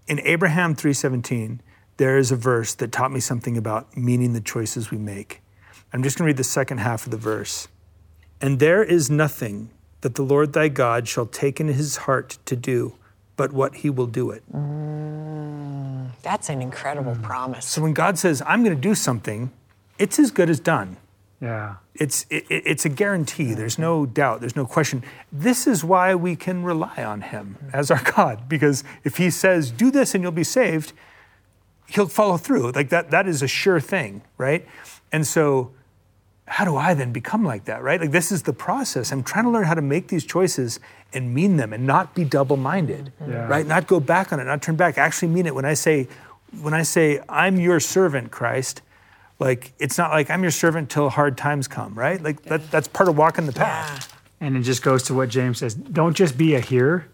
In 0.06 0.20
Abraham 0.20 0.74
3:17, 0.74 1.60
there 1.98 2.16
is 2.16 2.32
a 2.32 2.36
verse 2.36 2.74
that 2.74 2.90
taught 2.90 3.12
me 3.12 3.20
something 3.20 3.56
about 3.56 3.96
meaning 3.96 4.32
the 4.32 4.40
choices 4.40 4.90
we 4.90 4.98
make. 4.98 5.42
I'm 5.92 6.02
just 6.02 6.16
going 6.16 6.24
to 6.24 6.26
read 6.28 6.36
the 6.36 6.44
second 6.44 6.78
half 6.78 7.04
of 7.04 7.10
the 7.10 7.18
verse. 7.18 7.68
And 8.40 8.58
there 8.58 8.82
is 8.82 9.10
nothing 9.10 9.70
that 10.00 10.14
the 10.14 10.22
Lord 10.22 10.52
thy 10.52 10.68
God 10.68 11.08
shall 11.08 11.26
take 11.26 11.60
in 11.60 11.68
his 11.68 11.98
heart 11.98 12.38
to 12.46 12.56
do, 12.56 12.94
but 13.38 13.52
what 13.52 13.76
he 13.76 13.88
will 13.88 14.08
do 14.08 14.30
it. 14.30 14.42
Mm, 14.52 16.10
that's 16.22 16.50
an 16.50 16.60
incredible 16.60 17.14
mm. 17.14 17.22
promise. 17.22 17.64
So 17.64 17.80
when 17.80 17.94
God 17.94 18.18
says, 18.18 18.42
I'm 18.44 18.62
going 18.64 18.76
to 18.76 18.82
do 18.82 18.94
something, 18.94 19.50
it's 19.98 20.18
as 20.18 20.30
good 20.30 20.50
as 20.50 20.60
done. 20.60 20.98
Yeah. 21.40 21.76
It's, 21.94 22.26
it, 22.28 22.44
it- 22.50 22.64
it's 22.66 22.84
a 22.84 22.88
guarantee. 22.88 23.44
Mm-hmm. 23.44 23.54
There's 23.54 23.78
no 23.78 24.04
doubt. 24.04 24.40
There's 24.40 24.56
no 24.56 24.66
question. 24.66 25.04
This 25.32 25.66
is 25.68 25.84
why 25.84 26.14
we 26.16 26.34
can 26.36 26.64
rely 26.64 27.02
on 27.04 27.22
Him 27.22 27.56
mm-hmm. 27.58 27.70
as 27.72 27.90
our 27.90 28.02
God, 28.02 28.48
because 28.48 28.82
if 29.04 29.16
He 29.16 29.30
says, 29.30 29.70
do 29.70 29.90
this 29.90 30.14
and 30.14 30.22
you'll 30.22 30.32
be 30.32 30.44
saved, 30.44 30.92
He'll 31.86 32.08
follow 32.08 32.36
through. 32.36 32.72
Like 32.72 32.90
that, 32.90 33.10
that 33.12 33.26
is 33.28 33.40
a 33.40 33.48
sure 33.48 33.80
thing, 33.80 34.22
right? 34.36 34.66
And 35.12 35.26
so, 35.26 35.70
how 36.48 36.64
do 36.64 36.76
I 36.76 36.94
then 36.94 37.12
become 37.12 37.44
like 37.44 37.66
that, 37.66 37.82
right? 37.82 38.00
Like 38.00 38.10
this 38.10 38.32
is 38.32 38.42
the 38.42 38.52
process. 38.52 39.12
I'm 39.12 39.22
trying 39.22 39.44
to 39.44 39.50
learn 39.50 39.64
how 39.64 39.74
to 39.74 39.82
make 39.82 40.08
these 40.08 40.24
choices 40.24 40.80
and 41.12 41.34
mean 41.34 41.56
them 41.56 41.72
and 41.72 41.86
not 41.86 42.14
be 42.14 42.24
double-minded, 42.24 43.12
mm-hmm. 43.20 43.32
Yeah. 43.32 43.46
right? 43.46 43.66
Not 43.66 43.86
go 43.86 44.00
back 44.00 44.32
on 44.32 44.40
it, 44.40 44.44
not 44.44 44.62
turn 44.62 44.76
back. 44.76 44.98
Actually 44.98 45.28
mean 45.28 45.46
it 45.46 45.54
when 45.54 45.64
I 45.64 45.74
say, 45.74 46.08
when 46.60 46.74
I 46.74 46.82
say, 46.82 47.20
I'm 47.28 47.58
your 47.58 47.80
servant, 47.80 48.30
Christ. 48.30 48.82
Like 49.38 49.72
it's 49.78 49.98
not 49.98 50.10
like 50.10 50.30
I'm 50.30 50.42
your 50.42 50.50
servant 50.50 50.90
till 50.90 51.10
hard 51.10 51.36
times 51.36 51.68
come, 51.68 51.94
right? 51.94 52.20
Like 52.20 52.42
that, 52.44 52.70
that's 52.70 52.88
part 52.88 53.08
of 53.08 53.16
walking 53.16 53.46
the 53.46 53.52
path. 53.52 54.12
And 54.40 54.56
it 54.56 54.62
just 54.62 54.82
goes 54.82 55.02
to 55.04 55.14
what 55.14 55.28
James 55.28 55.58
says 55.58 55.74
don't 55.74 56.16
just 56.16 56.36
be 56.36 56.54
a 56.54 56.60
hearer, 56.60 57.06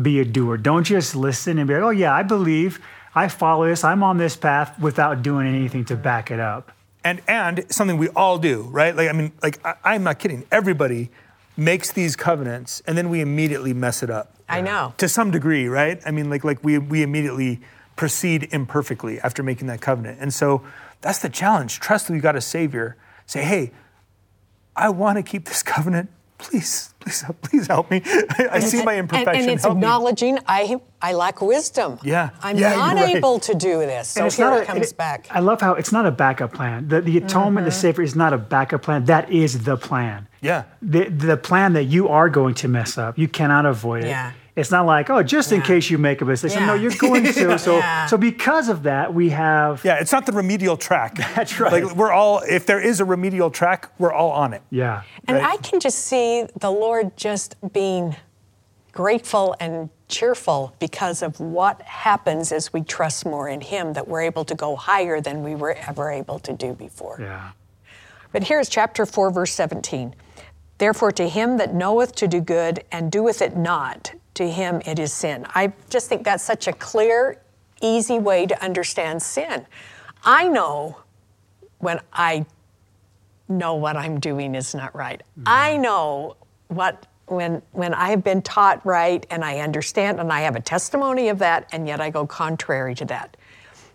be 0.00 0.20
a 0.20 0.24
doer. 0.24 0.56
Don't 0.56 0.84
just 0.84 1.16
listen 1.16 1.58
and 1.58 1.66
be 1.68 1.74
like, 1.74 1.82
oh, 1.82 1.90
yeah, 1.90 2.14
I 2.14 2.22
believe, 2.22 2.80
I 3.14 3.28
follow 3.28 3.66
this, 3.66 3.84
I'm 3.84 4.02
on 4.02 4.18
this 4.18 4.36
path 4.36 4.78
without 4.78 5.22
doing 5.22 5.46
anything 5.46 5.84
to 5.86 5.96
back 5.96 6.30
it 6.30 6.40
up. 6.40 6.72
And 7.04 7.20
and 7.26 7.64
something 7.68 7.98
we 7.98 8.08
all 8.10 8.38
do, 8.38 8.62
right? 8.70 8.94
Like 8.94 9.08
I 9.08 9.12
mean, 9.12 9.32
like 9.42 9.64
I, 9.64 9.74
I'm 9.84 10.04
not 10.04 10.18
kidding. 10.18 10.44
Everybody 10.50 11.10
makes 11.56 11.92
these 11.92 12.16
covenants 12.16 12.82
and 12.86 12.96
then 12.96 13.10
we 13.10 13.20
immediately 13.20 13.74
mess 13.74 14.02
it 14.02 14.10
up. 14.10 14.36
I 14.48 14.60
know. 14.60 14.94
To 14.98 15.08
some 15.08 15.30
degree, 15.30 15.66
right? 15.66 16.00
I 16.06 16.10
mean, 16.10 16.30
like 16.30 16.44
like 16.44 16.62
we 16.62 16.78
we 16.78 17.02
immediately 17.02 17.60
proceed 17.96 18.48
imperfectly 18.52 19.20
after 19.20 19.42
making 19.42 19.66
that 19.68 19.80
covenant. 19.80 20.18
And 20.20 20.32
so 20.32 20.62
that's 21.00 21.18
the 21.18 21.28
challenge. 21.28 21.80
Trust 21.80 22.06
that 22.06 22.12
we 22.12 22.20
got 22.20 22.36
a 22.36 22.40
savior. 22.40 22.96
Say, 23.26 23.42
hey, 23.42 23.72
I 24.74 24.88
want 24.88 25.18
to 25.18 25.22
keep 25.22 25.46
this 25.46 25.62
covenant. 25.74 26.10
Please, 26.42 26.92
please, 27.00 27.20
help- 27.22 27.40
please 27.42 27.66
help 27.66 27.90
me. 27.90 28.02
I, 28.04 28.48
I 28.52 28.58
see 28.58 28.82
my 28.84 28.94
And- 28.94 29.00
imperfection. 29.10 29.42
And, 29.42 29.50
it's 29.52 29.62
help 29.64 29.76
me. 29.76 29.82
acknowledging 29.82 30.38
I, 30.46 30.76
I 31.00 31.12
lack 31.14 31.40
wisdom. 31.40 31.98
Yeah. 32.02 32.30
I'm 32.42 32.58
Yeah, 32.58 32.74
not 32.74 32.96
right. 32.96 33.16
able 33.16 33.38
to 33.40 33.54
do 33.54 33.78
this. 33.78 34.08
So 34.08 34.24
And 34.24 34.32
here 34.32 34.52
it 34.54 34.62
a- 34.62 34.66
comes 34.66 34.90
it- 34.90 34.96
back. 34.96 35.26
I 35.30 35.40
love 35.40 35.60
how 35.60 35.74
it's 35.74 35.92
not 35.92 36.04
a 36.04 36.10
backup 36.10 36.52
plan. 36.52 36.88
The, 36.88 37.00
the 37.00 37.16
atonement, 37.18 37.64
the 37.64 37.70
mm-hmm. 37.70 37.80
savior 37.80 38.04
is 38.04 38.14
not 38.16 38.32
a 38.32 38.38
backup 38.38 38.82
plan. 38.82 39.04
That 39.06 39.30
is 39.30 39.62
the 39.64 39.76
plan. 39.76 40.26
Yeah. 40.40 40.64
The, 40.82 41.08
the 41.08 41.36
plan 41.36 41.72
that 41.74 41.84
you 41.84 42.08
are 42.08 42.28
going 42.28 42.54
to 42.56 42.68
mess 42.68 42.98
up. 42.98 43.16
You 43.16 43.28
cannot 43.28 43.64
avoid 43.66 44.04
it. 44.04 44.08
Yeah. 44.08 44.32
It's 44.54 44.70
not 44.70 44.84
like, 44.84 45.08
oh, 45.08 45.22
just 45.22 45.50
in 45.50 45.60
Yeah. 45.60 45.66
case 45.66 45.88
you 45.88 45.96
make 45.96 46.20
a 46.20 46.26
mistake. 46.26 46.50
So, 46.52 46.60
No, 46.64 46.74
you're 46.74 46.92
going 46.98 47.24
to. 47.24 47.58
So, 47.58 47.78
Yeah. 47.78 48.06
so 48.06 48.18
because 48.18 48.68
of 48.68 48.82
that, 48.82 49.14
we 49.14 49.30
have. 49.30 49.82
Yeah, 49.84 49.94
it's 49.98 50.12
not 50.12 50.26
the 50.26 50.32
remedial 50.32 50.76
track. 50.76 51.14
That's 51.34 51.58
right. 51.58 51.72
Like 51.84 51.96
we're 51.96 52.12
all, 52.12 52.42
if 52.48 52.66
there 52.66 52.80
is 52.80 53.00
a 53.00 53.04
remedial 53.04 53.50
track, 53.50 53.88
we're 53.98 54.12
all 54.12 54.30
on 54.30 54.52
it. 54.52 54.62
Yeah. 54.70 55.02
And 55.26 55.38
Right. 55.38 55.54
I 55.54 55.56
can 55.58 55.80
just 55.80 56.00
see 56.00 56.46
the 56.58 56.70
Lord 56.70 57.16
just 57.16 57.56
being 57.72 58.16
grateful 58.92 59.56
and 59.58 59.88
cheerful 60.08 60.74
because 60.78 61.22
of 61.22 61.40
what 61.40 61.80
happens 61.82 62.52
as 62.52 62.70
we 62.74 62.82
trust 62.82 63.24
more 63.24 63.48
in 63.48 63.62
Him, 63.62 63.94
that 63.94 64.06
we're 64.06 64.20
able 64.20 64.44
to 64.44 64.54
go 64.54 64.76
higher 64.76 65.18
than 65.22 65.42
we 65.42 65.54
were 65.54 65.72
ever 65.88 66.10
able 66.10 66.38
to 66.40 66.52
do 66.52 66.74
before. 66.74 67.16
Yeah. 67.18 67.52
But 68.32 68.44
here's 68.44 68.68
chapter 68.68 69.06
4, 69.06 69.30
verse 69.30 69.54
17. 69.54 70.14
Therefore, 70.82 71.12
to 71.12 71.28
him 71.28 71.58
that 71.58 71.76
knoweth 71.76 72.12
to 72.16 72.26
do 72.26 72.40
good 72.40 72.82
and 72.90 73.12
doeth 73.12 73.40
it 73.40 73.56
not, 73.56 74.12
to 74.34 74.50
him 74.50 74.82
it 74.84 74.98
is 74.98 75.12
sin. 75.12 75.46
I 75.54 75.74
just 75.88 76.08
think 76.08 76.24
that's 76.24 76.42
such 76.42 76.66
a 76.66 76.72
clear, 76.72 77.40
easy 77.80 78.18
way 78.18 78.46
to 78.46 78.60
understand 78.60 79.22
sin. 79.22 79.64
I 80.24 80.48
know 80.48 80.96
when 81.78 82.00
I 82.12 82.46
know 83.48 83.76
what 83.76 83.96
I'm 83.96 84.18
doing 84.18 84.56
is 84.56 84.74
not 84.74 84.92
right. 84.92 85.22
Mm-hmm. 85.38 85.44
I 85.46 85.76
know 85.76 86.34
what 86.66 87.06
when 87.26 87.62
when 87.70 87.94
I 87.94 88.10
have 88.10 88.24
been 88.24 88.42
taught 88.42 88.84
right 88.84 89.24
and 89.30 89.44
I 89.44 89.60
understand 89.60 90.18
and 90.18 90.32
I 90.32 90.40
have 90.40 90.56
a 90.56 90.60
testimony 90.60 91.28
of 91.28 91.38
that 91.38 91.68
and 91.70 91.86
yet 91.86 92.00
I 92.00 92.10
go 92.10 92.26
contrary 92.26 92.96
to 92.96 93.04
that. 93.04 93.36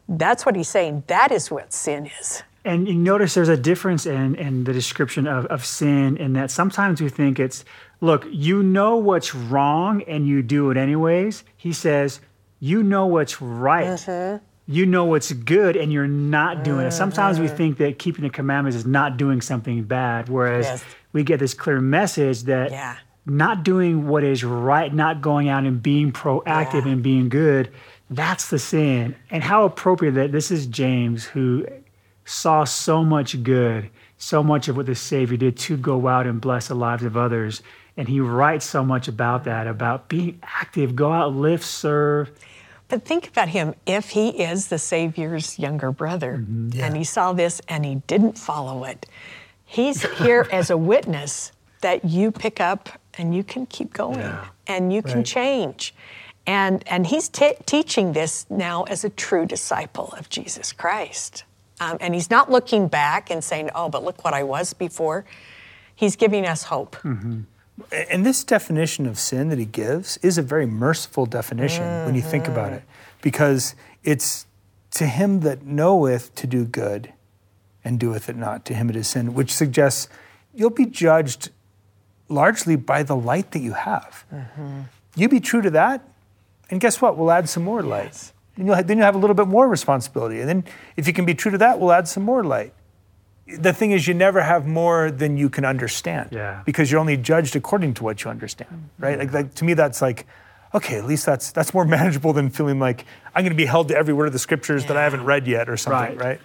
That's 0.08 0.46
what 0.46 0.56
he's 0.56 0.70
saying. 0.70 1.04
That 1.08 1.34
is 1.34 1.52
what 1.52 1.74
sin 1.74 2.10
is. 2.22 2.44
And 2.68 2.86
you 2.86 2.96
notice 2.96 3.34
there's 3.34 3.48
a 3.48 3.56
difference 3.56 4.06
in, 4.06 4.36
in 4.36 4.66
the 4.66 4.74
description 4.74 5.26
of, 5.26 5.46
of 5.46 5.66
sin 5.66 6.18
in 6.18 6.34
that 6.34 6.52
sometimes 6.52 7.02
we 7.02 7.08
think 7.08 7.40
it's, 7.40 7.64
look, 8.02 8.28
you 8.30 8.62
know 8.62 8.98
what's 8.98 9.34
wrong 9.34 10.04
and 10.04 10.28
you 10.28 10.42
do 10.42 10.70
it 10.70 10.76
anyways. 10.76 11.46
He 11.56 11.72
says, 11.72 12.20
you 12.60 12.84
know 12.84 13.06
what's 13.06 13.42
right. 13.42 13.88
Mm-hmm. 13.88 14.44
You 14.70 14.86
know 14.86 15.06
what's 15.06 15.32
good, 15.32 15.78
and 15.78 15.94
you're 15.94 16.10
not 16.10 16.66
doing 16.66 16.86
it. 16.88 16.92
Sometimes 16.92 17.40
we 17.40 17.46
mm-hmm. 17.46 17.56
think 17.56 17.78
that 17.78 18.00
keeping 18.00 18.24
the 18.24 18.30
commandments 18.30 18.76
is 18.76 18.86
not 18.86 19.16
doing 19.16 19.40
something 19.40 19.84
bad, 19.84 20.28
whereas 20.28 20.66
Yes. 20.66 20.84
we 21.14 21.24
get 21.24 21.40
this 21.40 21.54
clear 21.54 21.80
message 21.80 22.44
that 22.44 22.72
Yeah. 22.72 22.98
not 23.26 23.64
doing 23.64 24.10
what 24.10 24.26
is 24.26 24.44
right, 24.44 24.94
not 24.94 25.22
going 25.22 25.48
out 25.48 25.64
and 25.64 25.82
being 25.82 26.12
proactive 26.12 26.84
Yeah. 26.84 26.92
and 26.92 27.02
being 27.02 27.30
good, 27.30 27.70
that's 28.10 28.50
the 28.50 28.60
sin. 28.60 29.16
And 29.32 29.42
how 29.42 29.64
appropriate 29.64 30.16
that 30.16 30.34
this 30.34 30.52
is 30.52 30.66
James 30.68 31.24
who 31.24 31.66
saw 32.28 32.66
so 32.66 33.06
much 33.06 33.42
good, 33.42 33.90
so 34.18 34.44
much 34.44 34.68
of 34.68 34.76
what 34.76 34.86
the 34.86 34.96
Savior 34.96 35.38
did 35.38 35.56
to 35.58 35.78
go 35.78 36.08
out 36.08 36.28
and 36.28 36.42
bless 36.42 36.68
the 36.68 36.76
lives 36.76 37.04
of 37.04 37.16
others. 37.16 37.64
And 37.96 38.08
he 38.08 38.20
writes 38.20 38.66
so 38.66 38.84
much 38.84 39.08
about 39.08 39.46
that, 39.46 39.66
about 39.66 40.10
being 40.10 40.40
active, 40.44 40.94
go 40.94 41.12
out, 41.14 41.34
lift, 41.34 41.64
serve. 41.64 42.30
But 42.90 43.06
think 43.06 43.30
about 43.30 43.48
him 43.48 43.76
if 43.86 44.10
he 44.10 44.30
is 44.30 44.68
the 44.68 44.78
Savior's 44.78 45.58
younger 45.58 45.92
brother 45.92 46.44
mm-hmm. 46.46 46.80
and 46.82 46.98
he 46.98 47.06
saw 47.06 47.32
this 47.32 47.62
and 47.70 47.86
he 47.86 47.96
didn't 48.08 48.38
follow 48.38 48.84
it. 48.84 49.06
He's 49.66 50.04
here 50.18 50.48
as 50.52 50.70
a 50.70 50.78
witness 50.78 51.54
that 51.80 52.04
you 52.04 52.32
pick 52.32 52.60
up 52.60 52.90
and 53.18 53.34
you 53.34 53.44
can 53.44 53.66
keep 53.66 53.94
going 53.94 54.34
and 54.68 54.92
you 54.92 55.02
can 55.02 55.18
Right. 55.18 55.26
change. 55.26 55.96
And, 56.46 56.84
and 56.88 57.08
he's 57.08 57.30
t- 57.30 57.56
teaching 57.66 58.14
this 58.14 58.46
now 58.50 58.84
as 58.84 59.04
a 59.04 59.10
true 59.10 59.46
disciple 59.46 60.14
of 60.18 60.30
Jesus 60.30 60.72
Christ. 60.72 61.44
Um, 61.80 61.98
and 62.00 62.14
he's 62.14 62.30
not 62.30 62.50
looking 62.50 62.88
back 62.88 63.30
and 63.30 63.44
saying, 63.44 63.70
oh, 63.76 63.90
but 63.90 64.04
look 64.04 64.24
what 64.24 64.34
I 64.34 64.44
was 64.44 64.74
before. 64.74 65.26
He's 65.96 66.16
giving 66.16 66.46
us 66.46 66.64
hope. 66.64 66.96
Mm-hmm. 66.98 67.42
And 68.10 68.26
this 68.26 68.44
definition 68.44 69.06
of 69.06 69.20
sin 69.20 69.50
that 69.50 69.60
he 69.60 69.66
gives 69.66 70.18
is 70.18 70.38
a 70.38 70.42
very 70.42 70.66
merciful 70.66 71.28
definition 71.28 71.84
when 72.06 72.16
you 72.16 72.22
think 72.22 72.48
about 72.48 72.74
it, 72.74 72.82
mm-hmm. 72.82 73.20
because 73.22 73.76
it's 74.04 74.48
to 74.92 75.06
him 75.06 75.42
that 75.42 75.64
knoweth 75.64 76.34
to 76.36 76.48
do 76.48 76.66
good 76.66 77.14
and 77.84 78.00
doeth 78.00 78.30
it 78.30 78.36
not, 78.36 78.66
to 78.66 78.74
him 78.74 78.90
it 78.90 78.96
is 78.96 79.08
sin, 79.08 79.36
which 79.36 79.54
suggests 79.54 80.10
you'll 80.56 80.72
be 80.72 80.88
judged 80.88 81.52
largely 82.30 82.76
by 82.76 83.04
the 83.04 83.16
light 83.16 83.52
that 83.52 83.60
you 83.60 83.74
have. 83.74 84.26
Mm-hmm. 84.34 84.82
You 85.16 85.30
be 85.30 85.40
true 85.40 85.62
to 85.62 85.70
that, 85.72 86.04
and 86.70 86.82
guess 86.82 87.00
what? 87.00 87.16
We'll 87.18 87.32
add 87.32 87.48
some 87.48 87.64
more 87.64 87.84
light. 87.84 88.32
Then 88.58 88.66
you'll, 88.66 88.76
have, 88.76 88.88
then 88.88 88.98
you'll 88.98 89.06
have 89.06 89.16
a 89.16 89.20
little 89.20 89.36
bit 89.36 89.48
more 89.48 89.68
responsibility. 89.68 90.40
And 90.40 90.50
then 90.50 90.64
if 90.96 91.08
you 91.08 91.14
can 91.14 91.26
be 91.26 91.36
true 91.36 91.52
to 91.52 91.58
that, 91.60 91.80
we'll 91.80 91.92
add 91.92 92.08
some 92.08 92.24
more 92.24 92.44
light. 92.44 92.74
The 93.46 93.72
thing 93.72 93.92
is, 93.92 94.08
you 94.08 94.14
never 94.14 94.42
have 94.42 94.68
more 94.68 95.10
than 95.10 95.38
you 95.38 95.50
can 95.50 95.64
understand 95.64 96.30
Yeah. 96.32 96.64
because 96.66 96.92
you're 96.92 97.00
only 97.00 97.16
judged 97.16 97.56
according 97.56 97.94
to 97.96 98.04
what 98.04 98.24
you 98.24 98.30
understand, 98.30 98.72
mm-hmm. 98.72 99.04
right? 99.04 99.18
Like, 99.20 99.32
like 99.32 99.56
to 99.56 99.64
me, 99.64 99.74
that's 99.74 100.02
like, 100.02 100.28
okay, 100.74 100.98
at 100.98 101.06
least 101.06 101.26
that's 101.26 101.52
that's 101.52 101.74
more 101.74 101.86
manageable 101.98 102.34
than 102.34 102.50
feeling 102.50 102.80
like 102.80 103.06
I'm 103.34 103.44
going 103.44 103.54
to 103.54 103.58
be 103.58 103.66
held 103.66 103.88
to 103.90 103.96
every 103.96 104.14
word 104.14 104.26
of 104.26 104.34
the 104.34 104.40
scriptures 104.40 104.86
that 104.88 104.98
I 104.98 105.04
haven't 105.04 105.24
read 105.24 105.48
yet 105.48 105.70
or 105.70 105.78
something, 105.78 106.18
Right. 106.18 106.28
right? 106.28 106.42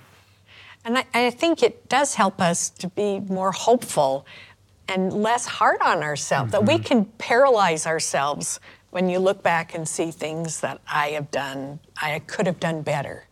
And 0.85 0.99
I, 0.99 1.05
I 1.15 1.31
think 1.31 1.63
it 1.63 1.89
does 1.89 2.15
help 2.15 2.41
us 2.41 2.71
to 2.71 2.89
be 2.89 3.21
more 3.21 3.53
hopeful 3.53 4.27
and 4.89 5.13
less 5.13 5.47
hard 5.47 5.81
on 5.81 6.03
ourselves, 6.03 6.53
that 6.53 6.65
we 6.65 6.75
mm-hmm. 6.75 6.83
can 6.83 7.05
paralyze 7.19 7.87
ourselves 7.87 8.61
when 8.93 9.09
you 9.09 9.19
look 9.19 9.43
back 9.43 9.75
and 9.75 9.89
see 9.89 10.11
things 10.11 10.61
that 10.61 10.79
I 10.87 11.09
have 11.09 11.31
done, 11.31 11.81
I 12.01 12.19
could 12.19 12.47
have 12.47 12.61
done 12.61 12.83
better. 12.83 13.25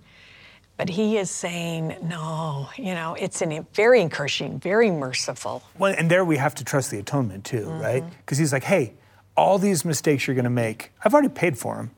But 0.79 0.89
he 0.89 1.19
is 1.19 1.31
saying, 1.31 1.97
no, 2.03 2.71
you 2.79 2.95
know, 2.95 3.15
it's 3.15 3.43
an, 3.43 3.67
very 3.75 4.01
encouraging, 4.01 4.59
very 4.59 4.91
merciful. 4.91 5.63
Well, 5.79 5.95
and 5.97 6.11
there 6.11 6.25
we 6.25 6.39
have 6.39 6.55
to 6.57 6.65
trust 6.65 6.91
the 6.91 6.99
atonement 6.99 7.45
too, 7.45 7.67
mm-hmm. 7.67 7.79
right? 7.79 8.05
Because 8.25 8.39
he's 8.39 8.55
like, 8.55 8.65
hey, 8.65 8.95
all 9.37 9.59
these 9.59 9.85
mistakes 9.85 10.27
you're 10.27 10.35
going 10.35 10.45
to 10.45 10.51
make, 10.51 10.93
I've 11.05 11.13
already 11.13 11.29
paid 11.29 11.59
for 11.59 11.77
them. 11.77 11.91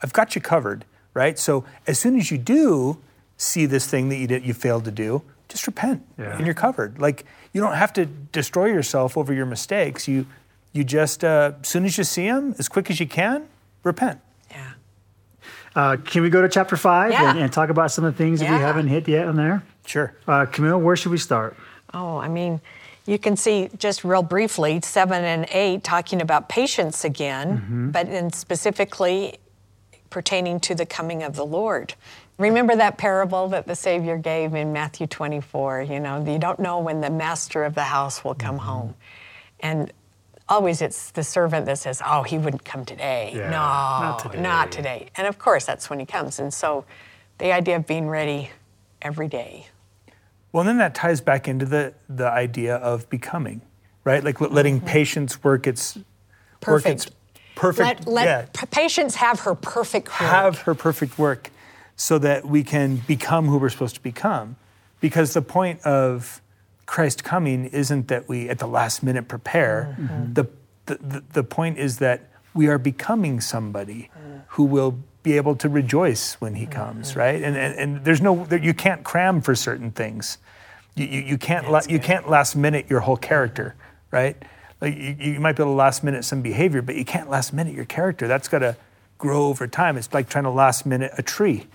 I've 0.00 0.12
got 0.12 0.36
you 0.36 0.40
covered, 0.40 0.84
right? 1.12 1.36
So 1.36 1.64
as 1.88 1.98
soon 1.98 2.16
as 2.16 2.30
you 2.30 2.38
do 2.38 2.98
see 3.36 3.66
this 3.66 3.88
thing 3.88 4.10
that 4.10 4.16
you 4.16 4.28
did, 4.28 4.46
you 4.46 4.54
failed 4.54 4.84
to 4.84 4.92
do, 4.92 5.22
just 5.48 5.66
repent, 5.66 6.06
Yeah. 6.16 6.36
and 6.36 6.46
you're 6.46 6.54
covered. 6.54 7.00
Like 7.00 7.24
you 7.52 7.60
don't 7.60 7.74
have 7.74 7.92
to 7.94 8.06
destroy 8.06 8.66
yourself 8.66 9.16
over 9.16 9.34
your 9.34 9.46
mistakes. 9.46 10.06
You, 10.06 10.24
you 10.78 10.84
just 10.84 11.24
uh, 11.24 11.52
as 11.60 11.68
soon 11.68 11.84
as 11.84 11.98
you 11.98 12.04
see 12.04 12.26
them, 12.28 12.54
as 12.58 12.68
quick 12.68 12.88
as 12.90 13.00
you 13.00 13.06
can, 13.06 13.46
repent. 13.82 14.20
Yeah. 14.50 14.70
Uh, 15.74 15.96
can 15.96 16.22
we 16.22 16.30
go 16.30 16.40
to 16.40 16.48
chapter 16.48 16.76
five 16.76 17.10
Yeah. 17.10 17.30
and, 17.30 17.38
and 17.40 17.52
talk 17.52 17.68
about 17.68 17.90
some 17.90 18.04
of 18.04 18.16
the 18.16 18.24
things 18.24 18.40
that 18.40 18.48
we 18.50 18.56
haven't 18.56 18.86
hit 18.88 19.06
yet 19.08 19.26
in 19.26 19.36
there? 19.36 19.62
Sure. 19.84 20.14
Uh, 20.26 20.46
Camille, 20.46 20.78
where 20.78 20.96
should 20.96 21.12
we 21.12 21.18
start? 21.18 21.56
Oh, 21.92 22.18
I 22.18 22.28
mean, 22.28 22.60
you 23.06 23.18
can 23.18 23.36
see 23.36 23.68
just 23.78 24.04
real 24.04 24.22
briefly 24.22 24.80
seven 24.82 25.24
and 25.24 25.46
eight 25.50 25.82
talking 25.82 26.20
about 26.22 26.48
patience 26.48 27.04
again, 27.04 27.90
but 27.92 28.06
then 28.06 28.30
specifically 28.32 29.38
pertaining 30.10 30.60
to 30.60 30.74
the 30.74 30.86
coming 30.86 31.22
of 31.22 31.34
the 31.34 31.44
Lord. 31.44 31.94
Remember 32.38 32.76
that 32.76 32.98
parable 32.98 33.48
that 33.48 33.66
the 33.66 33.74
Savior 33.74 34.16
gave 34.16 34.54
in 34.54 34.72
Matthew 34.72 35.06
24? 35.08 35.82
You 35.82 35.98
know, 36.00 36.24
you 36.24 36.38
don't 36.38 36.60
know 36.60 36.78
when 36.78 37.00
the 37.00 37.10
master 37.10 37.64
of 37.64 37.74
the 37.74 37.82
house 37.84 38.22
will 38.22 38.34
come 38.34 38.58
home. 38.58 38.94
And 39.60 39.92
always 40.48 40.82
it's 40.82 41.10
the 41.10 41.22
servant 41.22 41.66
that 41.66 41.78
says, 41.78 42.02
Oh, 42.04 42.22
he 42.22 42.38
wouldn't 42.38 42.64
come 42.64 42.84
today. 42.84 43.32
Yeah, 43.34 43.50
no, 43.50 43.50
not 43.50 44.18
today." 44.18 44.40
not 44.40 44.72
today. 44.72 45.08
And 45.16 45.26
of 45.26 45.38
course, 45.38 45.64
that's 45.64 45.90
when 45.90 46.00
he 46.00 46.06
comes. 46.06 46.38
And 46.38 46.52
so 46.52 46.84
the 47.38 47.52
idea 47.52 47.76
of 47.76 47.86
being 47.86 48.08
ready 48.08 48.50
every 49.02 49.28
day. 49.28 49.66
Well, 50.52 50.62
and 50.62 50.68
then 50.68 50.78
that 50.78 50.94
ties 50.94 51.20
back 51.20 51.46
into 51.46 51.66
the 51.66 51.94
the 52.08 52.28
idea 52.28 52.76
of 52.76 53.08
becoming, 53.10 53.60
right? 54.04 54.24
Like 54.24 54.40
let- 54.40 54.52
letting 54.52 54.78
mm-hmm. 54.78 54.86
patience 54.86 55.42
work 55.44 55.66
its 55.66 55.96
work 55.96 56.04
Perfect. 56.60 57.06
its 57.06 57.16
perfect. 57.54 58.06
Let, 58.06 58.08
let 58.08 58.24
yeah, 58.24 58.46
p- 58.52 58.66
patience 58.66 59.16
have 59.16 59.40
her 59.40 59.54
perfect 59.54 60.08
work. 60.08 60.30
have 60.30 60.58
her 60.62 60.74
perfect 60.74 61.18
work, 61.18 61.50
so 61.96 62.18
that 62.18 62.46
we 62.46 62.64
can 62.64 62.96
become 63.06 63.46
who 63.46 63.58
we're 63.58 63.68
supposed 63.68 63.94
to 63.96 64.02
become. 64.02 64.56
Because 65.00 65.34
the 65.34 65.42
point 65.42 65.80
of 65.82 66.40
Christ 66.88 67.22
coming 67.22 67.66
isn't 67.66 68.08
that 68.08 68.28
we 68.28 68.48
at 68.48 68.58
the 68.58 68.66
last 68.66 69.02
minute 69.02 69.28
prepare. 69.28 69.94
Mm-hmm. 70.00 70.14
Mm-hmm. 70.14 70.32
The, 70.32 70.48
the 70.86 70.94
the 70.96 71.24
the 71.34 71.44
point 71.44 71.78
is 71.78 71.98
that 71.98 72.30
we 72.54 72.66
are 72.66 72.78
becoming 72.78 73.40
somebody 73.40 74.10
who 74.48 74.64
will 74.64 74.98
be 75.22 75.36
able 75.36 75.54
to 75.56 75.68
rejoice 75.68 76.34
when 76.40 76.54
he 76.54 76.64
mm-hmm. 76.64 76.72
comes, 76.72 77.14
right? 77.14 77.42
And, 77.42 77.56
and 77.56 77.78
and 77.78 78.04
there's 78.04 78.22
no 78.22 78.46
there, 78.46 78.58
you 78.58 78.72
can't 78.72 79.04
cram 79.04 79.42
for 79.42 79.54
certain 79.54 79.90
things. 79.90 80.38
You 80.96 81.04
you, 81.04 81.20
you 81.20 81.38
can't 81.38 81.70
la, 81.70 81.82
you 81.86 82.00
can't 82.00 82.28
last 82.30 82.56
minute 82.56 82.86
your 82.88 83.00
whole 83.00 83.18
character, 83.18 83.74
right? 84.10 84.36
Like 84.80 84.96
you, 84.96 85.14
you 85.18 85.40
might 85.40 85.56
be 85.56 85.62
able 85.62 85.72
to 85.72 85.76
last 85.76 86.02
minute 86.02 86.24
some 86.24 86.40
behavior, 86.40 86.80
but 86.80 86.94
you 86.94 87.04
can't 87.04 87.28
last 87.28 87.52
minute 87.52 87.74
your 87.74 87.84
character. 87.84 88.26
That's 88.26 88.48
got 88.48 88.60
to 88.60 88.76
grow 89.18 89.44
over 89.48 89.66
time. 89.66 89.98
It's 89.98 90.14
like 90.14 90.30
trying 90.30 90.44
to 90.44 90.50
last 90.50 90.86
minute 90.86 91.12
a 91.18 91.22
tree. 91.22 91.66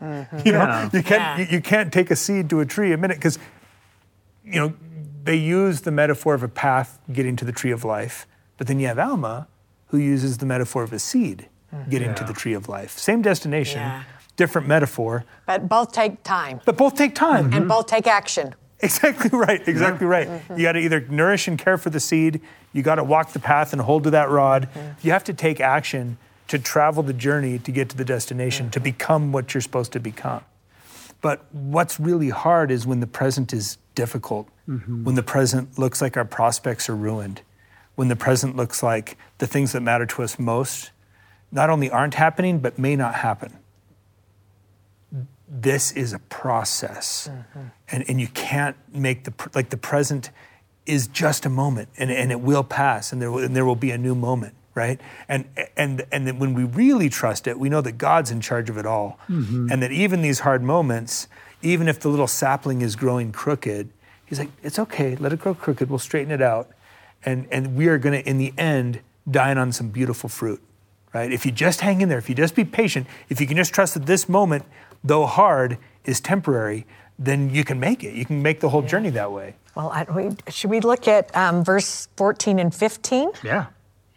You 0.00 0.08
know, 0.08 0.64
Yeah. 0.64 0.90
you 0.92 1.02
can't 1.02 1.20
Yeah. 1.20 1.38
you, 1.38 1.46
you 1.56 1.60
can't 1.60 1.92
take 1.92 2.10
a 2.10 2.16
seed 2.16 2.48
to 2.50 2.60
a 2.60 2.66
tree 2.66 2.92
a 2.92 2.96
minute 2.96 3.18
because 3.18 3.38
you 4.44 4.60
know 4.60 4.74
they 5.24 5.36
use 5.36 5.82
the 5.82 5.90
metaphor 5.92 6.34
of 6.34 6.42
a 6.42 6.48
path 6.48 6.98
getting 7.12 7.36
to 7.36 7.44
the 7.44 7.52
tree 7.52 7.70
of 7.70 7.84
life, 7.84 8.26
but 8.56 8.66
then 8.66 8.80
you 8.80 8.86
have 8.88 8.98
Alma 8.98 9.46
who 9.88 9.98
uses 9.98 10.38
the 10.38 10.46
metaphor 10.46 10.82
of 10.82 10.92
a 10.92 10.98
seed 10.98 11.48
mm-hmm. 11.72 11.90
getting 11.90 12.14
to 12.14 12.24
the 12.24 12.32
tree 12.32 12.54
of 12.54 12.68
life. 12.68 12.98
Same 12.98 13.22
destination, 13.22 13.80
Yeah. 13.80 14.02
different 14.36 14.66
metaphor, 14.66 15.24
But 15.46 15.68
both 15.68 15.92
take 15.92 16.22
time 16.22 16.60
but 16.64 16.76
both 16.76 16.94
take 16.96 17.14
time. 17.14 17.52
and 17.52 17.68
both 17.68 17.86
take 17.86 18.06
action. 18.06 18.54
Exactly 18.80 19.30
right. 19.38 19.66
Exactly 19.68 20.06
right. 20.06 20.28
Mm-hmm. 20.28 20.56
You 20.56 20.62
got 20.62 20.72
to 20.72 20.80
either 20.80 21.00
nourish 21.00 21.46
and 21.46 21.58
care 21.58 21.78
for 21.78 21.90
the 21.90 22.00
seed. 22.00 22.40
You 22.72 22.82
got 22.82 22.96
to 22.96 23.04
walk 23.04 23.32
the 23.32 23.38
path 23.38 23.72
and 23.72 23.80
hold 23.82 24.04
to 24.04 24.10
that 24.10 24.28
rod. 24.28 24.68
Mm-hmm. 24.74 25.06
You 25.06 25.12
have 25.12 25.24
to 25.24 25.34
take 25.34 25.60
action 25.60 26.18
to 26.48 26.58
travel 26.58 27.02
the 27.02 27.12
journey 27.12 27.58
to 27.60 27.70
get 27.70 27.88
to 27.90 27.96
the 27.96 28.04
destination, 28.04 28.70
to 28.70 28.80
become 28.80 29.30
what 29.30 29.54
you're 29.54 29.60
supposed 29.60 29.92
to 29.92 30.00
become. 30.00 30.42
But 31.20 31.44
what's 31.52 32.00
really 32.00 32.30
hard 32.30 32.70
is 32.72 32.84
when 32.84 32.98
the 33.00 33.06
present 33.06 33.52
is 33.52 33.78
difficult, 33.94 34.48
mm-hmm. 34.68 35.04
when 35.04 35.14
the 35.14 35.22
present 35.22 35.78
looks 35.78 36.00
like 36.00 36.16
our 36.16 36.24
prospects 36.24 36.88
are 36.88 36.96
ruined, 36.96 37.42
when 37.94 38.08
the 38.08 38.16
present 38.16 38.56
looks 38.56 38.82
like 38.82 39.16
the 39.38 39.46
things 39.46 39.72
that 39.72 39.80
matter 39.80 40.06
to 40.06 40.22
us 40.22 40.38
most 40.38 40.90
not 41.50 41.68
only 41.68 41.90
aren't 41.90 42.14
happening, 42.14 42.58
but 42.58 42.78
may 42.78 42.96
not 42.96 43.16
happen. 43.16 43.58
This 45.46 45.92
is 45.92 46.14
a 46.14 46.18
process. 46.18 47.28
Mm-hmm. 47.30 47.60
And, 47.90 48.04
and 48.08 48.20
you 48.20 48.28
can't 48.28 48.76
make 48.92 49.24
the 49.24 49.34
like 49.54 49.68
the 49.68 49.76
present 49.76 50.30
is 50.86 51.06
just 51.06 51.44
a 51.44 51.50
moment 51.50 51.90
and, 51.98 52.10
and 52.10 52.32
it 52.32 52.40
will 52.40 52.64
pass 52.64 53.12
and 53.12 53.20
there 53.20 53.30
will, 53.30 53.44
and 53.44 53.54
there 53.54 53.64
will 53.64 53.76
be 53.76 53.90
a 53.90 53.98
new 53.98 54.14
moment 54.14 54.54
right? 54.74 55.00
And 55.28 55.44
and 55.76 56.06
and 56.10 56.26
then 56.26 56.38
when 56.38 56.54
we 56.54 56.64
really 56.64 57.10
trust 57.10 57.46
it 57.46 57.58
we 57.58 57.68
know 57.68 57.82
that 57.82 57.98
god's 57.98 58.30
in 58.30 58.40
charge 58.40 58.70
of 58.70 58.78
it 58.78 58.86
all. 58.86 59.18
Mm-hmm. 59.28 59.68
And 59.70 59.82
that 59.82 59.92
even 59.92 60.22
these 60.22 60.40
hard 60.40 60.62
moments 60.62 61.28
even 61.62 61.88
if 61.88 62.00
the 62.00 62.08
little 62.08 62.26
sapling 62.26 62.82
is 62.82 62.96
growing 62.96 63.32
crooked 63.32 63.88
he's 64.26 64.38
like 64.38 64.50
it's 64.62 64.78
okay 64.78 65.16
let 65.16 65.32
it 65.32 65.40
grow 65.40 65.54
crooked 65.54 65.88
we'll 65.88 65.98
straighten 65.98 66.32
it 66.32 66.42
out 66.42 66.70
and 67.24 67.46
and 67.50 67.74
we 67.76 67.88
are 67.88 67.98
going 67.98 68.22
to 68.22 68.28
in 68.28 68.38
the 68.38 68.52
end 68.58 69.00
dine 69.30 69.58
on 69.58 69.72
some 69.72 69.88
beautiful 69.88 70.28
fruit 70.28 70.60
right? 71.12 71.32
If 71.32 71.44
you 71.46 71.52
just 71.52 71.80
hang 71.80 72.00
in 72.00 72.08
there, 72.08 72.18
if 72.18 72.28
you 72.28 72.34
just 72.34 72.54
be 72.54 72.64
patient, 72.64 73.06
if 73.28 73.40
you 73.40 73.46
can 73.46 73.56
just 73.56 73.72
trust 73.72 73.94
that 73.94 74.06
this 74.06 74.28
moment, 74.28 74.64
though 75.04 75.26
hard, 75.26 75.78
is 76.04 76.20
temporary, 76.20 76.86
then 77.18 77.50
you 77.50 77.64
can 77.64 77.78
make 77.78 78.02
it. 78.02 78.14
You 78.14 78.24
can 78.24 78.42
make 78.42 78.60
the 78.60 78.68
whole 78.68 78.82
journey 78.82 79.10
that 79.10 79.30
way. 79.30 79.54
Well, 79.74 79.90
I, 79.90 80.04
we, 80.04 80.30
should 80.48 80.70
we 80.70 80.80
look 80.80 81.08
at 81.08 81.34
um, 81.36 81.64
verse 81.64 82.08
14 82.16 82.58
and 82.58 82.74
15? 82.74 83.30
Yeah. 83.42 83.66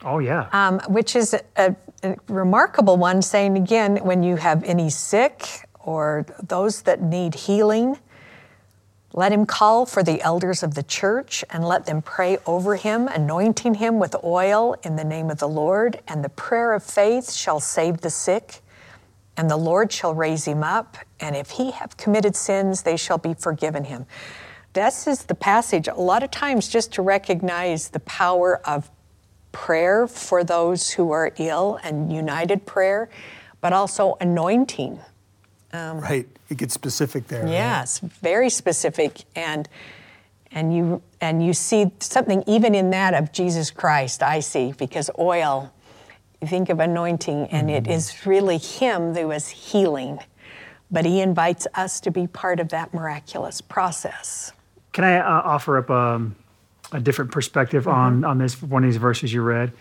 Oh, 0.04 0.20
yeah. 0.20 0.50
um, 0.52 0.80
which 0.88 1.16
is 1.16 1.34
a, 1.34 1.76
a 2.04 2.16
remarkable 2.28 2.98
one, 2.98 3.22
saying 3.22 3.58
again, 3.58 3.98
when 3.98 4.22
you 4.22 4.36
have 4.36 4.64
any 4.64 4.90
sick 4.90 5.65
or 5.86 6.26
those 6.42 6.82
that 6.82 7.02
need 7.02 7.36
healing, 7.36 7.98
let 9.14 9.32
him 9.32 9.46
call 9.46 9.86
for 9.86 10.04
the 10.04 10.22
elders 10.22 10.62
of 10.62 10.74
the 10.74 10.84
church 10.84 11.46
and 11.50 11.64
let 11.64 11.86
them 11.86 12.02
pray 12.02 12.38
over 12.46 12.76
him, 12.76 13.08
anointing 13.08 13.76
him 13.76 13.98
with 13.98 14.14
oil 14.26 14.76
in 14.84 14.98
the 14.98 15.06
name 15.06 15.30
of 15.30 15.40
the 15.40 15.48
Lord. 15.48 16.02
And 16.06 16.22
the 16.22 16.30
prayer 16.30 16.74
of 16.74 16.84
faith 16.84 17.32
shall 17.32 17.62
save 17.62 18.02
the 18.02 18.10
sick, 18.10 18.60
and 19.38 19.50
the 19.50 19.56
Lord 19.56 19.92
shall 19.94 20.14
raise 20.14 20.44
him 20.44 20.64
up. 20.64 20.98
And 21.22 21.34
if 21.34 21.52
he 21.52 21.72
have 21.72 21.96
committed 21.96 22.36
sins, 22.36 22.82
they 22.82 22.98
shall 22.98 23.18
be 23.18 23.34
forgiven 23.34 23.86
him. 23.86 24.06
This 24.74 25.08
is 25.08 25.24
the 25.24 25.36
passage, 25.36 25.88
a 25.88 25.94
lot 25.94 26.22
of 26.22 26.32
times, 26.32 26.68
just 26.68 26.92
to 26.94 27.02
recognize 27.02 27.88
the 27.88 28.02
power 28.02 28.60
of 28.68 28.92
prayer 29.54 30.08
for 30.08 30.44
those 30.44 30.90
who 30.90 31.12
are 31.12 31.32
ill 31.38 31.80
and 31.84 32.12
united 32.12 32.66
prayer, 32.66 33.10
but 33.62 33.72
also 33.72 34.18
anointing. 34.20 35.00
Right. 36.02 36.28
It 36.50 36.58
gets 36.58 36.74
specific 36.74 37.28
there. 37.28 37.44
right? 37.44 37.52
Yes, 37.52 38.00
very 38.00 38.50
specific, 38.50 39.26
and 39.36 39.68
and 40.52 40.76
you 40.76 41.02
and 41.22 41.46
you 41.46 41.54
see 41.54 41.92
something 42.00 42.44
even 42.48 42.76
in 42.76 42.92
that 42.92 43.14
of 43.14 43.32
Jesus 43.32 43.72
Christ. 43.72 44.24
I 44.24 44.40
see 44.40 44.74
because 44.78 45.10
oil. 45.20 45.72
You 46.42 46.50
think 46.50 46.70
of 46.70 46.80
anointing, 46.80 47.48
and 47.48 47.72
it 47.72 47.88
is 47.88 48.26
really 48.28 48.58
Him 48.58 49.16
who 49.16 49.32
is 49.32 49.48
healing, 49.48 50.20
but 50.92 51.06
He 51.06 51.22
invites 51.22 51.66
us 51.74 52.00
to 52.02 52.12
be 52.12 52.28
part 52.28 52.60
of 52.60 52.70
that 52.70 52.94
miraculous 52.94 53.62
process. 53.62 54.52
Can 54.92 55.06
I 55.06 55.18
uh, 55.18 55.42
offer 55.44 55.78
up 55.78 55.90
um, 55.90 56.36
a 56.92 57.00
different 57.00 57.32
perspective 57.32 57.88
on, 57.88 58.24
on 58.24 58.38
this 58.38 58.62
one 58.62 58.84
of 58.84 58.90
these 58.90 58.98
verses 58.98 59.34
you 59.34 59.42
read? 59.42 59.72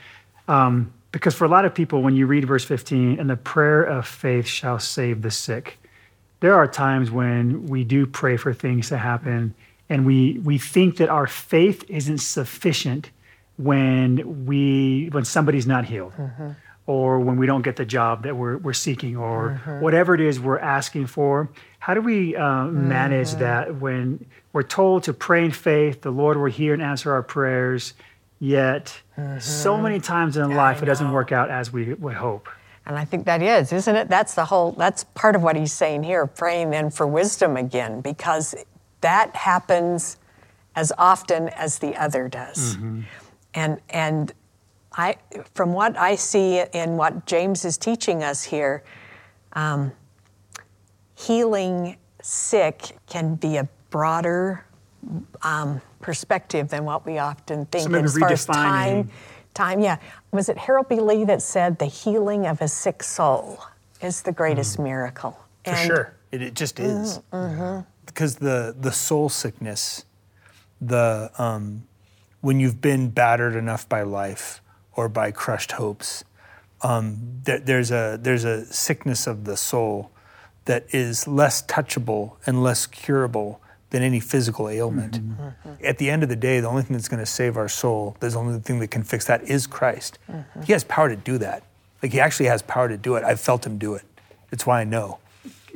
Um, 0.49 0.92
because 1.12 1.34
for 1.34 1.45
a 1.45 1.49
lot 1.49 1.64
of 1.64 1.74
people, 1.74 2.03
when 2.03 2.16
you 2.16 2.26
read 2.26 2.45
verse 2.45 2.64
15, 2.64 3.20
and 3.20 3.30
the 3.30 3.36
prayer 3.36 3.84
of 3.84 4.07
faith 4.07 4.47
shall 4.47 4.78
save 4.78 5.22
the 5.22 5.30
sick, 5.30 5.78
there 6.45 6.57
are 6.57 6.66
times 6.66 7.11
when 7.11 7.64
we 7.68 7.84
do 7.84 8.05
pray 8.05 8.36
for 8.36 8.53
things 8.53 8.90
to 8.90 8.99
happen, 8.99 9.55
and 9.88 10.05
we, 10.05 10.38
we 10.45 10.59
think 10.59 10.99
that 10.99 11.09
our 11.09 11.26
faith 11.26 11.82
isn't 11.88 12.18
sufficient 12.18 13.11
when 13.57 14.45
we 14.45 15.09
when 15.11 15.24
somebody's 15.24 15.66
not 15.66 15.86
healed 15.86 16.12
mm-hmm. 16.12 16.51
or 16.86 17.18
when 17.18 17.38
we 17.38 17.47
don't 17.47 17.62
get 17.62 17.76
the 17.76 17.86
job 17.86 18.24
that 18.24 18.36
we're, 18.36 18.59
we're 18.59 18.74
seeking 18.74 19.16
or 19.16 19.59
mm-hmm. 19.64 19.80
whatever 19.80 20.14
it 20.14 20.20
is 20.20 20.38
we're 20.38 20.59
asking 20.59 21.07
for. 21.07 21.49
How 21.78 21.95
do 21.95 22.03
we 22.03 22.36
uh, 22.36 22.66
manage 22.66 23.28
mm-hmm. 23.28 23.40
that 23.40 23.76
when 23.76 24.26
we're 24.53 24.64
told 24.64 25.05
to 25.05 25.14
pray 25.14 25.47
in 25.47 25.51
faith 25.51 26.03
the 26.03 26.11
lord 26.11 26.36
will 26.36 26.51
hear 26.51 26.74
and 26.74 26.82
answer 26.82 27.11
our 27.11 27.22
prayers 27.22 27.95
yet 28.38 29.01
so 29.40 29.78
many 29.78 29.99
times 29.99 30.36
in 30.36 30.55
life 30.55 30.82
it 30.82 30.86
doesn't 30.86 31.11
work 31.11 31.32
out 31.32 31.49
as 31.49 31.72
we 31.72 31.95
would 31.95 32.14
hope 32.14 32.49
And 32.87 32.99
I 32.99 33.05
think 33.05 33.24
that 33.24 33.43
is, 33.43 33.72
isn't 33.72 33.97
it? 33.97 34.09
That's 34.09 34.35
the 34.35 34.45
whole, 34.45 34.72
that's 34.72 35.05
part 35.05 35.35
of 35.37 35.43
what 35.43 35.57
he's 35.57 35.72
saying 35.72 36.03
here, 36.03 36.26
praying 36.26 36.70
then 36.70 36.91
for 36.91 37.07
wisdom 37.07 37.57
again, 37.57 38.01
because 38.03 38.55
that 39.01 39.35
happens 39.35 40.18
as 40.76 40.93
often 40.99 41.49
as 41.51 41.78
the 41.78 41.97
other 41.97 42.28
does. 42.28 42.76
And, 43.55 43.80
and 43.89 44.32
I, 44.97 45.16
from 45.55 45.72
what 45.72 45.97
I 45.97 46.16
see 46.16 46.62
in 46.72 46.97
what 46.97 47.26
James 47.26 47.64
is 47.64 47.78
teaching 47.78 48.22
us 48.22 48.43
here, 48.45 48.82
um, 49.55 49.93
healing 51.16 51.97
sick 52.20 52.97
can 53.07 53.37
be 53.37 53.57
a 53.57 53.68
broader 53.91 54.64
um, 55.43 55.80
perspective 56.01 56.68
than 56.68 56.85
what 56.85 57.07
we 57.07 57.18
often 57.18 57.66
think. 57.66 57.85
So 57.85 57.95
as 57.95 58.18
far 58.18 58.32
as 58.32 58.45
time, 58.47 59.11
time, 59.55 59.80
yeah. 59.80 59.99
Was 60.35 60.49
it 60.49 60.59
Harold 60.59 60.89
B. 60.89 60.99
Lee 60.99 61.24
that 61.26 61.43
said 61.43 61.78
the 61.78 61.87
healing 61.87 62.45
of 62.45 62.61
a 62.61 62.66
sick 62.66 63.05
soul 63.05 63.64
is 64.03 64.22
the 64.22 64.32
greatest 64.32 64.80
miracle? 64.80 65.39
For 65.64 65.76
sure. 65.76 66.14
It, 66.32 66.43
it 66.43 66.55
just 66.55 66.80
is. 66.80 67.20
Mm-hmm. 67.32 67.82
Because 68.05 68.35
the, 68.35 68.74
the 68.76 68.91
soul 68.91 69.28
sickness, 69.28 70.05
the 70.80 71.30
um, 71.39 71.85
when 72.41 72.59
you've 72.59 72.80
been 72.80 73.11
battered 73.11 73.55
enough 73.55 73.89
by 73.89 74.03
life 74.03 74.61
or 74.97 75.09
by 75.09 75.30
crushed 75.30 75.72
hopes, 75.72 76.24
um, 76.82 77.16
there, 77.45 77.61
there's 77.61 77.93
a 77.93 78.18
there's 78.20 78.45
a 78.45 78.66
sickness 78.66 79.28
of 79.28 79.45
the 79.45 79.57
soul 79.57 80.11
that 80.64 80.85
is 80.93 81.28
less 81.28 81.62
touchable 81.62 82.32
and 82.45 82.61
less 82.61 82.87
curable 82.89 83.61
than 83.95 84.03
any 84.03 84.18
physical 84.18 84.68
ailment. 84.68 85.12
Mm-hmm. 85.14 85.40
Mm-hmm. 85.40 85.68
Mm-hmm. 85.68 85.86
At 85.86 85.99
the 85.99 86.11
end 86.11 86.24
of 86.24 86.28
the 86.28 86.34
day, 86.34 86.59
the 86.59 86.66
only 86.66 86.82
thing 86.82 86.97
that's 86.97 87.07
going 87.07 87.20
to 87.20 87.26
save 87.26 87.57
our 87.57 87.68
soul, 87.68 88.16
the 88.18 88.34
only 88.36 88.59
thing 88.59 88.80
that 88.80 88.88
can 88.88 89.05
fix 89.05 89.24
that 89.26 89.45
is 89.45 89.68
Christ. 89.68 90.18
He 90.64 90.72
has 90.72 90.82
power 90.82 91.09
to 91.09 91.14
do 91.14 91.38
that. 91.38 91.62
Like 92.03 92.11
he 92.11 92.18
actually 92.18 92.47
has 92.47 92.61
power 92.61 92.88
to 92.88 92.97
do 92.97 93.14
it. 93.14 93.22
I've 93.22 93.40
felt 93.40 93.64
him 93.64 93.78
do 93.78 93.95
it. 93.95 94.03
That's 94.51 94.66
why 94.66 94.80
I 94.80 94.84
know. 94.84 95.20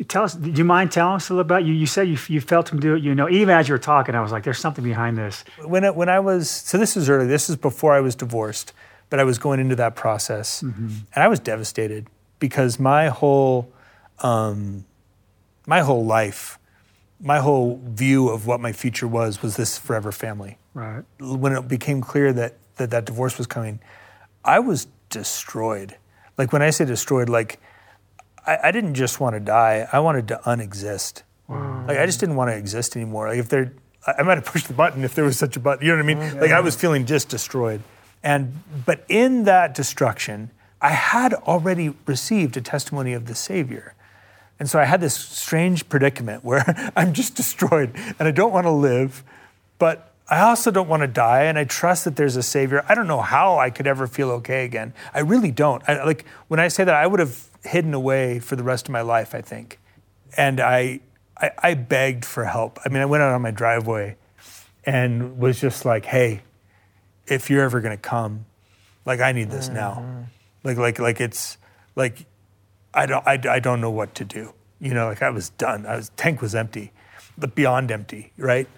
tell 0.09 0.25
us 0.25 0.35
do 0.35 0.51
you 0.51 0.64
mind 0.64 0.91
telling 0.91 1.14
us 1.14 1.29
a 1.29 1.33
little 1.33 1.43
about 1.43 1.64
you 1.64 1.73
you 1.73 1.87
said 1.87 2.09
you, 2.09 2.19
you 2.29 2.41
felt 2.41 2.73
him 2.73 2.79
do 2.81 2.95
it 2.95 3.03
you 3.03 3.14
know 3.14 3.29
even 3.29 3.53
as 3.59 3.69
you 3.69 3.75
were 3.75 3.85
talking 3.95 4.14
i 4.14 4.21
was 4.21 4.31
like 4.31 4.45
there's 4.45 4.61
something 4.61 4.85
behind 4.85 5.19
this 5.19 5.43
when 5.64 5.85
I, 5.85 5.91
when 5.91 6.09
I 6.09 6.21
was 6.21 6.49
so 6.49 6.79
this 6.79 6.97
is 6.97 7.09
early. 7.09 7.27
This 7.27 7.51
is 7.51 7.57
before 7.57 7.93
I 7.95 8.01
was 8.01 8.14
divorced, 8.14 8.73
but 9.11 9.19
I 9.19 9.25
was 9.25 9.39
going 9.39 9.59
into 9.61 9.77
that 9.77 9.95
process, 9.97 10.62
and 11.14 11.23
I 11.27 11.29
was 11.29 11.41
devastated 11.41 12.07
because 12.39 12.79
my 12.79 13.09
whole 13.09 13.73
um, 14.21 14.85
my 15.66 15.81
whole 15.81 16.05
life, 16.05 16.59
my 17.21 17.39
whole 17.39 17.81
view 17.85 18.29
of 18.29 18.47
what 18.47 18.61
my 18.61 18.73
future 18.73 19.09
was 19.09 19.43
was 19.43 19.57
this 19.57 19.79
forever 19.79 20.12
family. 20.12 20.59
right 20.75 21.05
When 21.21 21.53
it 21.53 21.69
became 21.69 22.01
clear 22.01 22.33
that 22.33 22.57
that, 22.77 22.91
that 22.91 23.05
divorce 23.05 23.39
was 23.39 23.47
coming, 23.47 23.81
I 24.45 24.61
was 24.61 24.87
destroyed. 25.11 25.97
Like 26.37 26.53
when 26.53 26.62
I 26.62 26.71
say 26.71 26.85
destroyed, 26.85 27.29
like 27.29 27.61
I, 28.47 28.59
I 28.64 28.71
didn't 28.71 28.95
just 28.95 29.21
want 29.21 29.35
to 29.35 29.41
die; 29.41 29.89
I 29.93 29.99
wanted 29.99 30.29
to 30.29 30.41
unexist. 30.45 31.23
Like 31.49 31.99
I 31.99 32.05
just 32.05 32.21
didn't 32.21 32.37
want 32.37 32.51
to 32.51 32.57
exist 32.57 32.95
anymore. 32.95 33.29
Like 33.29 33.39
if 33.39 33.49
there, 33.49 33.73
I 34.07 34.16
I 34.19 34.23
might 34.23 34.37
have 34.37 34.45
pushed 34.45 34.69
the 34.69 34.75
button 34.75 35.03
if 35.03 35.14
there 35.14 35.25
was 35.25 35.39
such 35.39 35.57
a 35.57 35.61
button. 35.61 35.85
You 35.85 35.93
know 35.93 36.03
what 36.03 36.11
I 36.11 36.14
mean? 36.14 36.19
Mm-hmm. 36.19 36.41
Like 36.41 36.51
I 36.51 36.61
was 36.61 36.77
feeling 36.77 37.07
just 37.07 37.29
destroyed. 37.29 37.83
And 38.23 38.62
but 38.85 39.05
in 39.09 39.45
that 39.45 39.75
destruction, 39.75 40.51
I 40.81 40.91
had 40.91 41.35
already 41.35 41.95
received 42.07 42.57
a 42.57 42.61
testimony 42.61 43.12
of 43.12 43.27
the 43.27 43.35
Savior. 43.35 43.95
And 44.59 44.69
so 44.69 44.79
I 44.79 44.85
had 44.85 45.01
this 45.01 45.15
strange 45.15 45.89
predicament 45.89 46.45
where 46.45 46.93
I'm 46.97 47.13
just 47.13 47.35
destroyed 47.35 47.93
and 48.19 48.29
I 48.29 48.31
don't 48.31 48.53
want 48.53 48.67
to 48.67 48.71
live, 48.71 49.23
but 49.79 50.13
I 50.29 50.41
also 50.41 50.71
don't 50.71 50.89
want 50.89 51.03
to 51.03 51.07
die 51.07 51.45
and 51.45 51.59
I 51.59 51.65
trust 51.65 52.05
that 52.05 52.17
there's 52.17 52.37
a 52.37 52.43
savior. 52.43 52.85
I 52.89 52.95
don't 52.95 53.07
know 53.07 53.21
how 53.21 53.59
I 53.59 53.71
could 53.71 53.87
ever 53.87 54.07
feel 54.07 54.31
okay 54.33 54.65
again. 54.65 54.93
I 55.15 55.21
really 55.21 55.51
don't. 55.51 55.83
I, 55.89 56.05
like 56.05 56.27
when 56.49 56.61
I 56.61 56.69
say 56.69 56.85
that 56.85 56.95
I 56.95 57.07
would 57.07 57.21
have 57.21 57.49
hidden 57.65 57.95
away 57.95 58.39
for 58.39 58.57
the 58.57 58.63
rest 58.63 58.89
of 58.89 58.93
my 58.93 59.01
life, 59.01 59.35
I 59.35 59.41
think. 59.41 59.79
And 60.37 60.61
I, 60.61 61.01
I 61.37 61.51
I 61.59 61.75
begged 61.75 62.25
for 62.25 62.45
help. 62.45 62.79
I 62.85 62.89
mean, 62.89 63.01
I 63.01 63.07
went 63.07 63.23
out 63.23 63.33
on 63.33 63.43
my 63.43 63.51
driveway 63.51 64.17
and 64.85 65.39
was 65.39 65.61
just 65.61 65.85
like, 65.85 66.05
"Hey, 66.05 66.43
if 67.27 67.49
you're 67.49 67.63
ever 67.63 67.81
going 67.81 67.97
to 67.97 68.01
come, 68.01 68.45
like 69.05 69.21
I 69.21 69.33
need 69.33 69.51
this 69.51 69.69
now." 69.69 70.03
Mm-hmm. 70.03 70.23
Like 70.65 70.77
like 70.77 70.99
like 70.99 71.21
it's 71.21 71.57
like 71.97 72.27
I 72.99 73.07
don't, 73.07 73.27
I, 73.27 73.41
I 73.49 73.61
don't 73.61 73.81
know 73.81 73.91
what 73.91 74.15
to 74.17 74.25
do. 74.25 74.53
You 74.81 74.93
know, 74.93 75.07
like 75.07 75.23
I 75.23 75.31
was 75.31 75.51
done. 75.51 75.87
I 75.87 75.97
was 75.97 76.11
tank 76.17 76.43
was 76.43 76.55
empty, 76.55 76.93
but 77.37 77.55
beyond 77.55 77.91
empty, 77.91 78.33
right? 78.37 78.69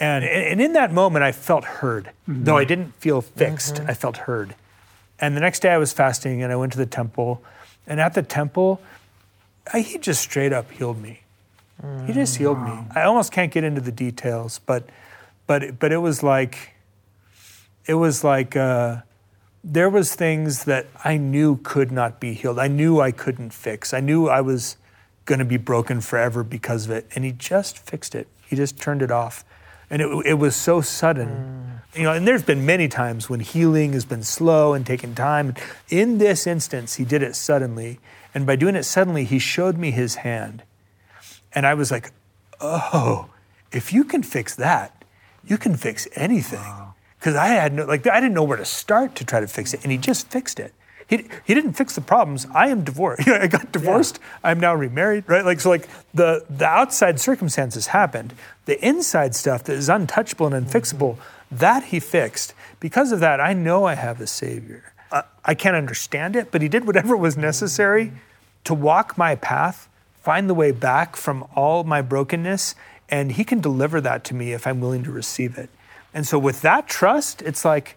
And 0.00 0.24
and 0.24 0.60
in 0.60 0.72
that 0.74 0.92
moment, 0.92 1.24
I 1.24 1.32
felt 1.32 1.64
heard. 1.64 2.10
Mm-hmm. 2.28 2.44
Though 2.44 2.56
I 2.56 2.64
didn't 2.64 2.94
feel 2.96 3.20
fixed, 3.20 3.76
mm-hmm. 3.76 3.90
I 3.90 3.94
felt 3.94 4.18
heard. 4.18 4.54
And 5.20 5.36
the 5.36 5.40
next 5.40 5.60
day, 5.60 5.70
I 5.70 5.78
was 5.78 5.92
fasting, 5.92 6.42
and 6.42 6.52
I 6.52 6.56
went 6.56 6.72
to 6.72 6.78
the 6.78 6.86
temple. 6.86 7.42
And 7.86 8.00
at 8.00 8.14
the 8.14 8.22
temple, 8.22 8.80
I, 9.72 9.80
he 9.80 9.98
just 9.98 10.20
straight 10.20 10.52
up 10.52 10.70
healed 10.70 11.00
me. 11.00 11.22
He 12.06 12.12
just 12.12 12.34
mm, 12.34 12.38
healed 12.38 12.60
me. 12.60 12.72
I 12.94 13.02
almost 13.02 13.32
can't 13.32 13.52
get 13.52 13.62
into 13.62 13.80
the 13.80 13.92
details, 13.92 14.60
but 14.66 14.88
but 15.46 15.78
but 15.78 15.92
it 15.92 15.98
was 15.98 16.22
like 16.22 16.74
it 17.86 17.94
was 17.94 18.24
like. 18.24 18.56
Uh, 18.56 19.02
there 19.70 19.90
was 19.90 20.14
things 20.14 20.64
that 20.64 20.86
I 21.04 21.18
knew 21.18 21.60
could 21.62 21.92
not 21.92 22.20
be 22.20 22.32
healed. 22.32 22.58
I 22.58 22.68
knew 22.68 23.00
I 23.00 23.12
couldn't 23.12 23.52
fix. 23.52 23.92
I 23.92 24.00
knew 24.00 24.28
I 24.28 24.40
was 24.40 24.76
going 25.26 25.40
to 25.40 25.44
be 25.44 25.58
broken 25.58 26.00
forever 26.00 26.42
because 26.42 26.86
of 26.86 26.90
it. 26.90 27.06
And 27.14 27.22
he 27.22 27.32
just 27.32 27.78
fixed 27.78 28.14
it. 28.14 28.28
He 28.46 28.56
just 28.56 28.80
turned 28.80 29.02
it 29.02 29.10
off. 29.10 29.44
And 29.90 30.00
it, 30.00 30.08
it 30.24 30.34
was 30.34 30.56
so 30.56 30.80
sudden. 30.80 31.82
Mm. 31.92 31.98
You 31.98 32.04
know, 32.04 32.12
and 32.12 32.26
there's 32.26 32.42
been 32.42 32.64
many 32.64 32.88
times 32.88 33.28
when 33.28 33.40
healing 33.40 33.92
has 33.92 34.06
been 34.06 34.22
slow 34.22 34.72
and 34.72 34.86
taken 34.86 35.14
time. 35.14 35.54
In 35.90 36.16
this 36.16 36.46
instance, 36.46 36.94
he 36.94 37.04
did 37.04 37.22
it 37.22 37.36
suddenly. 37.36 38.00
And 38.34 38.46
by 38.46 38.56
doing 38.56 38.74
it 38.74 38.84
suddenly, 38.84 39.24
he 39.24 39.38
showed 39.38 39.76
me 39.76 39.90
his 39.90 40.16
hand. 40.16 40.62
And 41.52 41.66
I 41.66 41.74
was 41.74 41.90
like, 41.90 42.12
oh, 42.60 43.28
if 43.70 43.92
you 43.92 44.04
can 44.04 44.22
fix 44.22 44.54
that, 44.54 45.04
you 45.44 45.58
can 45.58 45.76
fix 45.76 46.08
anything. 46.14 46.64
Because 47.18 47.34
I 47.34 47.48
had 47.48 47.72
no, 47.72 47.84
like, 47.84 48.06
I 48.06 48.20
didn't 48.20 48.34
know 48.34 48.44
where 48.44 48.58
to 48.58 48.64
start 48.64 49.14
to 49.16 49.24
try 49.24 49.40
to 49.40 49.48
fix 49.48 49.74
it. 49.74 49.82
And 49.82 49.90
he 49.90 49.98
just 49.98 50.28
fixed 50.28 50.60
it. 50.60 50.72
He, 51.08 51.26
he 51.44 51.54
didn't 51.54 51.72
fix 51.72 51.94
the 51.94 52.00
problems. 52.02 52.46
I 52.54 52.68
am 52.68 52.84
divorced. 52.84 53.26
I 53.28 53.46
got 53.46 53.72
divorced. 53.72 54.20
I'm 54.44 54.60
now 54.60 54.74
remarried, 54.74 55.24
right? 55.26 55.44
Like, 55.44 55.60
so 55.60 55.70
like 55.70 55.88
the, 56.12 56.44
the 56.50 56.66
outside 56.66 57.18
circumstances 57.18 57.88
happened. 57.88 58.34
The 58.66 58.84
inside 58.86 59.34
stuff 59.34 59.64
that 59.64 59.72
is 59.72 59.88
untouchable 59.88 60.52
and 60.52 60.66
unfixable, 60.66 61.16
that 61.50 61.84
he 61.84 61.98
fixed. 61.98 62.54
Because 62.78 63.10
of 63.10 63.20
that, 63.20 63.40
I 63.40 63.54
know 63.54 63.84
I 63.84 63.94
have 63.94 64.20
a 64.20 64.26
savior. 64.26 64.92
uh, 65.10 65.22
I 65.44 65.54
can't 65.54 65.76
understand 65.76 66.36
it, 66.36 66.50
but 66.50 66.60
he 66.60 66.68
did 66.68 66.86
whatever 66.86 67.16
was 67.16 67.36
necessary 67.36 68.12
to 68.64 68.74
walk 68.74 69.16
my 69.16 69.34
path, 69.34 69.88
find 70.22 70.48
the 70.48 70.54
way 70.54 70.72
back 70.72 71.16
from 71.16 71.46
all 71.56 71.84
my 71.84 72.02
brokenness, 72.02 72.74
and 73.08 73.32
he 73.32 73.44
can 73.44 73.60
deliver 73.60 74.00
that 74.02 74.24
to 74.24 74.34
me 74.34 74.52
if 74.52 74.66
I'm 74.66 74.80
willing 74.80 75.02
to 75.04 75.10
receive 75.10 75.56
it. 75.56 75.70
And 76.14 76.26
so 76.26 76.38
with 76.38 76.62
that 76.62 76.88
trust, 76.88 77.42
it's 77.42 77.64
like, 77.64 77.96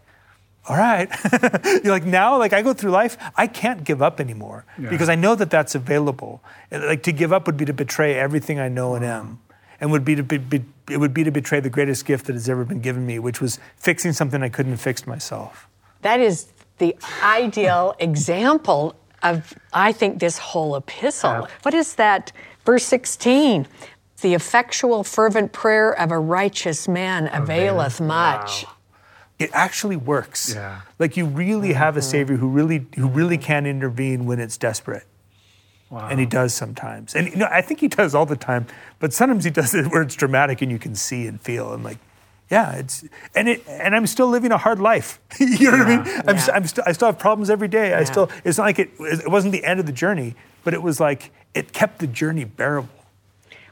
all 0.67 0.77
right. 0.77 1.09
You're 1.83 1.91
like 1.93 2.05
now, 2.05 2.37
like 2.37 2.53
I 2.53 2.61
go 2.61 2.73
through 2.73 2.91
life, 2.91 3.17
I 3.35 3.47
can't 3.47 3.83
give 3.83 4.01
up 4.01 4.19
anymore 4.19 4.65
Yeah. 4.77 4.89
because 4.89 5.09
I 5.09 5.15
know 5.15 5.33
that 5.35 5.49
that's 5.49 5.73
available. 5.75 6.43
Like 6.71 7.03
to 7.03 7.11
give 7.11 7.33
up 7.33 7.47
would 7.47 7.57
be 7.57 7.65
to 7.65 7.73
betray 7.73 8.15
everything 8.19 8.59
I 8.59 8.67
know 8.69 8.93
and 8.95 9.03
am, 9.03 9.39
and 9.79 9.91
would 9.91 10.05
be 10.05 10.15
to 10.15 10.23
be, 10.23 10.37
be, 10.37 10.63
it 10.89 10.97
would 10.97 11.13
be 11.13 11.23
to 11.23 11.31
betray 11.31 11.59
the 11.61 11.69
greatest 11.69 12.05
gift 12.05 12.27
that 12.27 12.33
has 12.33 12.47
ever 12.47 12.63
been 12.63 12.79
given 12.81 13.05
me, 13.07 13.17
which 13.17 13.41
was 13.41 13.59
fixing 13.77 14.13
something 14.13 14.43
I 14.43 14.49
couldn't 14.49 14.73
have 14.73 14.81
fixed 14.81 15.07
myself. 15.07 15.67
That 16.03 16.19
is 16.19 16.47
the 16.77 16.95
ideal 17.23 17.95
example 17.99 18.95
of, 19.23 19.53
I 19.73 19.91
think, 19.93 20.19
this 20.19 20.37
whole 20.37 20.75
epistle. 20.75 21.47
What 21.63 21.73
is 21.73 21.95
that? 21.95 22.31
Verse 22.65 22.85
16 22.85 23.67
The 24.21 24.33
effectual, 24.33 25.03
fervent 25.03 25.51
prayer 25.51 25.91
of 25.91 26.11
a 26.11 26.19
righteous 26.19 26.87
man 26.87 27.29
availeth 27.31 27.99
much. 27.99 28.65
It 29.39 29.49
actually 29.53 29.95
works. 29.95 30.53
Yeah. 30.53 30.81
Like 30.99 31.17
you 31.17 31.25
really 31.25 31.69
mm-hmm. 31.69 31.77
have 31.77 31.97
a 31.97 31.99
mm-hmm. 31.99 32.09
savior 32.09 32.37
who 32.37 32.47
really 32.47 32.85
who 32.95 33.07
really 33.07 33.39
can 33.39 33.65
intervene 33.65 34.25
when 34.25 34.39
it's 34.39 34.57
desperate. 34.57 35.05
Wow. 35.89 36.07
And 36.09 36.19
he 36.19 36.25
does 36.25 36.53
sometimes. 36.53 37.15
And 37.15 37.27
you 37.27 37.35
know, 37.35 37.49
I 37.51 37.61
think 37.61 37.79
he 37.79 37.87
does 37.87 38.15
all 38.15 38.25
the 38.25 38.35
time, 38.35 38.67
but 38.99 39.11
sometimes 39.11 39.43
he 39.43 39.49
does 39.49 39.73
it 39.73 39.87
where 39.87 40.03
it's 40.03 40.15
dramatic 40.15 40.61
and 40.61 40.71
you 40.71 40.79
can 40.79 40.95
see 40.95 41.25
and 41.27 41.41
feel 41.41 41.73
and 41.73 41.83
like 41.83 41.97
yeah, 42.51 42.73
it's 42.73 43.05
and 43.33 43.47
it 43.47 43.63
and 43.67 43.95
I'm 43.95 44.05
still 44.05 44.27
living 44.27 44.51
a 44.51 44.57
hard 44.57 44.79
life. 44.79 45.19
you 45.39 45.71
know 45.71 45.77
what 45.77 45.87
I 45.87 45.97
mean? 45.97 46.21
I'm, 46.27 46.37
st- 46.37 46.55
I'm 46.55 46.67
st- 46.67 46.87
I 46.87 46.91
still 46.91 47.07
have 47.07 47.17
problems 47.17 47.49
every 47.49 47.69
day. 47.69 47.93
I 47.93 48.03
still 48.03 48.29
it's 48.43 48.57
not 48.57 48.65
like 48.65 48.77
it 48.77 48.91
it 48.99 49.31
wasn't 49.31 49.53
the 49.53 49.63
end 49.63 49.79
of 49.79 49.85
the 49.85 49.91
journey, 49.91 50.35
but 50.63 50.73
it 50.73 50.83
was 50.83 50.99
like 50.99 51.31
it 51.53 51.73
kept 51.73 51.99
the 51.99 52.07
journey 52.07 52.43
bearable. 52.43 52.89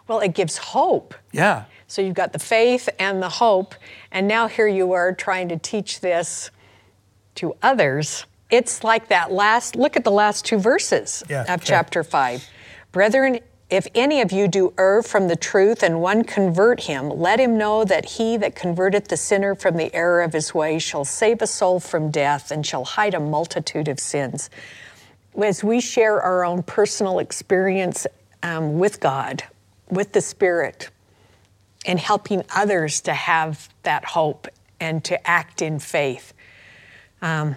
Well, 0.09 0.21
it 0.21 0.33
gives 0.33 0.57
hope. 0.57 1.13
Yeah. 1.31 1.65
So 1.87 2.01
you've 2.01 2.15
got 2.15 2.33
the 2.33 2.39
faith 2.39 2.89
and 2.97 3.21
the 3.21 3.29
hope, 3.29 3.75
and 4.11 4.27
now 4.27 4.47
here 4.47 4.67
you 4.67 4.91
are 4.93 5.13
trying 5.13 5.49
to 5.49 5.57
teach 5.57 6.01
this 6.01 6.49
to 7.35 7.55
others. 7.61 8.25
It's 8.49 8.83
like 8.83 9.09
that 9.09 9.31
last, 9.31 9.75
look 9.75 9.95
at 9.95 10.03
the 10.03 10.11
last 10.11 10.45
two 10.45 10.57
verses 10.57 11.23
Yeah, 11.29 11.43
of 11.43 11.61
okay. 11.61 11.65
chapter 11.65 12.03
5. 12.03 12.43
Brethren, 12.91 13.39
if 13.69 13.85
any 13.93 14.21
of 14.21 14.31
you 14.31 14.47
do 14.47 14.73
err 14.79 15.03
from 15.03 15.27
the 15.27 15.35
truth 15.35 15.83
and 15.83 16.01
one 16.01 16.23
convert 16.23 16.81
him, 16.81 17.09
let 17.09 17.39
him 17.39 17.55
know 17.55 17.85
that 17.85 18.05
he 18.05 18.35
that 18.37 18.55
converteth 18.55 19.09
the 19.09 19.17
sinner 19.17 19.53
from 19.53 19.77
the 19.77 19.93
error 19.93 20.23
of 20.23 20.33
his 20.33 20.55
way 20.55 20.79
shall 20.79 21.05
save 21.05 21.43
a 21.43 21.47
soul 21.47 21.79
from 21.79 22.09
death 22.09 22.49
and 22.49 22.65
shall 22.65 22.83
hide 22.83 23.13
a 23.13 23.19
multitude 23.19 23.87
of 23.87 23.99
sins. 23.99 24.49
As 25.39 25.63
we 25.63 25.79
share 25.79 26.19
our 26.19 26.43
own 26.43 26.63
personal 26.63 27.19
experience 27.19 28.07
um, 28.41 28.79
with 28.79 28.99
God, 28.99 29.43
with 29.89 30.13
the 30.13 30.21
Spirit, 30.21 30.89
and 31.85 31.99
helping 31.99 32.43
others 32.55 33.01
to 33.01 33.13
have 33.13 33.69
that 33.83 34.05
hope 34.05 34.47
and 34.79 35.03
to 35.05 35.27
act 35.27 35.61
in 35.61 35.79
faith. 35.79 36.33
Um, 37.21 37.55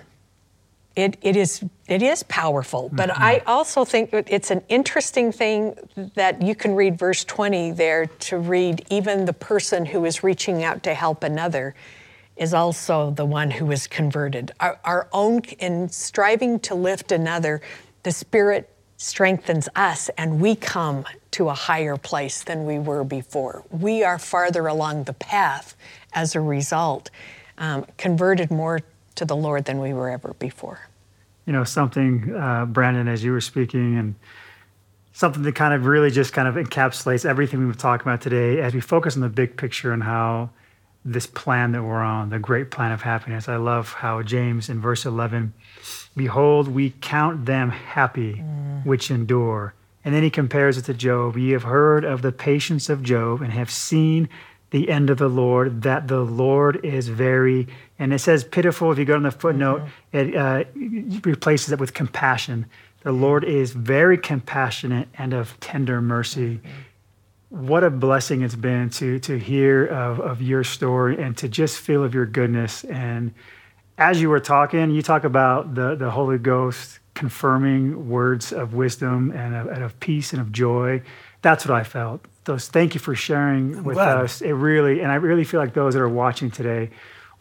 it, 0.94 1.16
it 1.22 1.36
is 1.36 1.64
it 1.88 2.02
is 2.02 2.22
powerful, 2.24 2.90
but 2.92 3.10
I 3.10 3.38
also 3.46 3.84
think 3.84 4.10
it's 4.12 4.50
an 4.50 4.62
interesting 4.68 5.32
thing 5.32 5.74
that 6.14 6.42
you 6.42 6.54
can 6.54 6.74
read 6.74 6.98
verse 6.98 7.24
20 7.24 7.72
there 7.72 8.06
to 8.06 8.38
read 8.38 8.84
even 8.90 9.24
the 9.24 9.32
person 9.32 9.86
who 9.86 10.04
is 10.04 10.22
reaching 10.22 10.62
out 10.64 10.82
to 10.82 10.92
help 10.92 11.24
another 11.24 11.74
is 12.36 12.52
also 12.52 13.10
the 13.10 13.24
one 13.24 13.50
who 13.50 13.70
is 13.70 13.86
converted. 13.86 14.52
Our, 14.60 14.78
our 14.84 15.08
own 15.12 15.40
in 15.58 15.88
striving 15.88 16.60
to 16.60 16.74
lift 16.74 17.12
another, 17.12 17.62
the 18.02 18.12
Spirit 18.12 18.68
strengthens 19.02 19.68
us 19.74 20.08
and 20.16 20.40
we 20.40 20.54
come 20.54 21.04
to 21.32 21.48
a 21.48 21.54
higher 21.54 21.96
place 21.96 22.42
than 22.44 22.64
we 22.66 22.78
were 22.78 23.04
before. 23.04 23.64
We 23.70 24.04
are 24.04 24.18
farther 24.18 24.66
along 24.68 25.04
the 25.04 25.12
path 25.12 25.76
as 26.12 26.34
a 26.36 26.40
result, 26.40 27.10
um, 27.58 27.84
converted 27.98 28.50
more 28.50 28.80
to 29.16 29.24
the 29.24 29.36
Lord 29.36 29.64
than 29.64 29.78
we 29.80 29.92
were 29.92 30.08
ever 30.08 30.34
before. 30.38 30.88
you 31.46 31.52
know 31.52 31.64
something 31.64 32.32
uh, 32.36 32.64
brandon 32.66 33.08
as 33.08 33.24
you 33.24 33.32
were 33.32 33.40
speaking 33.40 33.98
and 33.98 34.14
something 35.12 35.42
that 35.42 35.54
kind 35.56 35.74
of 35.74 35.84
really 35.86 36.10
just 36.10 36.32
kind 36.32 36.46
of 36.48 36.54
encapsulates 36.54 37.24
everything 37.24 37.58
we've 37.60 37.68
been 37.74 37.78
talking 37.90 38.06
about 38.06 38.20
today 38.20 38.60
as 38.60 38.72
we 38.72 38.80
focus 38.80 39.16
on 39.16 39.22
the 39.22 39.28
big 39.42 39.56
picture 39.56 39.92
and 39.92 40.02
how 40.04 40.48
this 41.04 41.26
plan 41.26 41.72
that 41.72 41.82
we're 41.82 42.00
on 42.00 42.30
the 42.30 42.38
great 42.38 42.70
plan 42.70 42.92
of 42.92 43.02
happiness 43.02 43.48
i 43.48 43.56
love 43.56 43.92
how 43.94 44.22
james 44.22 44.68
in 44.68 44.80
verse 44.80 45.04
11 45.04 45.52
behold 46.16 46.68
we 46.68 46.94
count 47.00 47.46
them 47.46 47.70
happy 47.70 48.34
mm. 48.34 48.84
which 48.86 49.10
endure 49.10 49.74
and 50.04 50.14
then 50.14 50.22
he 50.22 50.30
compares 50.30 50.76
it 50.76 50.82
to 50.82 50.94
job 50.94 51.36
ye 51.36 51.50
have 51.50 51.62
heard 51.62 52.04
of 52.04 52.22
the 52.22 52.32
patience 52.32 52.88
of 52.88 53.02
job 53.02 53.40
and 53.40 53.52
have 53.52 53.70
seen 53.70 54.28
the 54.72 54.88
end 54.88 55.10
of 55.10 55.18
the 55.18 55.28
Lord, 55.28 55.82
that 55.82 56.08
the 56.08 56.20
Lord 56.20 56.82
is 56.84 57.06
very, 57.08 57.68
and 57.98 58.12
it 58.12 58.18
says 58.18 58.42
pitiful. 58.42 58.90
If 58.90 58.98
you 58.98 59.04
go 59.04 59.14
on 59.14 59.22
the 59.22 59.30
footnote, 59.30 59.82
mm-hmm. 60.12 60.18
it 60.18 60.34
uh, 60.34 60.64
replaces 61.28 61.72
it 61.72 61.78
with 61.78 61.92
compassion. 61.92 62.66
The 63.02 63.12
Lord 63.12 63.44
is 63.44 63.72
very 63.72 64.16
compassionate 64.16 65.08
and 65.18 65.34
of 65.34 65.60
tender 65.60 66.00
mercy. 66.00 66.56
Mm-hmm. 66.56 67.66
What 67.66 67.84
a 67.84 67.90
blessing 67.90 68.40
it's 68.40 68.54
been 68.54 68.88
to 68.90 69.18
to 69.20 69.38
hear 69.38 69.84
of, 69.84 70.20
of 70.20 70.40
your 70.40 70.64
story 70.64 71.22
and 71.22 71.36
to 71.36 71.48
just 71.48 71.78
feel 71.78 72.02
of 72.02 72.14
your 72.14 72.24
goodness. 72.24 72.84
And 72.84 73.34
as 73.98 74.20
you 74.20 74.28
were 74.30 74.40
talking, 74.40 74.90
you 74.90 75.02
talk 75.02 75.24
about 75.24 75.74
the, 75.74 75.94
the 75.94 76.10
Holy 76.10 76.38
Ghost 76.38 76.98
confirming 77.14 78.08
words 78.08 78.52
of 78.52 78.74
wisdom 78.74 79.30
and 79.32 79.54
of, 79.54 79.66
and 79.68 79.82
of 79.82 79.98
peace 80.00 80.32
and 80.32 80.40
of 80.40 80.50
joy. 80.52 81.02
That's 81.42 81.66
what 81.66 81.74
I 81.74 81.84
felt. 81.84 82.24
Those 82.44 82.68
thank 82.68 82.94
you 82.94 83.00
for 83.00 83.14
sharing 83.14 83.84
with 83.84 83.98
us. 83.98 84.40
It 84.40 84.52
really, 84.52 85.00
and 85.00 85.12
I 85.12 85.16
really 85.16 85.44
feel 85.44 85.60
like 85.60 85.74
those 85.74 85.94
that 85.94 86.00
are 86.00 86.08
watching 86.08 86.50
today 86.50 86.90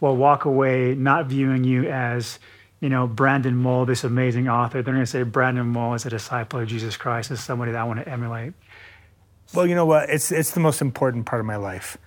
will 0.00 0.16
walk 0.16 0.44
away 0.44 0.94
not 0.94 1.26
viewing 1.26 1.64
you 1.64 1.88
as, 1.88 2.38
you 2.80 2.88
know, 2.88 3.06
Brandon 3.06 3.56
Mull, 3.56 3.86
this 3.86 4.04
amazing 4.04 4.48
author. 4.48 4.82
They're 4.82 4.94
going 4.94 5.04
to 5.04 5.10
say 5.10 5.22
Brandon 5.22 5.66
Mull 5.66 5.94
is 5.94 6.06
a 6.06 6.10
disciple 6.10 6.60
of 6.60 6.68
Jesus 6.68 6.96
Christ, 6.96 7.30
is 7.30 7.42
somebody 7.42 7.72
that 7.72 7.80
I 7.80 7.84
want 7.84 8.00
to 8.00 8.08
emulate. 8.08 8.52
Well, 9.54 9.66
you 9.66 9.74
know 9.74 9.86
what? 9.86 10.08
It's 10.10 10.32
it's 10.32 10.52
the 10.52 10.60
most 10.60 10.80
important 10.80 11.26
part 11.26 11.40
of 11.40 11.46
my 11.46 11.56
life, 11.56 11.98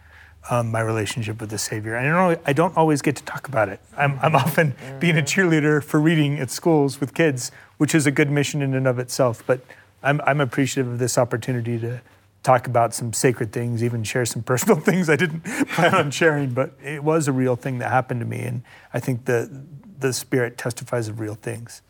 um, 0.50 0.72
my 0.72 0.82
relationship 0.82 1.42
with 1.42 1.50
the 1.50 1.58
Savior. 1.58 1.96
And 1.96 2.08
I 2.08 2.12
don't 2.12 2.42
I 2.46 2.54
don't 2.54 2.78
always 2.78 3.02
get 3.02 3.16
to 3.18 3.24
talk 3.24 3.48
about 3.48 3.70
it. 3.70 3.80
I'm 3.98 4.20
I'm 4.22 4.36
often 4.36 4.76
being 5.00 5.18
a 5.18 5.22
cheerleader 5.22 5.84
for 5.84 6.00
reading 6.00 6.40
at 6.40 6.50
schools 6.50 7.00
with 7.00 7.14
kids, 7.14 7.52
which 7.78 7.96
is 7.96 8.06
a 8.06 8.12
good 8.12 8.30
mission 8.30 8.62
in 8.62 8.74
and 8.74 8.88
of 8.88 9.00
itself. 9.00 9.44
But 9.46 9.62
I'm 10.04 10.22
I'm 10.22 10.42
appreciative 10.42 10.92
of 10.92 11.00
this 11.00 11.18
opportunity 11.18 11.80
to 11.80 12.02
talk 12.44 12.68
about 12.68 12.94
some 12.94 13.12
sacred 13.12 13.52
things, 13.52 13.84
even 13.84 14.04
share 14.04 14.26
some 14.26 14.44
personal 14.52 14.80
things 14.80 15.10
I 15.10 15.16
didn't 15.16 15.42
plan 15.70 15.96
on 15.96 16.12
sharing. 16.12 16.52
But 16.52 16.74
it 16.84 17.04
was 17.04 17.28
a 17.28 17.32
real 17.32 17.56
thing 17.56 17.80
that 17.80 17.90
happened 17.90 18.20
to 18.20 18.26
me, 18.26 18.42
and 18.42 18.62
I 18.94 19.00
think 19.00 19.26
the 19.26 19.64
the 20.00 20.14
Spirit 20.14 20.58
testifies 20.58 21.08
of 21.08 21.20
real 21.20 21.36
things. 21.36 21.82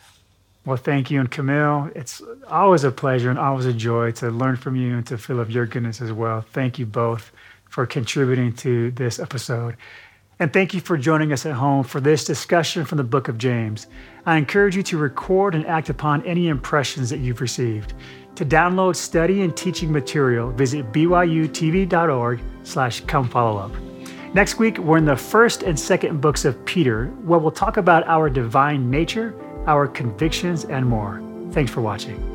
Well, 0.66 0.78
thank 0.78 1.12
you. 1.12 1.20
And 1.20 1.30
Camille, 1.30 1.92
it's 1.94 2.24
always 2.48 2.84
a 2.84 2.90
pleasure 2.90 3.30
and 3.30 3.38
always 3.38 3.68
a 3.68 3.74
joy 3.74 4.12
to 4.14 4.32
learn 4.32 4.56
from 4.56 4.76
you 4.76 4.98
and 4.98 5.06
to 5.06 5.18
feel 5.18 5.40
of 5.40 5.52
your 5.52 5.68
goodness 5.68 6.02
as 6.02 6.12
well. 6.12 6.42
Thank 6.42 6.80
you 6.80 6.88
both 6.88 7.32
for 7.76 7.86
contributing 7.86 8.54
to 8.54 8.90
this 8.92 9.20
episode. 9.20 9.76
And 10.40 10.54
thank 10.54 10.74
you 10.74 10.80
for 10.80 10.98
joining 10.98 11.34
us 11.34 11.46
at 11.46 11.52
home 11.52 11.84
for 11.84 12.00
this 12.00 12.24
discussion 12.24 12.86
from 12.86 12.98
the 12.98 13.04
book 13.04 13.28
of 13.28 13.38
James. 13.38 13.88
I 14.26 14.38
encourage 14.38 14.78
you 14.78 14.84
to 14.84 14.98
record 14.98 15.56
and 15.56 15.66
act 15.68 15.90
upon 15.90 16.26
any 16.26 16.48
impressions 16.48 17.10
that 17.10 17.20
you've 17.20 17.42
received. 17.42 17.94
To 18.36 18.46
download 18.46 18.96
study 18.96 19.42
and 19.42 19.56
teaching 19.56 19.92
material, 19.92 20.52
visit 20.52 20.94
byutv.org 20.94 22.40
slash 22.64 23.02
come 23.02 23.28
follow 23.28 23.58
up. 23.58 23.72
Next 24.34 24.58
week, 24.58 24.78
we're 24.78 24.98
in 24.98 25.06
the 25.06 25.18
first 25.18 25.64
and 25.64 25.78
second 25.78 26.22
books 26.22 26.46
of 26.46 26.64
Peter, 26.64 27.08
where 27.26 27.40
we'll 27.40 27.52
talk 27.52 27.76
about 27.76 28.08
our 28.08 28.30
divine 28.30 28.90
nature, 28.90 29.36
our 29.68 29.86
convictions, 29.86 30.64
and 30.64 30.86
more. 30.86 31.22
Thanks 31.52 31.72
for 31.72 31.82
watching. 31.82 32.35